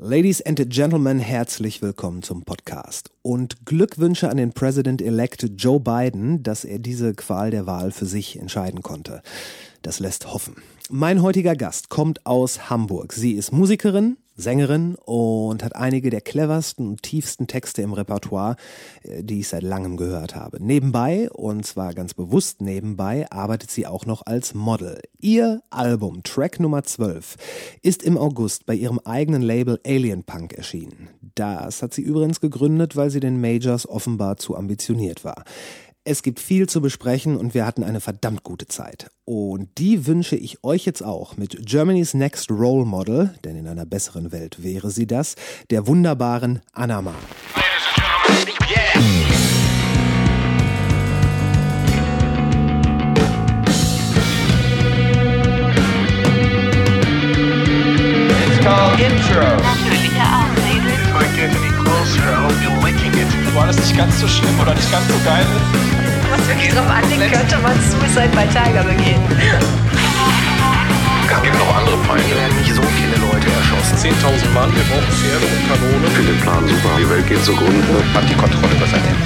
[0.00, 6.64] Ladies and Gentlemen, herzlich willkommen zum Podcast und Glückwünsche an den President-elect Joe Biden, dass
[6.64, 9.22] er diese Qual der Wahl für sich entscheiden konnte.
[9.82, 10.54] Das lässt hoffen.
[10.88, 13.12] Mein heutiger Gast kommt aus Hamburg.
[13.12, 18.56] Sie ist Musikerin, Sängerin und hat einige der cleversten und tiefsten Texte im Repertoire,
[19.02, 20.64] äh, die ich seit langem gehört habe.
[20.64, 25.00] Nebenbei, und zwar ganz bewusst nebenbei, arbeitet sie auch noch als Model.
[25.18, 27.36] Ihr Album, Track Nummer 12,
[27.82, 31.08] ist im August bei ihrem eigenen Label Alien Punk erschienen.
[31.34, 35.44] Das hat sie übrigens gegründet, weil sie den Majors offenbar zu ambitioniert war.
[36.10, 39.10] Es gibt viel zu besprechen und wir hatten eine verdammt gute Zeit.
[39.26, 43.84] Und die wünsche ich euch jetzt auch mit Germany's Next Role Model, denn in einer
[43.84, 45.34] besseren Welt wäre sie das,
[45.68, 47.14] der wunderbaren Anama.
[58.98, 59.40] Intro.
[59.40, 60.88] Natürlicher Auslese.
[61.12, 62.22] Couldn't get any closer.
[62.22, 63.17] I hope you're licking.
[63.54, 65.46] War das nicht ganz so schlimm oder nicht ganz so geil?
[66.30, 69.20] Was wirklich drauf anlegt, könnte man Suicide bei Tiger begehen.
[71.30, 72.28] Es gibt noch andere Feinde.
[72.36, 73.96] Werden nicht so viele Leute erschossen.
[73.96, 76.10] 10.000 Mann, wir brauchen Pferde und Kanonen.
[76.12, 76.90] finde den Plan super.
[76.98, 78.04] Die Welt geht zugrunde.
[78.14, 79.16] Hat die Kontrolle über sein Leben.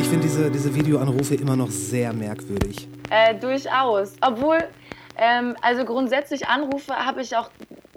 [0.00, 2.88] Ich finde diese, diese Videoanrufe immer noch sehr merkwürdig.
[3.10, 4.14] Äh, durchaus.
[4.20, 4.58] Obwohl,
[5.16, 7.50] ähm, also grundsätzlich Anrufe habe ich auch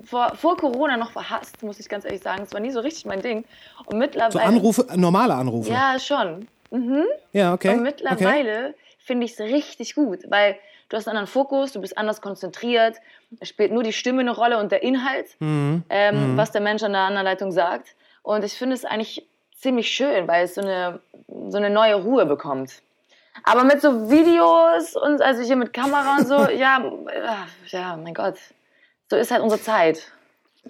[0.06, 2.44] vor, vor Corona noch verhasst, muss ich ganz ehrlich sagen.
[2.44, 3.46] Es war nie so richtig mein Ding.
[3.86, 4.32] Und mittlerweile.
[4.32, 5.72] So Anrufe, normale Anrufe.
[5.72, 6.48] Ja, schon.
[7.32, 7.70] ja okay.
[7.70, 7.82] Und okay.
[7.82, 10.58] mittlerweile finde ich es richtig gut, weil
[10.90, 12.98] du hast einen anderen Fokus, du bist anders konzentriert,
[13.40, 15.84] es spielt nur die Stimme eine Rolle und der Inhalt, Mhm.
[15.90, 17.96] ähm, was der Mensch an der anderen Leitung sagt.
[18.22, 21.00] Und ich finde es eigentlich ziemlich schön, weil es so eine,
[21.50, 22.82] so eine neue Ruhe bekommt.
[23.44, 28.14] Aber mit so Videos und also hier mit Kamera und so, ja, äh, ja, mein
[28.14, 28.36] Gott,
[29.14, 30.12] so ist halt unsere Zeit.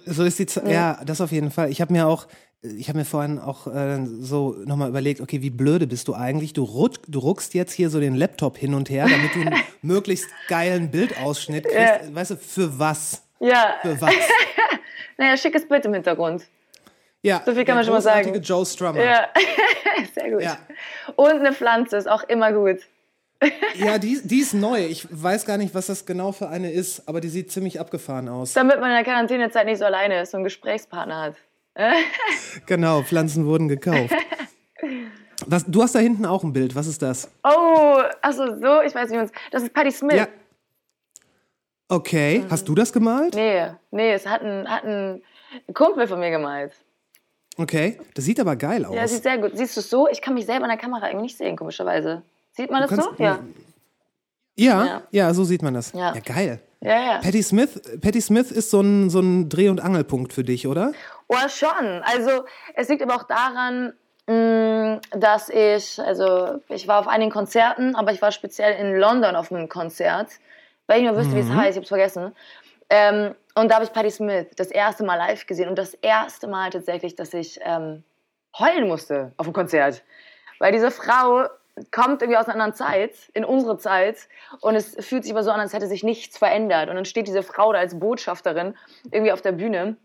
[0.05, 0.67] So ist die Zeit.
[0.67, 1.69] Ja, das auf jeden Fall.
[1.69, 2.27] Ich habe mir auch,
[2.61, 6.51] ich habe mir vorhin auch äh, so nochmal überlegt, okay, wie blöde bist du eigentlich?
[6.51, 9.63] Du, ruck, du ruckst jetzt hier so den Laptop hin und her, damit du einen
[9.81, 12.13] möglichst geilen Bildausschnitt kriegst.
[12.13, 13.21] Weißt du, für was?
[13.39, 14.13] Ja, Für was?
[15.17, 16.43] naja, schickes Bild im Hintergrund.
[17.21, 18.41] Ja, So viel kann man schon mal sagen.
[18.41, 19.01] Joe Strummer.
[19.01, 19.27] Ja,
[20.13, 20.41] sehr gut.
[20.41, 20.57] Ja.
[21.15, 22.79] Und eine Pflanze ist auch immer gut.
[23.75, 24.85] Ja, die, die ist neu.
[24.85, 28.29] Ich weiß gar nicht, was das genau für eine ist, aber die sieht ziemlich abgefahren
[28.29, 28.53] aus.
[28.53, 31.35] Damit man in der Quarantänezeit nicht so alleine ist und einen Gesprächspartner hat.
[32.67, 34.13] Genau, Pflanzen wurden gekauft.
[35.47, 36.75] Was, du hast da hinten auch ein Bild.
[36.75, 37.29] Was ist das?
[37.43, 40.15] Oh, achso, so, ich weiß nicht, was- das ist Patti Smith.
[40.15, 40.27] Ja.
[41.89, 43.33] Okay, hast du das gemalt?
[43.35, 45.21] Nee, nee, es hat ein, hat ein
[45.73, 46.73] Kumpel von mir gemalt.
[47.57, 48.95] Okay, das sieht aber geil aus.
[48.95, 49.51] Ja, sieht sehr gut.
[49.55, 50.07] Siehst du es so?
[50.09, 52.23] Ich kann mich selber in der Kamera irgendwie nicht sehen, komischerweise.
[52.53, 53.23] Sieht man das kannst- so?
[53.23, 53.39] Ja.
[54.55, 55.01] Ja, Ja.
[55.11, 55.91] ja, so sieht man das.
[55.93, 56.13] Ja.
[56.13, 56.59] Ja, geil.
[56.81, 57.17] Ja, ja.
[57.19, 60.91] Patty Smith, Patty Smith ist so ein, so ein Dreh- und Angelpunkt für dich, oder?
[61.27, 62.01] Oh, schon.
[62.03, 62.43] Also,
[62.75, 63.93] es liegt aber auch daran,
[64.27, 69.35] mh, dass ich, also, ich war auf einigen Konzerten, aber ich war speziell in London
[69.35, 70.29] auf einem Konzert,
[70.87, 72.35] weil ich mehr wüsste, wie es heißt, ich hab's vergessen.
[72.89, 76.47] Ähm, und da habe ich Patti Smith das erste Mal live gesehen und das erste
[76.47, 78.03] Mal tatsächlich, dass ich ähm,
[78.59, 80.03] heulen musste auf dem Konzert.
[80.59, 81.47] Weil diese Frau
[81.91, 84.27] kommt irgendwie aus einer anderen Zeit, in unsere Zeit,
[84.61, 86.89] und es fühlt sich aber so an, als hätte sich nichts verändert.
[86.89, 88.75] Und dann steht diese Frau da als Botschafterin
[89.11, 89.97] irgendwie auf der Bühne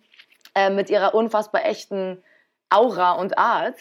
[0.55, 2.23] äh, mit ihrer unfassbar echten
[2.71, 3.77] Aura und Art,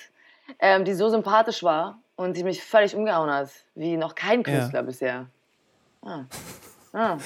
[0.59, 4.83] ähm, die so sympathisch war und die mich völlig umgehauen hat, wie noch kein Künstler
[4.83, 5.27] bisher.
[6.01, 6.25] Ah.
[6.93, 7.17] Ah.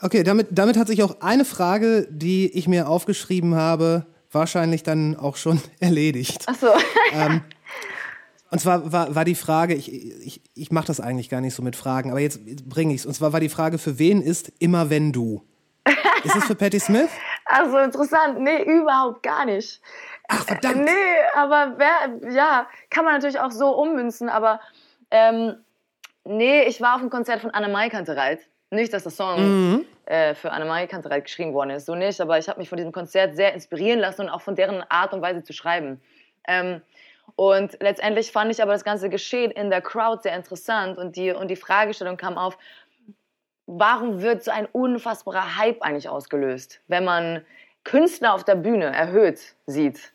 [0.00, 5.16] Okay, damit, damit hat sich auch eine Frage, die ich mir aufgeschrieben habe, wahrscheinlich dann
[5.16, 6.44] auch schon erledigt.
[6.46, 6.68] Ach so.
[8.52, 11.62] Und zwar war, war die Frage, ich, ich, ich mache das eigentlich gar nicht so
[11.62, 13.06] mit Fragen, aber jetzt bringe ich es.
[13.06, 15.42] Und zwar war die Frage, für wen ist immer wenn du?
[16.22, 17.08] Ist es für Patti Smith?
[17.44, 18.40] Also interessant.
[18.40, 19.80] Nee, überhaupt gar nicht.
[20.28, 20.84] Ach, verdammt.
[20.84, 20.90] Nee,
[21.34, 24.60] aber wer, ja, kann man natürlich auch so ummünzen, aber
[25.10, 25.56] ähm,
[26.24, 28.40] nee, ich war auf dem Konzert von Annemai Kantereit.
[28.70, 32.48] Nicht, dass der Song äh, für Annemai Kantereit geschrieben worden ist, so nicht, aber ich
[32.48, 35.42] habe mich von diesem Konzert sehr inspirieren lassen und auch von deren Art und Weise
[35.42, 36.00] zu schreiben.
[36.46, 36.80] Ähm,
[37.42, 41.32] und letztendlich fand ich aber das ganze Geschehen in der Crowd sehr interessant und die,
[41.32, 42.56] und die Fragestellung kam auf,
[43.66, 47.44] warum wird so ein unfassbarer Hype eigentlich ausgelöst, wenn man
[47.82, 50.12] Künstler auf der Bühne erhöht sieht?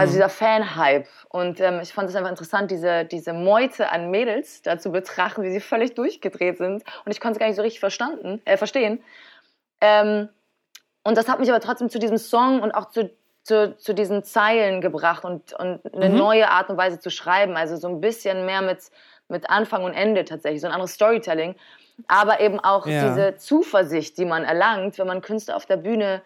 [0.00, 1.06] Also dieser Fan-Hype.
[1.28, 5.44] Und ähm, ich fand es einfach interessant, diese, diese Meute an Mädels da zu betrachten,
[5.44, 6.82] wie sie völlig durchgedreht sind.
[7.04, 9.00] Und ich konnte es gar nicht so richtig verstanden, äh, verstehen.
[9.80, 10.28] Ähm,
[11.04, 13.12] und das hat mich aber trotzdem zu diesem Song und auch zu,
[13.42, 17.56] zu, zu diesen Zeilen gebracht und, und eine neue Art und Weise zu schreiben.
[17.56, 18.78] Also so ein bisschen mehr mit,
[19.28, 21.54] mit Anfang und Ende tatsächlich, so ein anderes Storytelling.
[22.08, 23.08] Aber eben auch Ja.
[23.08, 26.22] diese Zuversicht, die man erlangt, wenn man Künstler auf der Bühne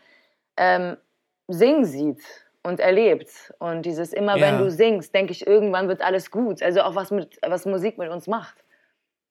[0.56, 0.96] ähm,
[1.48, 2.22] singen sieht
[2.62, 3.52] und erlebt.
[3.58, 4.46] Und dieses immer, Ja.
[4.46, 6.62] wenn du singst, denke ich, irgendwann wird alles gut.
[6.62, 8.56] Also auch was, mit, was Musik mit uns macht.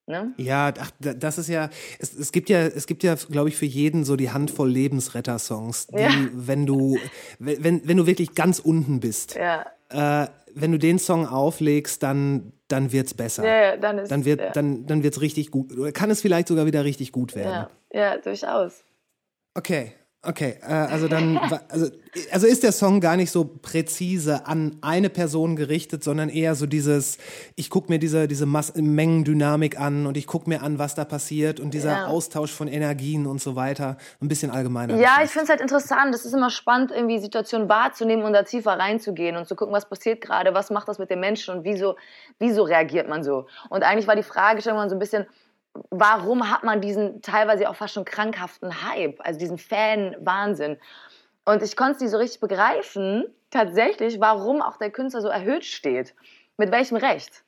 [0.07, 0.33] Ne?
[0.37, 1.69] Ja, ach, da- das ist ja,
[1.99, 5.87] es, es gibt ja, es gibt ja, glaube ich, für jeden so die Handvoll Lebensretter-Songs,
[5.87, 6.11] die, Ja.
[6.33, 6.97] wenn du,
[7.39, 9.65] wenn, wenn du wirklich ganz unten bist, Ja.
[9.89, 13.43] äh, wenn du den Song auflegst, dann, dann wird's besser.
[13.45, 14.51] Ja, ja, dann ist Dann wird, ja.
[14.51, 15.75] dann, dann wird's richtig gut.
[15.77, 17.67] Oder kann es vielleicht sogar wieder richtig gut werden.
[17.91, 18.83] ja, ja, durchaus.
[19.55, 19.91] Okay,
[20.25, 20.57] okay.
[20.62, 21.38] Äh, also dann,
[21.69, 21.89] also,
[22.31, 26.66] also ist der Song gar nicht so präzise an eine Person gerichtet, sondern eher so
[26.66, 27.18] dieses,
[27.56, 31.06] ich gucke mir diese, diese Mass Mengendynamik an und ich gucke mir an, was da
[31.06, 32.06] passiert und dieser Ja.
[32.07, 33.98] Austausch von Energien und so weiter.
[34.22, 34.95] Ein bisschen allgemeiner.
[34.98, 36.13] Ja, ich finde es halt interessant.
[36.16, 39.88] Es ist immer spannend, irgendwie Situationen wahrzunehmen und da tiefer reinzugehen und zu gucken, was
[39.88, 41.95] passiert gerade, was macht das mit den Menschen und wieso,
[42.39, 43.48] wieso reagiert man so.
[43.69, 45.25] Und eigentlich war die Fragestellung so ein bisschen,
[45.89, 50.77] warum hat man diesen teilweise auch fast schon krankhaften Hype, also diesen Fan-Wahnsinn.
[51.45, 55.66] Und ich konnte es nicht so richtig begreifen, tatsächlich, warum auch der Künstler so erhöht
[55.66, 56.16] steht.
[56.57, 57.44] Mit welchem Recht?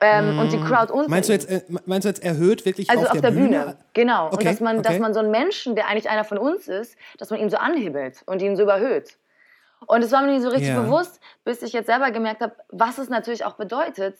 [0.00, 1.10] Ähm, Und die Crowd unter Mm.
[1.10, 3.76] Meinst du jetzt, äh, meinst du jetzt erhöht wirklich Also auf, der, Bühne?
[3.94, 4.26] Genau.
[4.26, 5.00] und Okay, dass man, dass okay.
[5.00, 8.22] man so einen Menschen, der eigentlich einer von uns ist, dass man ihn so anhibbelt
[8.26, 9.18] und ihn so überhöht.
[9.86, 10.80] Und es war mir nicht so richtig Ja.
[10.80, 14.16] bewusst, bis ich jetzt selber gemerkt habe, was es natürlich auch bedeutet,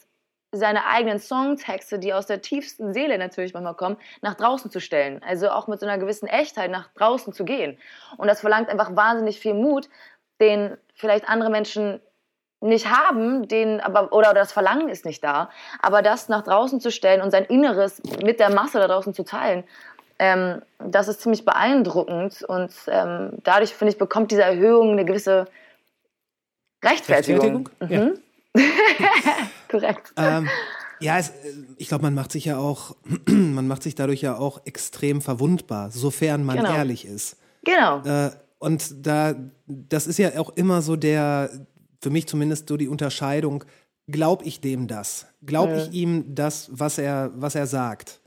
[0.51, 5.21] seine eigenen Songtexte, die aus der tiefsten Seele natürlich manchmal kommen, nach draußen zu stellen.
[5.23, 7.77] Also auch mit so einer gewissen Echtheit nach draußen zu gehen.
[8.17, 9.89] Und das verlangt einfach wahnsinnig viel Mut,
[10.41, 12.01] den vielleicht andere Menschen
[12.61, 15.49] nicht haben, den aber oder das Verlangen ist nicht da,
[15.81, 19.23] aber das nach draußen zu stellen und sein Inneres mit der Masse da draußen zu
[19.23, 19.63] teilen,
[20.17, 25.45] ähm, das ist ziemlich beeindruckend und ähm, dadurch finde ich bekommt diese Erhöhung eine gewisse
[26.83, 27.69] Rechtfertigung.
[27.79, 28.19] Rechtfertigung?
[28.19, 28.19] Mhm.
[29.69, 30.13] Korrekt.
[30.17, 30.47] Ähm,
[30.99, 31.33] ja, es, äh,
[31.77, 32.95] ich glaube, man macht sich ja auch,
[33.27, 36.73] man macht sich dadurch ja auch extrem verwundbar, sofern man Genau.
[36.73, 37.37] ehrlich ist.
[37.63, 38.03] Genau.
[38.03, 39.35] Äh, und da,
[39.67, 41.49] das ist ja auch immer so der,
[42.01, 43.63] für mich zumindest so die Unterscheidung,
[44.07, 45.27] glaub ich dem das?
[45.45, 48.19] Glaub ich ihm das, was er, was er sagt?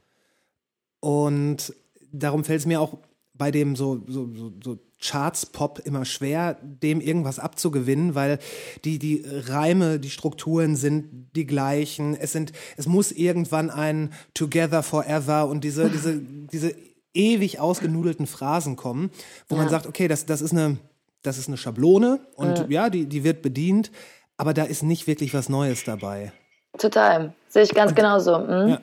[1.00, 1.74] Und
[2.12, 2.98] darum fällt es mir auch
[3.34, 8.38] bei dem so, so, so, so Charts-Pop immer schwer, dem irgendwas abzugewinnen, weil
[8.84, 12.14] die, die Reime, die Strukturen sind die gleichen.
[12.14, 16.16] Es sind, es muss irgendwann ein Together Forever und diese, diese,
[16.52, 16.74] diese
[17.14, 19.10] ewig ausgenudelten Phrasen kommen,
[19.48, 20.78] wo man sagt, okay, das, das ist eine,
[21.22, 23.90] das ist eine Schablone und ja, die, die wird bedient,
[24.36, 26.32] aber da ist nicht wirklich was Neues dabei.
[26.78, 27.34] Total.
[27.48, 28.38] Sehe ich ganz genauso.
[28.38, 28.68] Mhm.
[28.68, 28.80] Ja.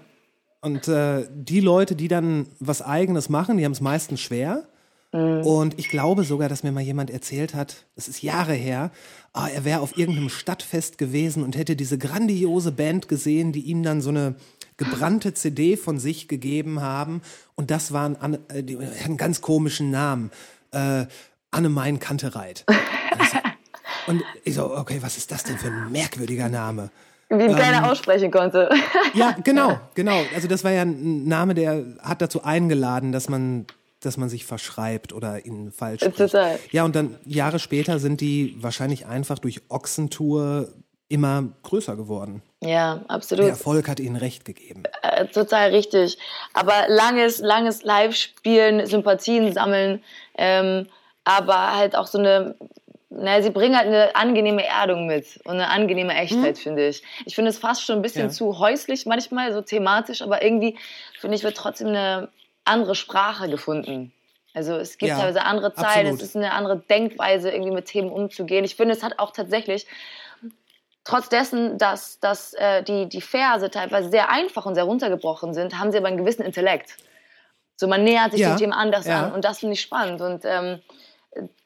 [0.61, 4.67] Und äh, die Leute, die dann was Eigenes machen, die haben es meistens schwer.
[5.11, 8.91] Und ich glaube sogar, dass mir mal jemand erzählt hat, das ist Jahre her,
[9.33, 13.81] ah, er wäre auf irgendeinem Stadtfest gewesen und hätte diese grandiose Band gesehen, die ihm
[13.81, 14.35] dann so eine
[14.77, 17.23] gebrannte CD von sich gegeben haben.
[17.55, 20.29] Und das waren, äh, die einen ganz komischen Namen.
[20.71, 21.07] Äh,
[21.49, 22.65] Anne-Mein Kantereit.
[24.05, 26.91] Und ich so, okay, was ist das denn für ein merkwürdiger Name?
[27.29, 28.69] Wie Ähm, keiner aussprechen konnte.
[29.13, 30.19] Ja, genau, genau.
[30.35, 33.65] Also das war ja ein Name, der hat dazu eingeladen, dass man,
[34.01, 36.17] dass man sich verschreibt oder ihn falsch spricht.
[36.17, 36.59] Total.
[36.71, 40.69] Ja, und dann Jahre später sind die wahrscheinlich einfach durch Ochsentour
[41.07, 42.43] immer größer geworden.
[42.61, 43.45] ja, absolut.
[43.45, 44.83] Der Erfolg hat ihnen recht gegeben.
[45.01, 46.19] Äh, total richtig.
[46.53, 50.03] Aber langes, langes Live-Spielen, Sympathien sammeln,
[50.37, 50.85] ähm,
[51.23, 52.55] aber halt auch so eine,
[53.09, 57.03] naja, sie bringen halt eine angenehme Erdung mit und eine angenehme Echtheit, finde ich.
[57.25, 58.29] Ich finde es fast schon ein bisschen Ja.
[58.29, 60.77] zu häuslich manchmal, so thematisch, aber irgendwie,
[61.19, 62.29] finde ich, wird trotzdem eine
[62.65, 64.13] andere Sprache gefunden.
[64.53, 66.21] Also es gibt Ja, teilweise andere Zeilen, absolut.
[66.21, 68.63] es ist eine andere Denkweise, irgendwie mit Themen umzugehen.
[68.65, 69.87] Ich finde, es hat auch tatsächlich
[71.03, 75.79] trotz dessen, dass, dass äh, die, die Verse teilweise sehr einfach und sehr runtergebrochen sind,
[75.79, 76.97] haben sie aber einen gewissen Intellekt.
[77.75, 79.23] So, man nähert sich Ja, dem Thema anders ja.
[79.27, 80.21] an und das finde ich spannend.
[80.21, 80.81] Und ähm,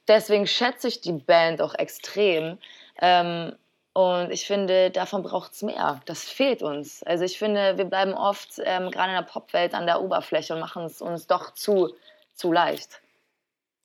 [0.08, 2.58] deswegen schätze ich die Band auch extrem.
[3.02, 3.54] Ähm,
[3.94, 6.02] und ich finde, davon braucht es mehr.
[6.06, 7.04] Das fehlt uns.
[7.04, 10.60] Also ich finde, wir bleiben oft ähm, gerade in der Popwelt an der Oberfläche und
[10.60, 11.94] machen es uns doch zu,
[12.34, 13.02] zu leicht.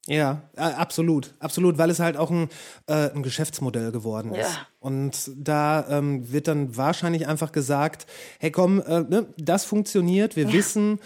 [0.07, 2.49] Ja, absolut, absolut, weil es halt auch ein,
[2.87, 4.55] äh, ein Geschäftsmodell geworden ist.
[4.55, 4.67] Ja.
[4.81, 8.07] Und da ähm, wird dann wahrscheinlich einfach gesagt,
[8.39, 10.99] hey komm, äh, ne, das funktioniert, wir wissen,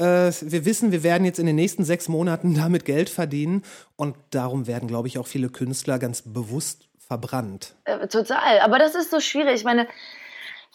[0.00, 3.62] äh, wir wissen, wir werden jetzt in den nächsten sechs Monaten damit Geld verdienen.
[3.96, 7.74] Und darum werden, glaube ich, auch viele Künstler ganz bewusst verbrannt.
[7.84, 8.60] Äh, total.
[8.60, 9.56] Aber das ist so schwierig.
[9.56, 9.86] Ich meine,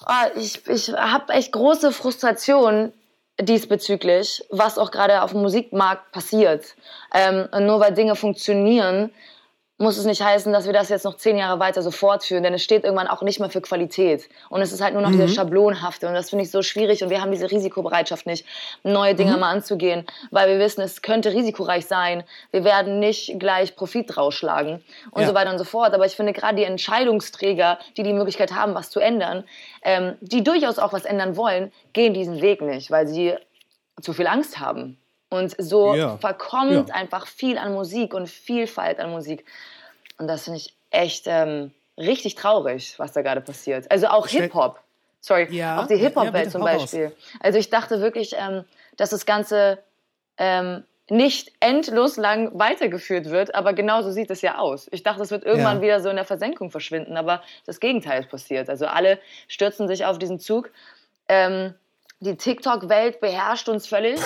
[0.06, 2.94] ah, ich, ich habe echt große Frustration
[3.42, 6.76] diesbezüglich, was auch gerade auf dem Musikmarkt passiert.
[7.14, 9.12] Ähm, nur weil Dinge funktionieren,
[9.78, 12.54] muss es nicht heißen, dass wir das jetzt noch zehn Jahre weiter so fortführen, denn
[12.54, 14.30] es steht irgendwann auch nicht mehr für Qualität.
[14.50, 17.10] Und es ist halt nur noch diese Schablonhafte und das finde ich so schwierig und
[17.10, 18.46] wir haben diese Risikobereitschaft nicht,
[18.84, 23.76] neue Dinge mal anzugehen, weil wir wissen, es könnte risikoreich sein, wir werden nicht gleich
[23.76, 25.28] Profit rausschlagen und Ja.
[25.28, 25.94] so weiter und so fort.
[25.94, 29.44] Aber ich finde gerade die Entscheidungsträger, die die Möglichkeit haben, was zu ändern,
[29.84, 33.36] ähm, die durchaus auch was ändern wollen, gehen diesen Weg nicht, weil sie
[34.02, 34.98] zu viel Angst haben.
[35.36, 36.18] Und so Ja.
[36.18, 36.96] verkommt Ja.
[36.96, 39.46] einfach viel an Musik und Vielfalt an Musik.
[40.18, 43.90] Und das finde ich echt ähm, richtig traurig, was da gerade passiert.
[43.92, 44.80] Also auch Hip-Hop.
[45.22, 46.62] Sorry, Ja, auch die Hip-Hop-Welt zum.
[46.64, 47.16] Beispiel.
[47.40, 48.64] Also ich dachte wirklich, ähm,
[48.98, 49.80] dass das Ganze
[50.38, 54.88] ähm, nicht endlos lang weitergeführt wird, aber genauso sieht es ja aus.
[54.92, 55.82] Ich dachte, es wird irgendwann Ja.
[55.84, 58.70] wieder so in der Versenkung verschwinden, aber das Gegenteil ist passiert.
[58.70, 60.72] Also alle stürzen sich auf diesen Zug.
[61.28, 61.74] Ähm,
[62.20, 64.20] die TikTok-Welt beherrscht uns völlig.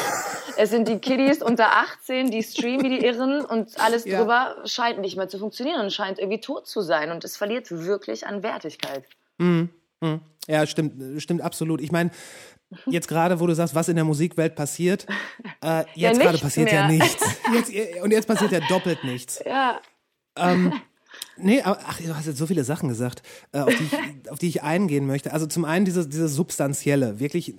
[0.58, 4.20] Es sind die Kiddies unter 18, die streamen wie die Irren und alles Ja.
[4.20, 7.70] drüber scheint nicht mehr zu funktionieren und scheint irgendwie tot zu sein und es verliert
[7.72, 9.06] wirklich an Wertigkeit.
[10.48, 11.82] Ja, stimmt, stimmt absolut.
[11.82, 12.12] Ich meine,
[12.86, 15.06] jetzt gerade, wo du sagst, was in der Musikwelt passiert,
[15.62, 16.98] äh, jetzt gerade nichts passiert ja mehr.
[17.00, 17.24] nichts.
[17.54, 19.42] Jetzt, und jetzt passiert ja doppelt nichts.
[19.46, 19.80] Ja,
[21.38, 23.92] Nee, aber ach, du hast jetzt so viele Sachen gesagt, äh, auf, die ich,
[24.32, 25.34] auf die ich eingehen möchte.
[25.34, 27.56] Also zum einen dieses, dieses Substanzielle, wirklich.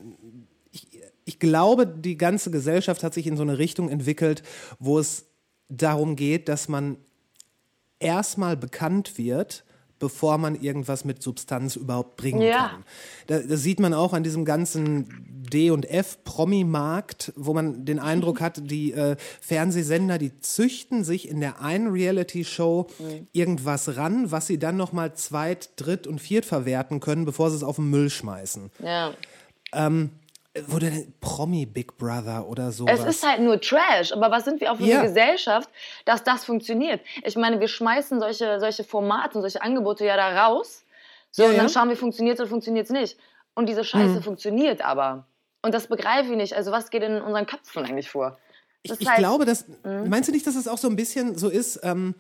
[0.73, 0.89] Ich,
[1.25, 4.43] ich glaube, die ganze Gesellschaft hat sich in so eine Richtung entwickelt,
[4.79, 5.27] wo es
[5.69, 6.97] darum geht, dass man
[7.99, 9.65] erstmal bekannt wird,
[10.01, 12.69] bevor man irgendwas mit Substanz überhaupt bringen Ja.
[12.71, 12.85] kann.
[13.29, 15.07] Da, das sieht man auch an diesem ganzen
[15.49, 21.29] D und F Promi-Markt, wo man den Eindruck hat, die äh, Fernsehsender, die züchten sich
[21.29, 22.89] in der einen Reality-Show
[23.33, 27.57] irgendwas ran, was sie dann noch mal zweit, dritt und viert verwerten können, bevor sie
[27.57, 28.71] es auf den Müll schmeißen.
[28.83, 29.13] ja.
[30.67, 32.99] Wo denn Promi Big Brother oder sowas?
[33.01, 34.99] Es ist halt nur Trash, aber was sind wir auch für Ja.
[34.99, 35.71] eine Gesellschaft,
[36.05, 37.01] dass das funktioniert?
[37.23, 40.85] Ich meine, wir schmeißen solche, solche Formate und solche Angebote ja da raus.
[41.31, 41.73] So, Ja, und dann ja.
[41.73, 43.17] schauen wir, funktioniert es oder funktioniert es nicht.
[43.55, 44.23] Und diese Scheiße Mhm.
[44.23, 45.25] funktioniert aber.
[45.63, 46.57] Und das begreife ich nicht.
[46.57, 48.37] Also, was geht in unseren Köpfen eigentlich vor?
[48.83, 49.67] Ich, Das ich heißt- glaube, dass.
[49.85, 52.17] Meinst du nicht, dass es auch so ein bisschen so ist, ähm,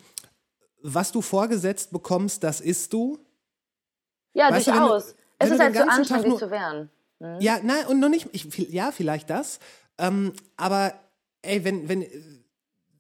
[0.83, 3.19] was du vorgesetzt bekommst, das isst du?
[4.35, 5.15] Ja, Weißt du, wenn du- durchaus.
[5.41, 6.91] wenn Es ist halt so anstrengend, sich zu wehren.
[7.41, 8.29] Ja, nein, und noch nicht.
[8.33, 9.59] Ich, ja, vielleicht das.
[9.99, 10.95] Ähm, aber
[11.43, 12.07] ey, wenn, wenn,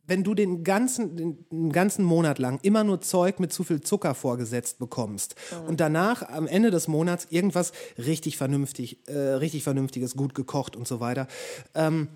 [0.06, 4.14] wenn du den ganzen, den, ganzen Monat lang immer nur Zeug mit zu viel Zucker
[4.14, 5.36] vorgesetzt bekommst
[5.66, 10.86] und danach am Ende des Monats irgendwas richtig vernünftig, äh, richtig vernünftiges, gut gekocht und
[10.86, 11.28] so weiter,
[11.74, 12.08] ähm,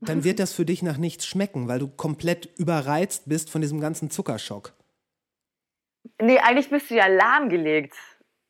[0.00, 3.80] dann wird das für dich nach nichts schmecken, weil du komplett überreizt bist von diesem
[3.80, 4.72] ganzen Zuckerschock.
[6.20, 7.94] Nee, eigentlich bist du ja lahmgelegt.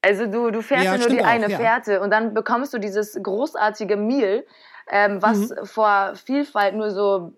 [0.07, 1.57] Also du, du fährst Ja, nur die auch, eine ja.
[1.57, 4.45] Fährte und dann bekommst du dieses großartige Meal,
[4.89, 5.67] ähm, was Mhm.
[5.67, 7.33] vor Vielfalt nur so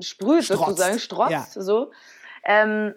[0.00, 0.64] sprüht Strotzt.
[0.68, 1.62] sozusagen, strotzt Ja.
[1.62, 1.90] so.
[2.44, 2.94] Ähm,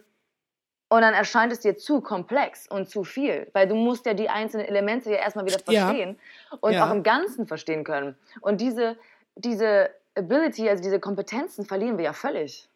[0.89, 4.29] und dann erscheint es dir zu komplex und zu viel, weil du musst ja die
[4.29, 6.17] einzelnen Elemente ja erstmal wieder verstehen
[6.61, 8.15] und auch im Ganzen verstehen können.
[8.41, 8.97] Und diese,
[9.35, 12.69] diese Ability, also diese Kompetenzen verlieren wir ja völlig.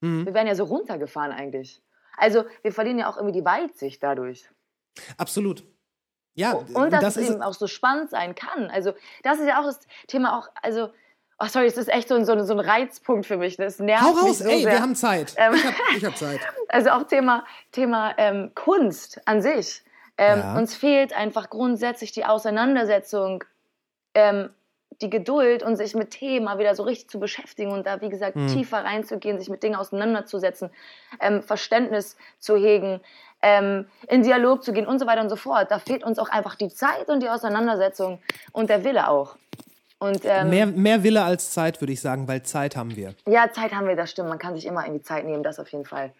[0.00, 0.24] Mhm.
[0.26, 1.82] Wir werden ja so runtergefahren eigentlich.
[2.16, 4.48] Also wir verlieren ja auch irgendwie die Weitsicht dadurch.
[5.18, 5.64] Absolut.
[6.34, 8.70] Ja, Und dass das es eben auch so spannend sein kann.
[8.70, 10.88] Also das ist ja auch das Thema auch, also,
[11.38, 13.56] oh sorry, es ist echt so ein, so ein, so ein Reizpunkt für mich.
[13.56, 14.72] Das nervt Hau mich raus, so ey, sehr.
[14.72, 15.34] wir haben Zeit.
[15.36, 15.54] Ähm.
[15.54, 16.40] Ich hab, ich hab Zeit.
[16.68, 19.82] Also auch Thema, Thema ähm, Kunst an sich.
[20.18, 20.56] Ähm, Ja.
[20.56, 23.44] Uns fehlt einfach grundsätzlich die Auseinandersetzung,
[24.14, 24.50] ähm,
[25.00, 28.08] die Geduld und sich mit Themen mal wieder so richtig zu beschäftigen und da, wie
[28.08, 28.46] gesagt, Hm.
[28.48, 30.70] tiefer reinzugehen, sich mit Dingen auseinanderzusetzen,
[31.20, 33.00] ähm, Verständnis zu hegen,
[33.44, 35.70] ähm, in Dialog zu gehen und so weiter und so fort.
[35.70, 38.18] Da fehlt uns auch einfach die Zeit und die Auseinandersetzung
[38.52, 39.36] und der Wille auch.
[39.98, 43.14] Und ähm, Mehr, mehr Wille als Zeit, würde ich sagen, weil Zeit haben wir.
[43.26, 44.28] ja, Zeit haben wir, das stimmt.
[44.28, 46.12] Man kann sich immer irgendwie Zeit nehmen, das auf jeden Fall.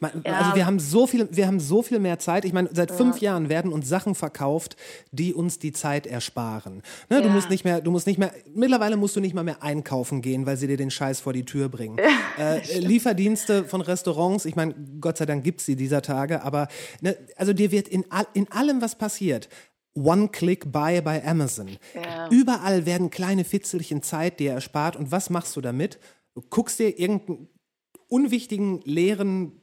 [0.00, 0.32] Man, Ja.
[0.38, 2.44] Also wir haben so viel, wir haben so viel mehr Zeit.
[2.44, 4.76] Ich meine, seit fünf Jahren werden uns Sachen verkauft,
[5.12, 6.82] die uns die Zeit ersparen.
[7.10, 7.34] Ne, Du Ja.
[7.34, 8.32] musst nicht mehr, du musst nicht mehr.
[8.54, 11.44] Mittlerweile musst du nicht mal mehr einkaufen gehen, weil sie dir den Scheiß vor die
[11.44, 11.98] Tür bringen.
[12.38, 14.44] Äh, Lieferdienste von Restaurants.
[14.44, 16.42] Ich meine, Gott sei Dank gibt's sie dieser Tage.
[16.42, 16.68] Aber
[17.00, 19.48] ne, also dir wird in, all, in allem, was passiert.
[19.94, 21.68] One-Click-Buy bei Amazon.
[21.94, 22.28] Ja.
[22.30, 24.96] Überall werden kleine Fitzelchen Zeit dir erspart.
[24.96, 25.98] Und was machst du damit?
[26.34, 27.48] Du guckst dir irgendeinen
[28.08, 29.57] unwichtigen, leeren,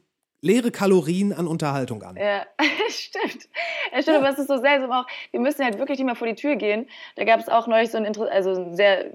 [0.46, 2.16] leere Kalorien an Unterhaltung an.
[2.16, 2.42] Ja,
[2.88, 3.48] stimmt.
[3.92, 5.06] Ja, stimmt, aber es ist so seltsam auch.
[5.32, 6.88] Wir müssen halt wirklich nicht mehr vor die Tür gehen.
[7.16, 9.06] Da gab es auch neulich so einen, also einen sehr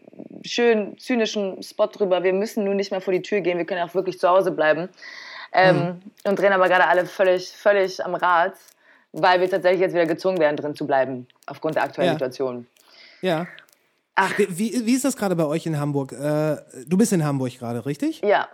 [0.46, 2.24] schönen, zynischen Spot drüber.
[2.24, 3.58] Wir müssen nun nicht mehr vor die Tür gehen.
[3.58, 4.90] Wir können auch wirklich zu Hause bleiben.
[5.54, 8.54] Ähm, Und drehen aber gerade alle völlig, völlig am Rad,
[9.12, 12.14] weil wir tatsächlich jetzt wieder gezwungen werden, drin zu bleiben, aufgrund der aktuellen Ja.
[12.14, 12.68] Situation.
[13.22, 13.48] Ja.
[14.16, 14.38] Ach.
[14.38, 16.12] Wie, wie, wie ist das gerade bei euch in Hamburg?
[16.14, 16.58] Äh,
[16.88, 18.22] du bist in Hamburg gerade, richtig?
[18.24, 18.48] Ja,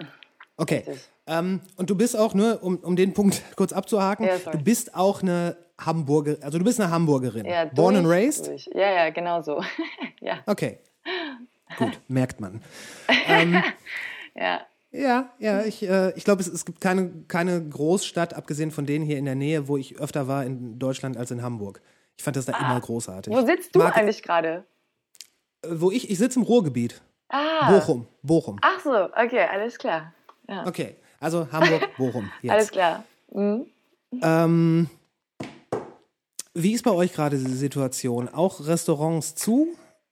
[0.58, 0.84] Okay.
[1.28, 4.96] Ähm, und du bist auch, nur um, um den Punkt kurz abzuhaken, Ja, du bist
[4.96, 7.46] auch eine Hamburger, also du bist eine Hamburgerin.
[7.46, 8.48] Ja, Born and durch, raised?
[8.48, 8.70] Durch.
[8.74, 9.64] Ja, ja, genau so.
[10.22, 10.80] ja, Okay.
[11.78, 12.62] Gut, merkt man.
[14.36, 14.62] ja.
[14.92, 19.06] Ja, ja, ich, äh, ich glaube, es, es gibt keine, keine Großstadt, abgesehen von denen
[19.06, 21.82] hier in der Nähe, wo ich öfter war in Deutschland als in Hamburg.
[22.16, 23.32] Ich fand das da immer großartig.
[23.34, 23.38] Ah.
[23.42, 24.66] Wo sitzt du Mag- eigentlich gerade?
[25.62, 27.02] Äh, Wo ich, ich sitze im Ruhrgebiet.
[27.30, 27.70] Ah.
[27.70, 28.58] Bochum, Bochum.
[28.62, 30.14] Ach so, okay, alles klar.
[30.48, 30.66] Ja.
[30.66, 32.32] Okay, also Hamburg, Bochum.
[32.42, 32.52] Jetzt.
[32.52, 33.04] Alles klar.
[34.22, 34.90] Ähm,
[36.54, 38.30] wie ist bei euch gerade die Situation?
[38.30, 39.68] Auch Restaurants zu?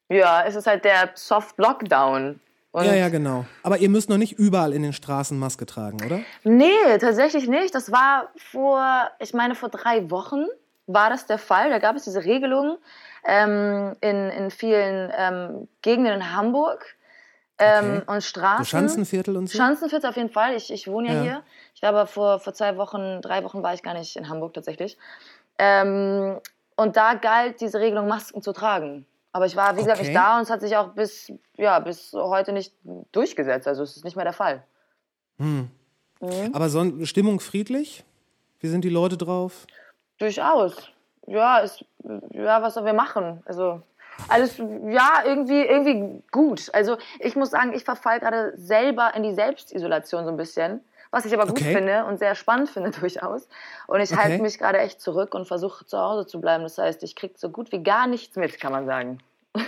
[0.09, 2.39] Ja, es ist halt der Soft Lockdown.
[2.71, 3.45] Und Ja, ja, genau.
[3.63, 6.19] Aber ihr müsst noch nicht überall in den Straßen Maske tragen, oder?
[6.43, 7.73] Nee, tatsächlich nicht.
[7.73, 10.45] Das war vor, ich meine, vor drei Wochen
[10.85, 11.69] war das der Fall.
[11.69, 12.77] Da gab es diese Regelung
[13.25, 16.94] ähm, in, in vielen ähm, Gegenden in Hamburg
[17.59, 18.11] ähm, Okay.
[18.15, 18.65] und Straßen.
[18.65, 19.57] So Schanzenviertel und so?
[19.57, 20.55] Schanzenviertel auf jeden Fall.
[20.55, 21.21] Ich, ich wohne ja, Ja.
[21.21, 21.43] hier.
[21.73, 24.53] Ich war aber vor, vor zwei Wochen, drei Wochen war ich gar nicht in Hamburg
[24.53, 24.97] tatsächlich.
[25.57, 26.39] Ähm,
[26.75, 29.05] und da galt diese Regelung, Masken zu tragen.
[29.31, 30.07] Aber ich war, wie gesagt, Okay.
[30.09, 32.73] nicht da und es hat sich auch bis, ja, bis heute nicht
[33.11, 33.67] durchgesetzt.
[33.67, 34.63] Also es ist nicht mehr der Fall.
[36.53, 38.03] Aber so Stimmung friedlich?
[38.59, 39.67] Wie sind die Leute drauf?
[40.17, 40.89] Durchaus.
[41.27, 41.83] Ja, ist,
[42.31, 43.43] ja, was sollen wir machen?
[43.45, 43.81] Also,
[44.27, 46.69] alles, ja, irgendwie, irgendwie gut.
[46.73, 50.81] Also, ich muss sagen, ich verfall gerade selber in die Selbstisolation so ein bisschen.
[51.11, 51.73] Was ich aber gut Okay.
[51.73, 53.47] finde und sehr spannend finde durchaus.
[53.87, 54.21] Und ich Okay.
[54.21, 56.63] halte mich gerade echt zurück und versuche zu Hause zu bleiben.
[56.63, 59.19] Das heißt, ich kriege so gut wie gar nichts mit, kann man sagen.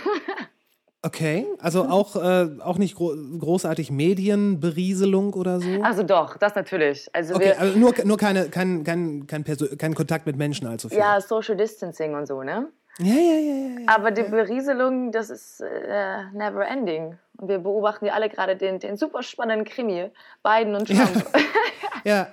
[1.02, 5.80] Okay, also auch, äh, auch nicht gro großartig Medienberieselung oder so?
[5.82, 7.08] Also doch, das natürlich.
[7.14, 10.88] Also Okay, also nur, nur keine, kein, kein, kein, Perso kein Kontakt mit Menschen allzu
[10.88, 10.98] viel.
[10.98, 12.66] ja, Social Distancing und so, ne?
[12.98, 13.38] Ja, ja, ja.
[13.40, 13.88] ja, ja.
[13.88, 17.18] Aber die Berieselung, das ist äh, never ending.
[17.36, 20.10] Und wir beobachten ja alle gerade den, den super spannenden Krimi,
[20.42, 21.24] Biden und Trump.
[22.04, 22.28] Ja,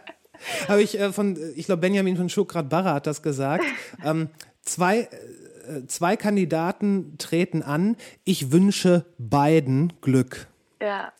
[0.67, 3.65] habe ich äh, von, ich glaube, Benjamin von Schukrat-Barre hat das gesagt.
[4.03, 4.29] Ähm,
[4.61, 7.97] zwei, äh, zwei Kandidaten treten an.
[8.23, 10.47] Ich wünsche beiden Glück.
[10.79, 11.11] ja,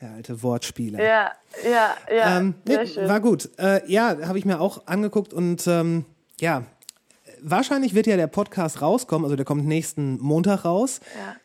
[0.00, 1.02] Ja, alte Wortspiele.
[1.02, 1.32] ja,
[1.64, 2.38] ja, ja.
[2.38, 3.08] Ähm, sehr nee, schön.
[3.08, 3.48] war gut.
[3.58, 6.04] Äh, ja, habe ich mir auch angeguckt und ähm,
[6.38, 6.64] ja,
[7.42, 11.00] wahrscheinlich wird ja der Podcast rauskommen, also der kommt nächsten Montag raus.
[11.14, 11.36] Ja.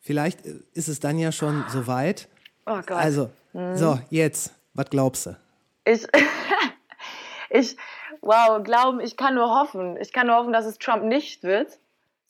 [0.00, 2.28] Vielleicht ist es dann ja schon soweit.
[2.66, 2.92] Oh Gott.
[2.92, 5.36] Also, so, jetzt, was glaubst du?
[5.84, 6.06] Ich,
[7.50, 7.76] ich,
[8.20, 9.96] wow, glauben, ich kann nur hoffen.
[9.98, 11.78] Ich kann nur hoffen, dass es Trump nicht wird.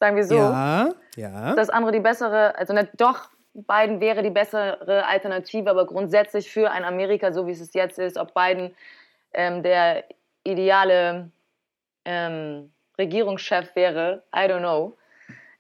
[0.01, 0.37] Sagen wir so.
[0.37, 1.55] Ja, ja.
[1.55, 6.71] Das andere die bessere, also nicht, doch, Biden wäre die bessere Alternative, aber grundsätzlich für
[6.71, 8.75] ein Amerika, so wie es jetzt ist, ob Biden
[9.35, 10.05] ähm, der
[10.45, 11.31] ideale
[12.05, 14.97] ähm, Regierungschef wäre, I don't know.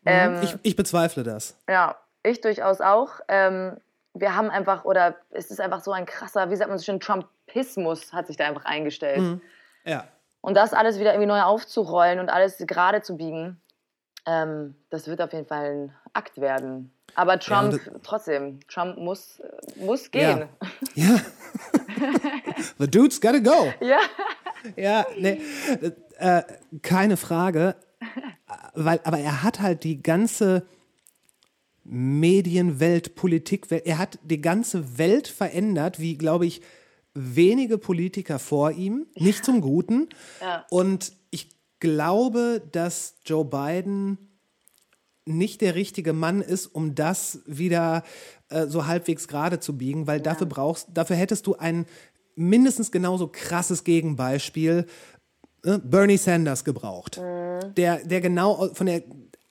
[0.04, 1.56] Ähm, ich, ich bezweifle das.
[1.68, 3.20] Ja, ich durchaus auch.
[3.28, 3.76] Ähm,
[4.14, 7.00] wir haben einfach, oder es ist einfach so ein krasser, wie sagt man so schön,
[7.00, 9.40] Trumpismus hat sich da einfach eingestellt.
[9.84, 10.06] Ja.
[10.40, 13.60] Und das alles wieder irgendwie neu aufzurollen und alles gerade zu biegen,
[14.26, 16.92] ähm, das wird auf jeden Fall ein Akt werden.
[17.14, 20.48] Aber Trump, und trotzdem, Trump muss, äh, muss gehen.
[20.94, 21.04] Ja.
[21.04, 21.20] ja.
[22.78, 23.72] The dude's gotta go.
[23.80, 23.98] Ja.
[24.76, 25.40] Ja, nee,
[26.22, 26.42] äh,
[26.82, 27.76] keine Frage.
[28.74, 30.66] Weil, aber er hat halt die ganze
[31.84, 36.62] Medienwelt, Politikwelt, er hat die ganze Welt verändert, wie, glaube ich,
[37.14, 40.08] wenige Politiker vor ihm, nicht zum Guten.
[40.40, 40.64] Ja.
[40.70, 41.48] Und ich
[41.80, 44.18] glaube, dass Joe Biden
[45.24, 48.04] nicht der richtige Mann ist, um das wieder
[48.48, 51.86] äh, so halbwegs gerade zu biegen, weil dafür brauchst, dafür hättest du ein
[52.34, 54.86] mindestens genauso krasses Gegenbeispiel
[55.62, 59.02] Bernie Sanders gebraucht, der, der genau von der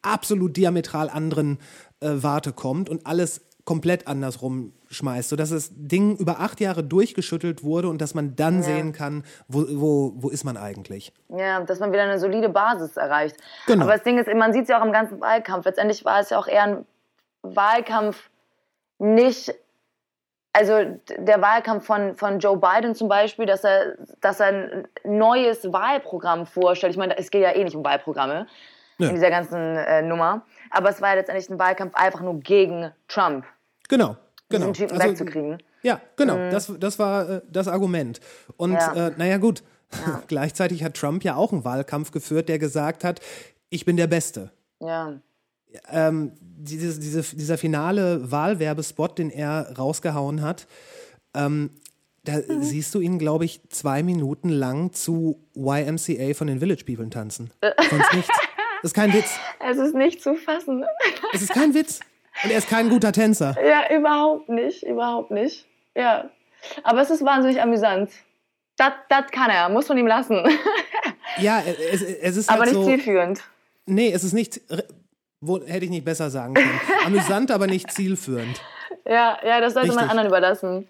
[0.02, 1.60] absolut diametral anderen
[2.02, 7.64] äh, Warte kommt und alles komplett andersrum schmeißt, sodass das Ding über acht Jahre durchgeschüttelt
[7.64, 11.14] wurde und dass man dann sehen kann, wo, wo, wo ist man eigentlich.
[11.30, 13.38] Ja, dass man wieder eine solide Basis erreicht.
[13.68, 13.84] Genau.
[13.84, 15.66] Aber das Ding ist, man sieht es ja auch im ganzen Wahlkampf.
[15.66, 16.86] Letztendlich war es ja auch eher ein
[17.44, 18.30] Wahlkampf
[19.00, 19.54] nicht,
[20.54, 25.72] also der Wahlkampf von, von Joe Biden zum Beispiel, dass er, dass er ein neues
[25.72, 26.92] Wahlprogramm vorstellt.
[26.92, 28.48] Ich meine, es geht ja eh nicht um Wahlprogramme
[28.98, 29.08] Nö.
[29.08, 30.46] in dieser ganzen äh, Nummer.
[30.70, 33.46] Aber es war ja letztendlich ein Wahlkampf einfach nur gegen Trump,
[33.90, 34.16] Genau,
[34.50, 34.68] genau.
[34.68, 35.64] diesen Typen Also, wegzukriegen.
[35.84, 36.36] Ja, genau.
[36.52, 38.20] Das, das war äh, das Argument.
[38.58, 39.08] Und Ja.
[39.08, 39.64] äh, naja, gut.
[40.28, 43.20] Gleichzeitig hat Trump ja auch einen Wahlkampf geführt, der gesagt hat,
[43.70, 44.52] ich bin der Beste.
[44.80, 45.14] Ja.
[45.90, 50.68] Ähm, dieses, diese, dieser finale Wahlwerbespot, den er rausgehauen hat,
[51.36, 51.72] ähm,
[52.24, 52.62] da Mhm.
[52.62, 57.50] siehst du ihn, glaube ich, zwei Minuten lang zu YMCA von den Village People tanzen.
[57.90, 58.30] Sonst nichts.
[58.84, 59.32] Das ist kein Witz.
[59.68, 60.84] Es ist nicht zu fassen.
[61.34, 62.00] Es ist kein Witz.
[62.44, 63.56] Und er ist kein guter Tänzer.
[63.64, 65.66] Ja, überhaupt nicht, überhaupt nicht.
[65.96, 66.30] Ja.
[66.84, 68.12] Aber es ist wahnsinnig amüsant.
[68.78, 70.44] Das, das kann er, muss man ihm lassen.
[71.38, 72.86] Ja, es, es ist aber halt nicht so.
[72.90, 73.42] zielführend.
[73.86, 74.60] Nee, es ist nicht.
[75.42, 76.80] Wo, hätte ich nicht besser sagen können.
[77.06, 78.62] Amüsant, aber nicht zielführend.
[79.06, 80.12] Ja, ja, das sollte man Richtig.
[80.12, 80.88] anderen überlassen.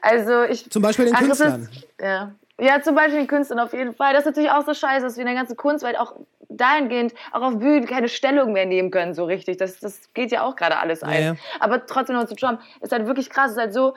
[0.00, 0.68] Also ich.
[0.68, 1.68] Zum Beispiel den es Künstlern.
[2.00, 2.32] Ja.
[2.60, 4.12] ja, zum Beispiel den Künstlern auf jeden Fall.
[4.12, 6.16] Das ist natürlich auch so scheiße, dass wir in der ganzen Kunstwelt auch
[6.48, 9.56] dahingehend auch auf Bühnen keine Stellung mehr nehmen können, so richtig.
[9.58, 11.22] Das, das geht ja auch gerade alles ein.
[11.22, 11.36] Ja, ja.
[11.60, 12.60] Aber trotzdem noch zu Trump.
[12.80, 13.52] Ist halt wirklich krass.
[13.52, 13.94] Ist halt so.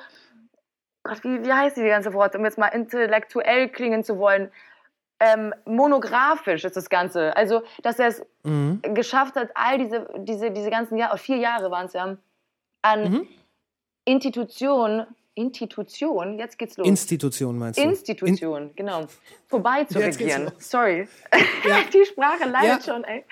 [1.03, 4.51] Gott, wie, wie heißt die, die ganze Worte, um jetzt mal intellektuell klingen zu wollen?
[5.19, 7.35] Ähm, monografisch ist das Ganze.
[7.35, 8.81] Also, dass er es Mhm.
[8.93, 12.17] geschafft hat, all diese, diese, diese ganzen Jahre, vier Jahre waren es ja,
[12.83, 13.27] an Mhm.
[14.05, 16.87] Institutionen, Institution, jetzt geht's los.
[16.87, 17.83] Institution meinst du?
[17.83, 19.05] Institution, genau.
[19.47, 20.51] Vorbei zu Jetzt regieren.
[20.59, 21.07] Sorry.
[21.67, 21.77] Ja.
[21.93, 22.93] Die Sprache leidet Ja.
[22.93, 23.25] schon, ey.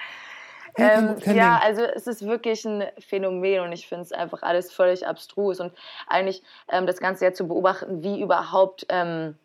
[0.78, 4.74] Ja, Ähm, ja, also es ist wirklich ein Phänomen und ich finde es einfach alles
[4.74, 5.72] völlig abstrus und
[6.08, 9.38] eigentlich ähm, das Ganze jetzt zu beobachten, wie überhaupt ähm,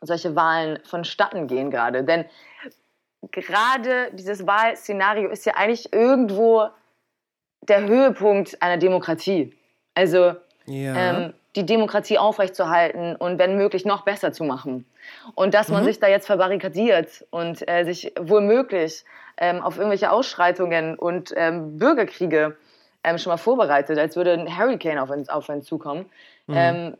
[0.00, 2.04] solche Wahlen vonstatten gehen gerade.
[2.04, 2.24] Denn
[3.30, 6.68] gerade dieses Wahlszenario ist ja eigentlich irgendwo
[7.62, 9.54] der Höhepunkt einer Demokratie.
[9.94, 10.34] Also
[10.66, 10.96] Ja.
[10.96, 14.84] ähm, die Demokratie aufrechtzuerhalten und wenn möglich noch besser zu machen.
[15.34, 15.74] Und dass Mhm.
[15.74, 19.04] man sich da jetzt verbarrikadiert und äh, sich womöglich
[19.38, 22.56] ähm, auf irgendwelche Ausschreitungen und ähm, Bürgerkriege
[23.04, 26.06] ähm, schon mal vorbereitet, als würde ein Hurricane auf uns, auf uns zukommen.
[26.46, 26.96] Mhm.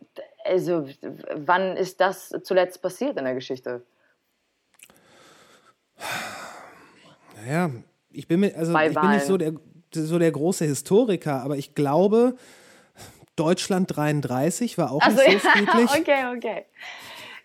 [0.48, 0.88] Also
[1.34, 3.82] wann ist das zuletzt passiert in der Geschichte?
[7.48, 7.70] Ja,
[8.10, 9.52] ich bin, mir, also Bei ich bin nicht so der,
[9.92, 12.36] so der große Historiker, aber ich glaube,
[13.36, 15.90] Deutschland 33 war auch Also nicht so friedlich.
[16.00, 16.64] okay, okay.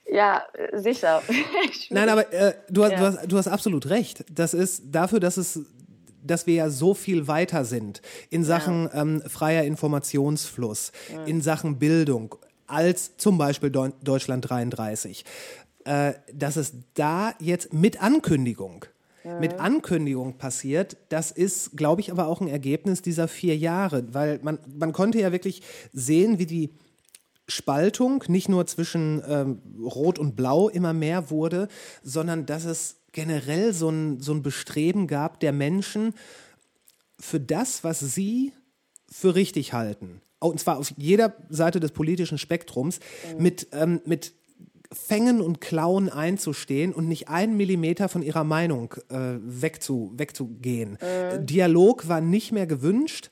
[0.10, 1.22] Ja, sicher.
[1.90, 2.98] Nein, aber äh, du, hast, Ja.
[2.98, 4.26] du, hast, du hast absolut recht.
[4.32, 5.62] Das ist dafür, dass es
[6.24, 10.92] dass wir ja so viel weiter sind in Sachen ähm, freier Informationsfluss,
[11.26, 12.36] in Sachen Bildung,
[12.72, 15.26] als zum Beispiel Deu Deutschland 33.
[15.84, 18.86] Äh, dass es da jetzt mit Ankündigung,
[19.40, 24.40] mit Ankündigung passiert, das ist, glaube ich, aber auch ein Ergebnis dieser vier Jahre, weil
[24.42, 25.62] man, man konnte ja wirklich
[25.94, 26.72] sehen, wie die
[27.48, 31.68] Spaltung nicht nur zwischen ähm, Rot und Blau immer mehr wurde,
[32.02, 36.14] sondern dass es generell so ein, so ein Bestreben gab der Menschen
[37.20, 38.54] für das, was sie
[39.10, 40.22] für richtig halten.
[40.42, 43.00] Und zwar auf jeder Seite des politischen Spektrums
[43.38, 44.34] mit, ähm, mit
[44.92, 50.98] Fängen und Klauen einzustehen und nicht einen Millimeter von ihrer Meinung äh, wegzu, wegzugehen.
[51.40, 53.30] Dialog war nicht mehr gewünscht.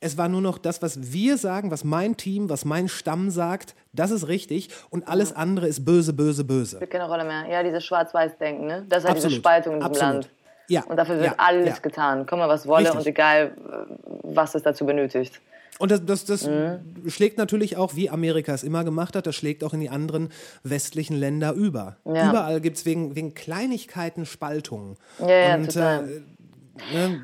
[0.00, 3.76] Es war nur noch das, was wir sagen, was mein Team, was mein Stamm sagt,
[3.92, 6.76] das ist richtig und alles andere ist böse, böse, böse.
[6.76, 7.48] Spielt keine Rolle mehr.
[7.48, 8.84] Ja, dieses Schwarz-Weiß-Denken, ne?
[8.88, 9.30] Das ist halt diese.
[9.30, 10.14] Spaltung in diesem Absolut.
[10.14, 10.30] Land.
[10.68, 10.82] Ja.
[10.84, 11.78] Und dafür wird ja, alles ja.
[11.82, 12.26] getan.
[12.26, 12.98] Komme, was wolle Richtig.
[12.98, 15.40] und egal, äh, was es dazu benötigt.
[15.78, 17.08] Und das, das, das Mhm.
[17.08, 20.30] schlägt natürlich auch, wie Amerika es immer gemacht hat, das schlägt auch in die anderen
[20.62, 21.96] westlichen Länder über.
[22.04, 22.28] Ja.
[22.30, 24.96] Überall gibt es wegen, wegen Kleinigkeiten Spaltungen.
[25.18, 26.08] Ja, ja, Und, total.
[26.08, 27.22] Äh, ne,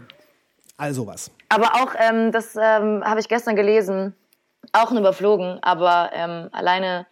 [0.76, 1.30] all sowas.
[1.50, 4.14] Aber auch, ähm, das ähm, habe ich gestern gelesen,
[4.72, 7.06] auch nur überflogen, aber ähm, alleine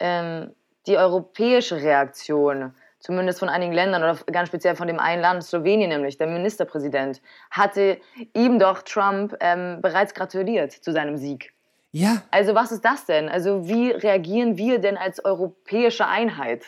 [0.00, 0.50] ähm,
[0.86, 5.88] die europäische Reaktion, zumindest von einigen Ländern oder ganz speziell von dem einen Land, Slowenien
[5.88, 7.98] nämlich, der Ministerpräsident, hatte
[8.34, 11.52] ihm doch Trump ähm, bereits gratuliert zu seinem Sieg.
[11.92, 13.28] Ja, Also was ist das denn?
[13.28, 16.64] Also wie reagieren wir denn als europäische Einheit?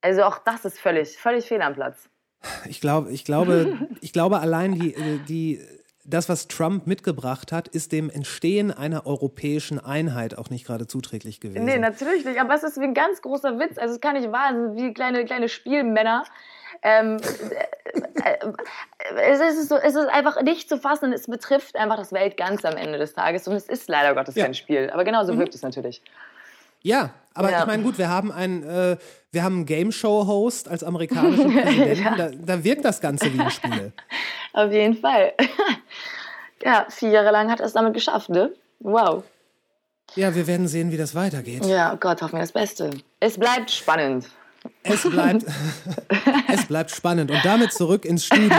[0.00, 2.08] Also auch das ist völlig, völlig fehl am Platz.
[2.64, 5.60] ich glaube, ich glaube, ich glaube allein die, äh, die,
[6.10, 11.40] das, was Trump mitgebracht hat, ist dem Entstehen einer europäischen Einheit auch nicht gerade zuträglich
[11.40, 11.64] gewesen.
[11.64, 12.40] Nee, natürlich nicht.
[12.40, 13.78] Aber es ist wie ein ganz großer Witz.
[13.78, 16.24] Also es kann nicht wahr sein, wie kleine, kleine Spielmänner.
[16.82, 17.18] Ähm,
[18.24, 21.06] äh, äh, es, ist so, es ist einfach nicht zu fassen.
[21.06, 23.46] und Es betrifft einfach das Weltganze am Ende des Tages.
[23.48, 24.42] Und es ist leider Gottes Ja.
[24.42, 24.46] Mhm.
[24.46, 24.90] kein Spiel.
[24.90, 26.02] Aber genauso wirkt es natürlich.
[26.82, 27.60] Ja, aber Ja.
[27.60, 28.96] ich meine, gut, wir haben einen, äh,
[29.32, 32.16] wir haben einen Game Show Host als amerikanischen Präsidenten.
[32.16, 33.92] da, da wirkt das Ganze wie ein Spiel.
[34.52, 35.32] Auf jeden Fall.
[36.64, 38.52] ja, vier Jahre lang hat er es damit geschafft, ne?
[38.80, 39.22] Wow.
[40.16, 41.64] Ja, wir werden sehen, wie das weitergeht.
[41.64, 42.90] Ja, Gott, hoffen wir das Beste.
[43.20, 44.28] Es bleibt spannend.
[44.82, 45.44] Es bleibt,
[46.48, 47.30] es bleibt spannend.
[47.30, 48.58] Und damit zurück ins Studio.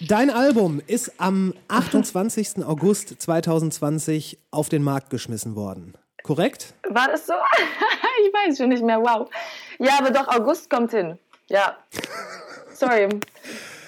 [0.00, 2.64] Dein Album ist am 28.
[2.64, 5.94] August 2020 auf den Markt geschmissen worden.
[6.22, 6.74] Korrekt?
[6.88, 7.34] War das so?
[8.26, 9.00] ich weiß schon nicht mehr.
[9.00, 9.30] Wow.
[9.78, 11.18] Ja, aber doch, August kommt hin.
[11.48, 11.76] Ja.
[12.72, 13.08] Sorry.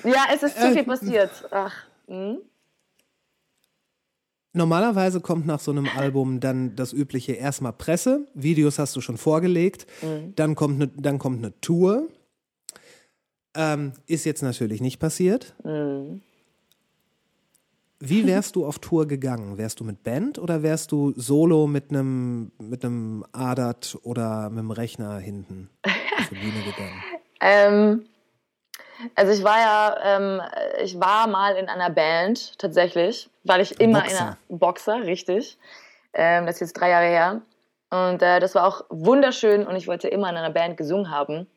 [0.05, 1.31] Ja, es ist zu Äh, viel passiert.
[1.51, 1.75] Ach.
[2.09, 2.39] Hm?
[4.55, 9.17] Normalerweise kommt nach so einem Album dann das übliche erstmal Presse, Videos hast du schon
[9.17, 9.87] vorgelegt,
[10.37, 12.09] dann, kommt ne, dann kommt eine Tour.
[13.55, 15.55] Ähm, ist jetzt natürlich nicht passiert.
[18.05, 19.59] Wie wärst du auf Tour gegangen?
[19.59, 24.59] Wärst du mit Band oder wärst du solo mit einem mit einem Adat oder mit
[24.59, 25.71] einem Rechner hinten
[26.19, 27.03] auf die Bühne gegangen?
[27.45, 28.07] Ähm,
[29.17, 30.41] also ich war ja, ähm,
[30.81, 34.15] ich war mal in einer Band tatsächlich, weil ich immer Boxer.
[34.15, 35.59] in einer Boxer, richtig.
[36.13, 37.43] Ähm, das ist jetzt drei Jahre her.
[37.91, 41.49] Und äh, das war auch wunderschön und ich wollte immer in einer Band gesungen haben.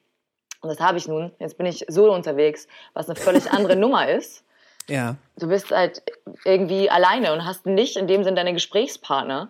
[0.62, 1.34] Und das habe ich nun.
[1.38, 4.43] Jetzt bin ich solo unterwegs, was eine völlig andere Nummer ist.
[4.88, 5.15] Ja.
[5.38, 6.04] Du bist halt
[6.43, 9.50] irgendwie alleine und hast nicht in dem Sinn deine Gesprächspartner.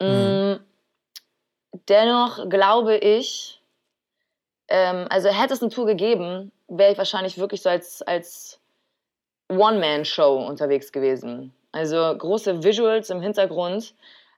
[0.00, 0.54] Mm,
[1.88, 3.60] Dennoch glaube ich,
[4.68, 8.60] ähm, also hätte es eine Tour gegeben, wäre ich wahrscheinlich wirklich so als, als
[9.48, 11.54] One-Man-Show unterwegs gewesen.
[11.72, 13.94] Also große Visuals im Hintergrund.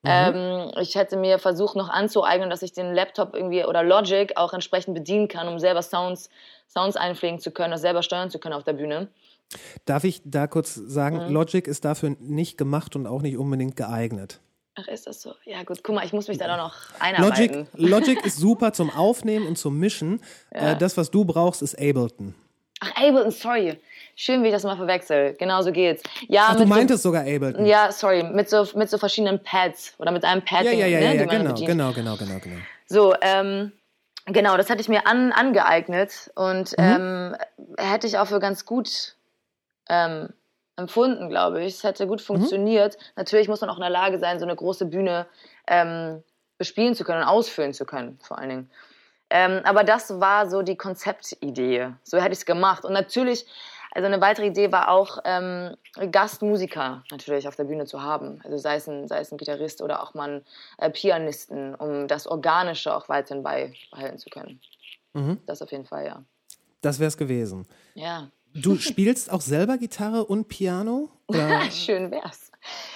[0.07, 4.53] Ähm, ich hätte mir versucht noch anzueignen, dass ich den Laptop irgendwie oder Logic auch
[4.53, 6.29] entsprechend bedienen kann, um selber Sounds,
[6.69, 9.09] Sounds einpflegen zu können, das selber steuern zu können auf der Bühne.
[9.85, 11.33] Darf ich da kurz sagen, Mhm.
[11.33, 14.41] Logic ist dafür nicht gemacht und auch nicht unbedingt geeignet.
[14.77, 15.35] Ach, ist das so?
[15.45, 16.75] Ja gut, guck mal, ich muss mich da doch noch
[17.19, 17.69] Logic, einarbeiten.
[17.75, 20.21] Logic ist super zum Aufnehmen und zum Mischen.
[20.51, 22.35] Äh, das, was du brauchst, ist Ableton.
[22.81, 23.79] Ach, Ableton, sorry.
[24.17, 25.35] Schön, wie ich das mal verwechsel.
[25.39, 26.03] Genau so geht's.
[26.29, 27.65] Ja, Ach, du meintest sogar Ableton.
[27.65, 30.87] so, ja, sorry, mit so, mit so verschiedenen Pads oder mit einem Pad, ja, ja,
[30.87, 32.57] ja, ne, ja, ja genau, genau, genau, genau, genau.
[32.87, 33.71] So, ähm,
[34.27, 37.37] genau, das hatte ich mir an, angeeignet und ähm,
[37.79, 39.15] hätte ich auch für ganz gut
[39.89, 40.29] ähm,
[40.77, 41.75] empfunden, glaube ich.
[41.75, 42.97] Es hätte gut funktioniert.
[43.17, 45.27] Natürlich muss man auch in der Lage sein, so eine große Bühne
[45.67, 46.23] ähm,
[46.59, 48.71] bespielen zu können und ausfüllen zu können, vor allen Dingen.
[49.31, 51.91] Ähm, aber das war so die Konzeptidee.
[52.03, 52.85] So hätte ich es gemacht.
[52.85, 53.47] Und natürlich,
[53.93, 55.77] also eine weitere Idee war auch, ähm,
[56.11, 58.41] Gastmusiker natürlich auf der Bühne zu haben.
[58.45, 60.45] Also sei es ein, sei es ein Gitarrist oder auch mal einen
[60.79, 64.61] äh, Pianisten, um das Organische auch weiterhin beibehalten zu können.
[65.47, 66.23] Das auf jeden Fall, ja.
[66.81, 67.67] Das wär's gewesen.
[67.95, 71.11] Ja, Du spielst auch selber Gitarre und Piano?
[71.73, 72.53] Schön wär's.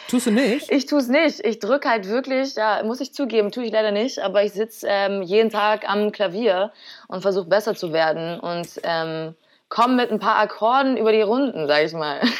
[0.09, 0.71] tust du nicht?
[0.71, 1.45] Ich tue es nicht.
[1.45, 4.87] Ich drücke halt wirklich, ja, muss ich zugeben, tue ich leider nicht, aber ich sitze
[4.89, 6.73] ähm, jeden Tag am Klavier
[7.09, 9.35] und versuche besser zu werden und ähm,
[9.69, 12.21] komme mit ein paar Akkorden über die Runden, sag ich mal.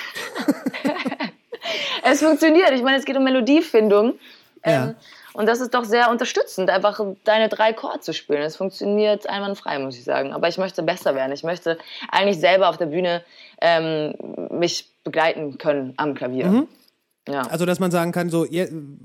[2.05, 2.71] es funktioniert.
[2.71, 4.19] Ich meine, es geht um Melodiefindung.
[4.65, 4.95] Ja.
[5.39, 8.43] Und das ist doch sehr unterstützend, einfach deine drei Chord zu spielen.
[8.43, 10.33] Es funktioniert einwandfrei, muss ich sagen.
[10.33, 11.31] Aber ich möchte besser werden.
[11.31, 11.79] Ich möchte
[12.11, 13.23] eigentlich selber auf der Bühne
[13.61, 14.15] ähm,
[14.51, 16.67] mich begleiten können am Klavier.
[17.29, 17.43] Ja.
[17.43, 18.47] Also, dass man sagen kann, so,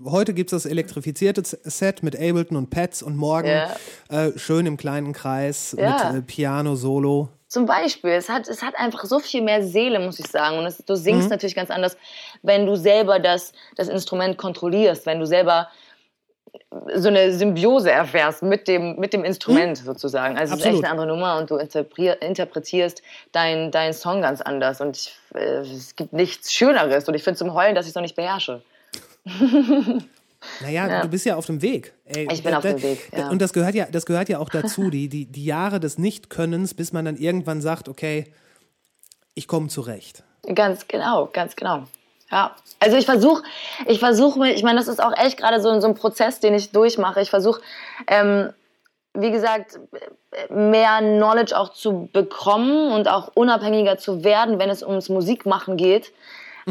[0.06, 3.70] heute gibt's das elektrifizierte Set mit Ableton und Pads und morgen Ja.
[4.10, 6.10] äh, schön im kleinen Kreis Ja.
[6.14, 7.30] mit äh, Piano, Solo.
[7.48, 10.58] Zum Beispiel, es hat, es hat einfach so viel mehr Seele, muss ich sagen.
[10.58, 11.96] Und es, du singst natürlich ganz anders,
[12.42, 15.68] wenn du selber das, das Instrument kontrollierst, wenn du selber
[16.96, 20.38] so eine Symbiose erfährst mit dem, mit dem Instrument sozusagen.
[20.38, 20.84] Also es ist Absolut.
[20.84, 24.82] echt eine andere Nummer und du interpre- interpretierst deinen dein Song ganz anders.
[24.82, 27.08] Und ich, äh, es gibt nichts Schöneres.
[27.08, 28.62] Und ich finde zum Heulen, dass ich es noch nicht beherrsche.
[30.62, 31.02] Naja, Ja.
[31.02, 31.94] du bist ja auf dem Weg.
[32.06, 33.30] Ey, Ich bin da- auf dem Weg, ja.
[33.30, 36.74] Und das gehört ja, das gehört ja auch dazu, die, die, die Jahre des Nichtkönnens,
[36.74, 38.26] bis man dann irgendwann sagt, okay,
[39.36, 40.24] ich komme zurecht.
[40.54, 41.84] Ganz genau, ganz genau.
[42.34, 43.44] Ja, also ich versuche,
[43.86, 46.72] ich versuche ich meine, das ist auch echt gerade so, so ein Prozess, den ich
[46.72, 47.22] durchmache.
[47.22, 47.62] Ich versuche,
[48.08, 48.52] ähm,
[49.14, 49.80] wie gesagt,
[50.50, 56.12] mehr Knowledge auch zu bekommen und auch unabhängiger zu werden, wenn es ums Musikmachen geht.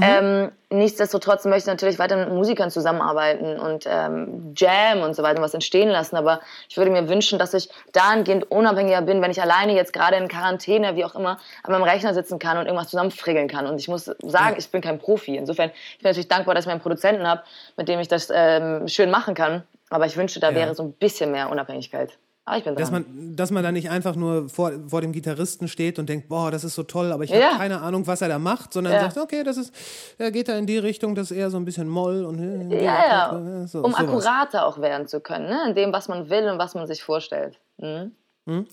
[0.01, 5.37] Ähm, nichtsdestotrotz möchte ich natürlich weiter mit Musikern zusammenarbeiten und ähm, Jam und so weiter
[5.39, 6.17] und was entstehen lassen.
[6.17, 10.17] Aber ich würde mir wünschen, dass ich dahingehend unabhängiger bin, wenn ich alleine jetzt gerade
[10.17, 13.67] in Quarantäne, wie auch immer, an meinem Rechner sitzen kann und irgendwas zusammenfrickeln kann.
[13.67, 15.37] Und ich muss sagen, ich bin kein Profi.
[15.37, 17.43] Insofern ich bin natürlich dankbar, dass ich meinen Produzenten habe,
[17.77, 19.63] mit dem ich das ähm, schön machen kann.
[19.91, 20.55] Aber ich wünschte, da Ja.
[20.55, 22.17] wäre so ein bisschen mehr Unabhängigkeit.
[22.45, 22.81] Aber ich bin dran.
[22.83, 26.29] Dass man, dass man da nicht einfach nur vor, vor dem Gitarristen steht und denkt,
[26.29, 27.51] boah, das ist so toll, aber ich Ja.
[27.51, 29.01] habe keine Ahnung, was er da macht, sondern Ja.
[29.03, 29.73] sagt, okay, das ist,
[30.19, 32.39] er geht da in die Richtung, das ist eher so ein bisschen Moll und
[32.73, 33.67] äh, ja, ja.
[33.69, 33.95] so, um sowas.
[34.01, 35.59] akkurater auch werden zu können, ne?
[35.69, 37.61] in dem, was man will und was man sich vorstellt.
[37.79, 38.13] Mhm.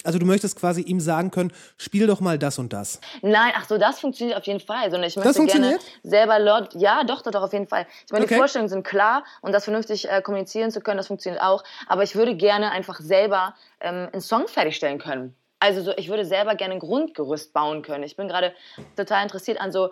[0.04, 3.00] Also du möchtest quasi ihm sagen können, spiel doch mal das und das.
[3.22, 4.90] Nein, ach so, das funktioniert auf jeden Fall.
[4.90, 5.82] Sondern ich möchte gerne funktioniert?
[6.02, 7.86] selber laut, ja, doch, doch, doch, auf jeden Fall.
[8.06, 8.34] Ich meine, Okay.
[8.34, 11.64] die Vorstellungen sind klar und das vernünftig äh, kommunizieren zu können, das funktioniert auch.
[11.88, 15.36] Aber ich würde gerne einfach selber ähm, einen Song fertigstellen können.
[15.60, 18.04] Also so, ich würde selber gerne ein Grundgerüst bauen können.
[18.04, 18.54] Ich bin gerade
[18.96, 19.90] total interessiert an so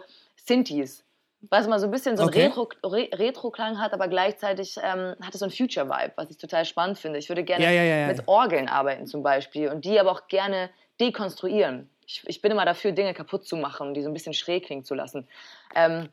[0.47, 1.03] Synthes.
[1.49, 2.49] Was mal so ein bisschen so einen Okay.
[2.49, 6.65] Retro, Re Retro-Klang hat, aber gleichzeitig ähm, hat es so einen Future-Vibe, was ich total
[6.65, 7.19] spannend finde.
[7.19, 10.27] Ich würde gerne Ja, ja, ja, mit Orgeln arbeiten zum Beispiel und die aber auch
[10.27, 10.69] gerne
[10.99, 11.89] dekonstruieren.
[12.07, 14.65] Ich, ich bin immer dafür, Dinge kaputt zu machen und die so ein bisschen schräg
[14.65, 15.27] klingen zu lassen.
[15.75, 16.09] Ähm,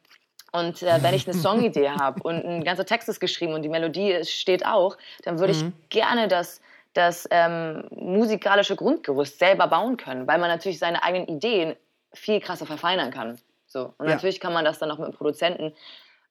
[0.53, 3.69] und äh, wenn ich eine Songidee habe und ein ganzer Text ist geschrieben und die
[3.71, 5.73] Melodie steht auch, dann würde Mhm.
[5.89, 6.61] ich gerne das,
[6.93, 11.77] das ähm, musikalische Grundgerüst selber bauen können, weil man natürlich seine eigenen Ideen
[12.13, 13.39] viel krasser verfeinern kann.
[13.75, 13.93] So.
[13.99, 14.15] Und Ja.
[14.15, 15.73] natürlich kann man das dann auch mit dem Produzenten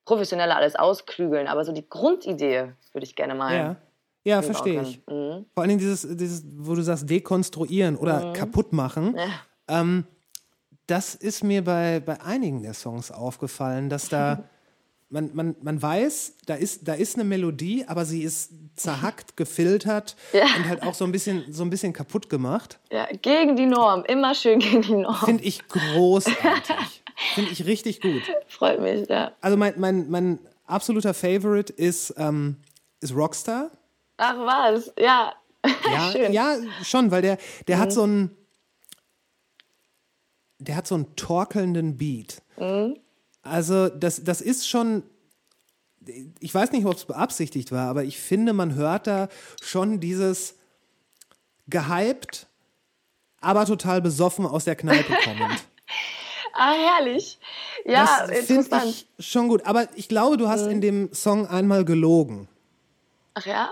[0.06, 3.54] professioneller alles ausklügeln, aber so die Grundidee würde ich gerne mal.
[3.56, 3.76] Ja,
[4.24, 5.02] ja verstehe ich.
[5.08, 5.46] Mhm.
[5.54, 9.16] Vor allen Dingen dieses, dieses, wo du sagst, dekonstruieren oder kaputt machen.
[9.18, 9.82] Ja.
[9.82, 10.06] Ähm,
[10.88, 14.44] das ist mir bei, bei einigen der Songs aufgefallen, dass da
[15.10, 20.16] man, man, man weiß, da ist, da ist eine Melodie, aber sie ist zerhackt, gefiltert
[20.34, 20.46] Ja.
[20.58, 22.80] und halt auch so ein bisschen, so ein bisschen kaputt gemacht.
[22.92, 25.16] Ja, gegen die Norm, immer schön gegen die Norm.
[25.16, 27.03] Finde ich großartig.
[27.34, 28.24] Finde ich richtig gut.
[28.48, 29.34] Freut mich, ja.
[29.42, 32.58] Also mein, mein, mein absoluter Favorite ist, ähm,
[33.02, 33.72] ist Rockstar.
[34.18, 35.34] Ach was, ja.
[35.66, 36.28] Ja, Schön.
[36.28, 36.34] Mhm.
[36.34, 38.36] ja, schon, weil der, der hat so einen,
[40.60, 42.42] der hat so einen torkelnden Beat.
[42.58, 42.98] Mhm.
[43.42, 45.04] Also das, das ist schon,
[46.40, 49.30] ich weiß nicht, ob es beabsichtigt war, aber ich finde, man hört da
[49.62, 50.56] schon dieses
[51.68, 52.48] gehypt,
[53.42, 55.66] aber total besoffen aus der Kneipe kommend.
[56.54, 57.40] Ah, herrlich.
[57.84, 58.76] Ja, das finde.
[58.76, 58.82] Mhm.
[58.86, 59.66] ich schon gut.
[59.66, 62.48] Aber ich glaube, du hast in dem Song einmal gelogen.
[63.34, 63.72] Ach ja?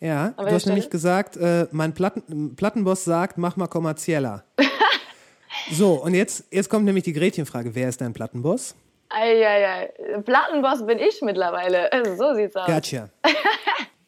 [0.00, 4.44] Ja, du welcher hast nämlich gesagt, äh, mein Platten, Plattenboss sagt, mach mal kommerzieller.
[5.72, 7.74] so, und jetzt, jetzt kommt nämlich die Gretchenfrage.
[7.74, 8.74] Wer ist dein Plattenboss?
[9.08, 9.92] Eieiei.
[10.24, 11.92] Plattenboss bin ich mittlerweile.
[11.92, 12.66] Also, So sieht's aus.
[12.66, 13.08] Gotcha.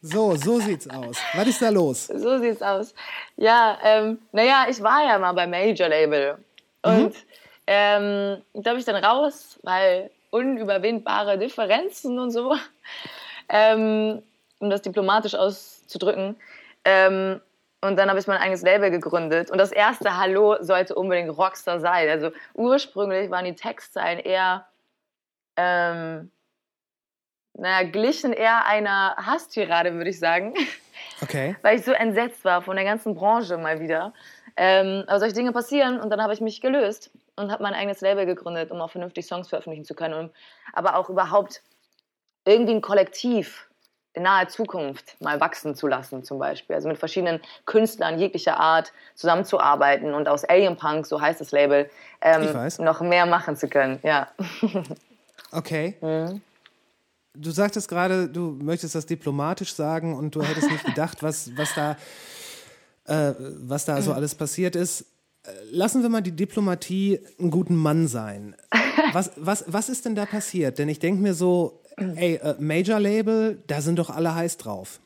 [0.00, 1.16] So, so sieht's aus.
[1.34, 2.06] Was ist da los?
[2.06, 2.94] So sieht's aus.
[3.36, 6.38] Ja, ähm, naja, ich war ja mal beim Major Label.
[6.82, 7.14] Und
[7.70, 12.56] ähm, da bin ich dann raus, weil unüberwindbare Differenzen und so,
[13.50, 14.22] ähm,
[14.58, 16.36] um das diplomatisch auszudrücken.
[16.86, 17.42] Ähm,
[17.82, 19.50] und dann habe ich mein eigenes Label gegründet.
[19.50, 22.08] Und das erste Hallo sollte unbedingt Rockstar sein.
[22.08, 24.66] Also ursprünglich waren die Textzeilen eher,
[25.56, 26.30] ähm,
[27.52, 30.54] naja, glichen eher einer Hasstirade, würde ich sagen
[31.20, 31.54] Okay.
[31.62, 34.14] weil ich so entsetzt war von der ganzen Branche mal wieder.
[34.56, 38.00] Ähm, aber solche Dinge passieren und dann habe ich mich gelöst und habe mein eigenes
[38.00, 40.30] Label gegründet, um auch vernünftig Songs veröffentlichen zu können, um,
[40.72, 41.62] aber auch überhaupt
[42.44, 43.68] irgendwie ein Kollektiv
[44.14, 46.74] in naher Zukunft mal wachsen zu lassen, zum Beispiel.
[46.74, 51.88] Also mit verschiedenen Künstlern jeglicher Art zusammenzuarbeiten und aus Alien Punk, so heißt das Label,
[52.20, 53.98] ähm, noch mehr machen zu können.
[54.02, 54.28] Ja.
[55.50, 55.96] Okay.
[56.02, 56.42] Mhm.
[57.34, 61.72] Du sagtest gerade, du möchtest das diplomatisch sagen und du hättest nicht gedacht, was, was
[61.74, 61.96] da,
[63.06, 65.06] äh, was da so alles passiert ist.
[65.70, 68.56] Lassen wir mal die Diplomatie einen guten Mann sein.
[69.12, 70.78] Was, was, was ist denn da passiert?
[70.78, 75.00] Denn ich denke mir so, ey, äh, Major Label, da sind doch alle heiß drauf.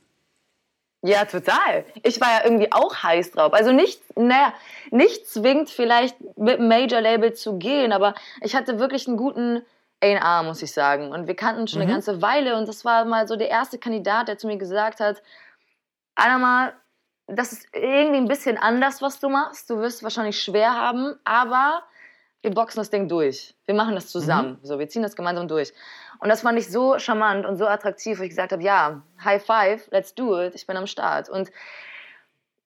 [1.05, 1.85] Ja, total.
[2.05, 3.53] Ich war ja irgendwie auch heiß drauf.
[3.53, 4.55] Also nicht, naja,
[4.93, 9.63] nicht zwingend vielleicht mit einem Major-Label zu gehen, aber ich hatte wirklich einen guten
[10.01, 11.11] A&R, muss ich sagen.
[11.11, 14.29] Und wir kannten schon eine ganze Weile und das war mal so der erste Kandidat,
[14.29, 15.23] der zu mir gesagt hat,
[16.15, 16.73] Anna
[17.27, 19.71] das ist irgendwie ein bisschen anders, was du machst.
[19.71, 21.83] Du wirst es wahrscheinlich schwer haben, aber
[22.43, 23.55] wir boxen das Ding durch.
[23.67, 24.59] Wir machen das zusammen.
[24.63, 25.73] So, wir ziehen das gemeinsam durch.
[26.19, 29.45] Und das fand ich so charmant und so attraktiv, wo ich gesagt habe, ja, High
[29.45, 31.29] Five, let's do it, ich bin am Start.
[31.29, 31.51] Und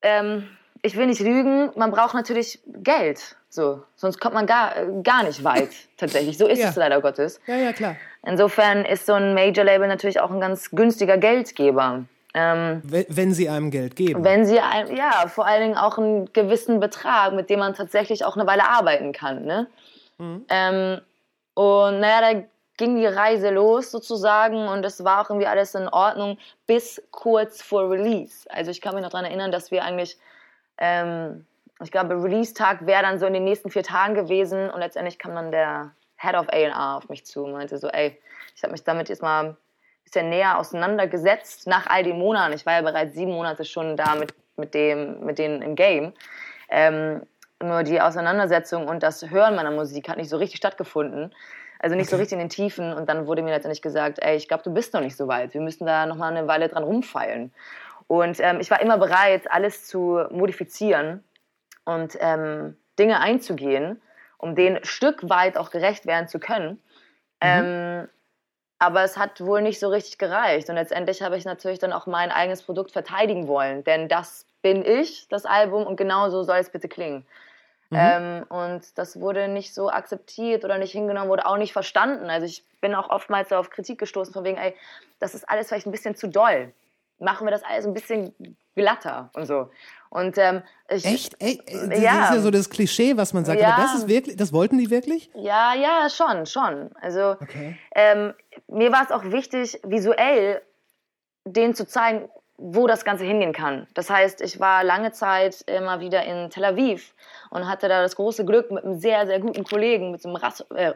[0.03, 0.49] ähm,
[0.83, 3.37] ich will nicht lügen, man braucht natürlich Geld.
[3.49, 6.37] So, sonst kommt man gar, gar nicht weit, tatsächlich.
[6.37, 6.69] So ist Ja.
[6.69, 7.41] es leider Gottes.
[7.47, 7.97] Ja, ja, klar.
[8.25, 12.05] Insofern ist so ein Major-Label natürlich auch ein ganz günstiger Geldgeber.
[12.39, 14.23] Ähm, Wenn, wenn sie einem Geld geben.
[14.23, 18.27] wenn sie, ein, ja, vor allen Dingen auch einen gewissen Betrag, mit dem man tatsächlich
[18.27, 19.47] auch eine Weile arbeiten kann.
[19.47, 19.67] Ne?
[20.19, 21.01] Ähm,
[21.55, 22.43] und naja, da
[22.77, 27.63] ging die Reise los sozusagen und es war auch irgendwie alles in Ordnung bis kurz
[27.63, 28.47] vor Release.
[28.51, 30.19] Also ich kann mich noch daran erinnern, dass wir eigentlich,
[30.77, 31.47] ähm,
[31.83, 35.35] ich glaube, Release-Tag wäre dann so in den nächsten vier Tagen gewesen und letztendlich kam
[35.35, 38.19] dann der Head of A&R auf mich zu und meinte so, ey,
[38.55, 39.57] ich habe mich damit jetzt mal
[40.07, 42.55] bisschen näher auseinandergesetzt nach all den Monaten.
[42.55, 46.13] Ich war ja bereits sieben Monate schon da mit, mit, dem, mit denen im Game.
[46.69, 47.23] Ähm,
[47.63, 51.35] nur die Auseinandersetzung und das Hören meiner Musik hat nicht so richtig stattgefunden.
[51.79, 52.93] Also nicht so richtig in den Tiefen.
[52.93, 55.55] Und dann wurde mir letztendlich gesagt, ey, ich glaube, du bist noch nicht so weit.
[55.55, 57.53] Wir müssen da noch mal eine Weile dran rumfeilen.
[58.07, 61.25] Und ähm, ich war immer bereit, alles zu modifizieren
[61.85, 64.01] und ähm, Dinge einzugehen,
[64.39, 66.81] um denen Stück weit auch gerecht werden zu können.
[67.41, 68.09] Ähm,
[68.79, 70.69] aber es hat wohl nicht so richtig gereicht.
[70.69, 73.85] Und letztendlich habe ich natürlich dann auch mein eigenes Produkt verteidigen wollen.
[73.85, 77.27] Denn das bin ich, das Album, und genau so soll es bitte klingen.
[77.93, 82.29] Ähm, und das wurde nicht so akzeptiert oder nicht hingenommen, wurde auch nicht verstanden.
[82.31, 84.75] Also ich bin auch oftmals so auf Kritik gestoßen, von wegen, ey,
[85.21, 86.73] das ist alles vielleicht ein bisschen zu doll.
[87.21, 88.35] Machen wir das alles ein bisschen
[88.75, 89.71] glatter und so.
[90.11, 91.37] Und ähm, ich, Echt?
[91.41, 92.25] Ey, ey, das Ja.
[92.25, 93.61] ist ja so das Klischee, was man sagt.
[93.61, 93.69] Ja.
[93.69, 95.31] Aber das ist wirklich, das wollten die wirklich?
[95.35, 96.91] Ja, ja, schon, schon.
[97.01, 97.77] Also Okay.
[97.95, 98.35] ähm,
[98.69, 100.63] mir war es auch wichtig, visuell
[101.45, 102.29] denen zu zeigen,
[102.59, 103.87] wo das Ganze hingehen kann.
[103.93, 107.15] Das heißt, ich war lange Zeit immer wieder in Tel Aviv
[107.51, 110.37] und hatte da das große Glück, mit einem sehr, sehr guten Kollegen, mit so einem,
[110.37, 110.95] Rass, äh,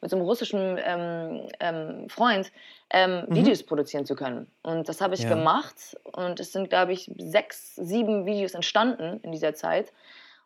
[0.00, 2.50] mit so einem russischen ähm, ähm, Freund,
[2.88, 4.50] ähm, Videos produzieren zu können.
[4.62, 5.28] Und das habe ich Ja.
[5.28, 9.92] gemacht und es sind, glaube ich, sechs, sieben Videos entstanden in dieser Zeit.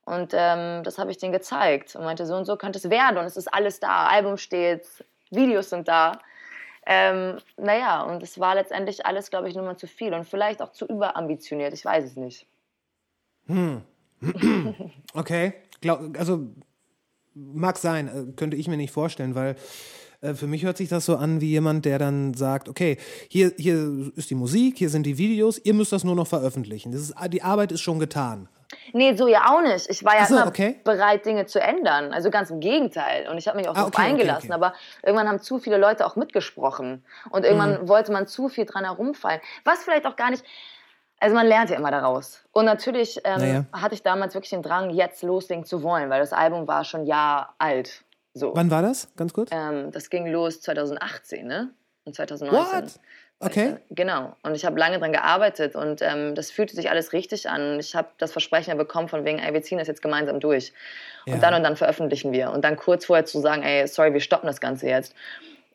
[0.04, 3.18] Und ähm, das habe ich denen gezeigt und meinte, so und so könnte es werden
[3.18, 4.06] und es ist alles da.
[4.06, 4.84] Album steht,
[5.30, 6.18] Videos sind da.
[6.86, 10.62] Ähm, naja, und es war letztendlich alles, glaube ich, nur mal zu viel und vielleicht
[10.62, 11.74] auch zu überambitioniert.
[11.74, 12.46] Ich weiß es nicht.
[15.14, 16.50] Okay, Glaub, also
[17.34, 19.56] mag sein, äh, könnte ich mir nicht vorstellen, weil
[20.20, 23.52] äh, für mich hört sich das so an wie jemand, der dann sagt, okay, hier,
[23.56, 26.92] hier ist die Musik, hier sind die Videos, ihr müsst das nur noch veröffentlichen.
[26.92, 28.48] Das ist, die Arbeit ist schon getan.
[28.92, 29.88] Nee, so ja auch nicht.
[29.90, 30.80] Ich war ja so, immer okay.
[30.84, 32.12] bereit, Dinge zu ändern.
[32.12, 33.28] Also ganz im Gegenteil.
[33.28, 34.46] Und ich habe mich auch Ah, darauf okay, okay, eingelassen.
[34.52, 34.54] okay.
[34.54, 37.04] Aber irgendwann haben zu viele Leute auch mitgesprochen.
[37.30, 37.88] Und irgendwann Mhm.
[37.88, 39.40] wollte man zu viel dran herumfallen.
[39.64, 40.44] Was vielleicht auch gar nicht.
[41.18, 42.44] Also man lernt ja immer daraus.
[42.52, 43.64] Und natürlich ähm, Naja.
[43.72, 47.00] hatte ich damals wirklich den Drang, jetzt loslegen zu wollen, weil das Album war schon
[47.02, 48.04] ein Jahr alt.
[48.32, 48.54] So.
[48.54, 49.08] Wann war das?
[49.16, 49.50] Ganz kurz?
[49.52, 51.70] Ähm, das ging los 2018, ne?
[52.04, 52.82] Und 2019.
[52.82, 53.00] What?
[53.42, 53.76] Okay.
[53.90, 54.36] Genau.
[54.42, 57.80] Und ich habe lange dran gearbeitet und ähm, das fühlte sich alles richtig an.
[57.80, 60.74] Ich habe das Versprechen ja bekommen von wegen, ey, wir ziehen das jetzt gemeinsam durch.
[61.24, 61.34] Ja.
[61.34, 62.50] Und dann und dann veröffentlichen wir.
[62.50, 65.14] Und dann kurz vorher zu sagen, ey, sorry, wir stoppen das Ganze jetzt.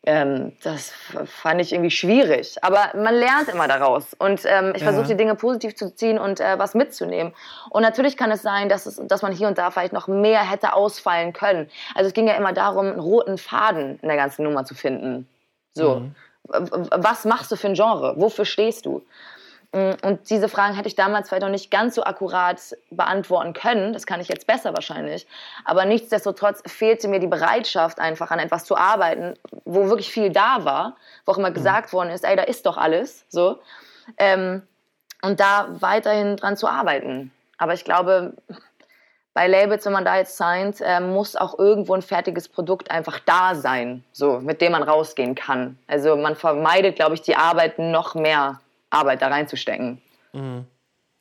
[0.08, 0.92] Ähm, das
[1.24, 2.56] fand ich irgendwie schwierig.
[2.62, 4.14] Aber man lernt immer daraus.
[4.14, 4.92] Und ähm, ich Ja.
[4.92, 7.34] versuche die Dinge positiv zu ziehen und äh, was mitzunehmen.
[7.70, 10.48] Und natürlich kann es sein, dass, es, dass man hier und da vielleicht noch mehr
[10.48, 11.68] hätte ausfallen können.
[11.96, 15.28] Also es ging ja immer darum, einen roten Faden in der ganzen Nummer zu finden.
[15.74, 16.10] So, w-
[16.48, 18.14] was machst du für ein Genre?
[18.16, 19.02] Wofür stehst du?
[19.72, 23.92] Mm, Und diese Fragen hätte ich damals vielleicht noch nicht ganz so akkurat beantworten können.
[23.92, 25.26] Das kann ich jetzt besser wahrscheinlich.
[25.64, 29.34] Aber nichtsdestotrotz fehlte mir die Bereitschaft, einfach an etwas zu arbeiten,
[29.64, 32.76] wo wirklich viel da war, wo auch immer gesagt worden ist, ey, da ist doch
[32.76, 33.24] alles.
[33.28, 33.58] So.
[34.18, 34.62] Ähm,
[35.22, 37.32] und da weiterhin dran zu arbeiten.
[37.58, 38.34] Aber ich glaube,
[39.36, 43.18] bei Labels, wenn man da jetzt signed, äh, muss auch irgendwo ein fertiges Produkt einfach
[43.18, 45.78] da sein, so, mit dem man rausgehen kann.
[45.86, 50.00] Also man vermeidet, glaube ich, die Arbeit, noch mehr Arbeit da reinzustecken.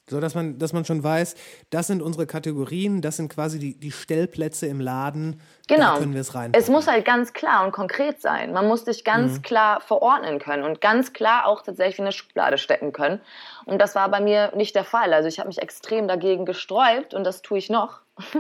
[0.08, 1.36] So, dass man, dass man schon weiß,
[1.72, 5.42] das sind unsere Kategorien, das sind quasi die, die Stellplätze im Laden.
[5.68, 5.94] Genau.
[5.94, 6.52] Da können wir es rein.
[6.54, 8.54] Es muss halt ganz klar und konkret sein.
[8.54, 12.60] Man muss dich ganz klar verordnen können und ganz klar auch tatsächlich in eine Schublade
[12.60, 13.20] stecken können.
[13.66, 15.12] Und das war bei mir nicht der Fall.
[15.12, 18.02] Also ich habe mich extrem dagegen gesträubt und das tue ich noch.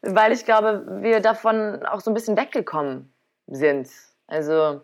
[0.00, 3.12] Weil ich glaube, wir davon auch so ein bisschen weggekommen
[3.46, 3.90] sind.
[4.26, 4.80] Also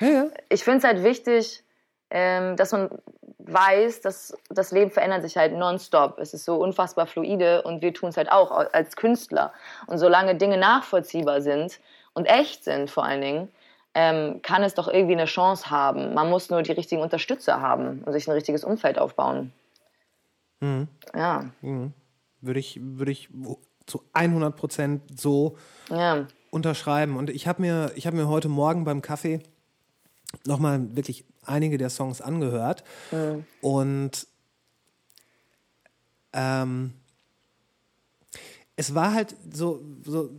[0.00, 0.26] ja, ja.
[0.48, 1.62] ich finde es halt wichtig,
[2.10, 2.90] ähm, dass man
[3.38, 6.18] weiß, dass das Leben verändert sich halt nonstop.
[6.18, 9.52] Es ist so unfassbar fluide und wir tun es halt auch als Künstler.
[9.86, 11.80] Und solange Dinge nachvollziehbar sind
[12.12, 13.48] und echt sind vor allen Dingen,
[13.94, 16.14] ähm, kann es doch irgendwie eine Chance haben.
[16.14, 19.52] Man muss nur die richtigen Unterstützer haben und sich ein richtiges Umfeld aufbauen.
[21.14, 21.44] Ja,
[22.40, 23.28] Würde ich, würde ich
[23.86, 25.56] zu 100 Prozent so
[25.90, 26.26] ja.
[26.50, 27.16] unterschreiben.
[27.16, 29.40] Und ich habe mir, ich habe mir heute Morgen beim Kaffee
[30.44, 32.84] nochmal wirklich einige der Songs angehört.
[33.60, 34.26] Und
[36.32, 36.92] ähm,
[38.76, 40.30] es war halt so, so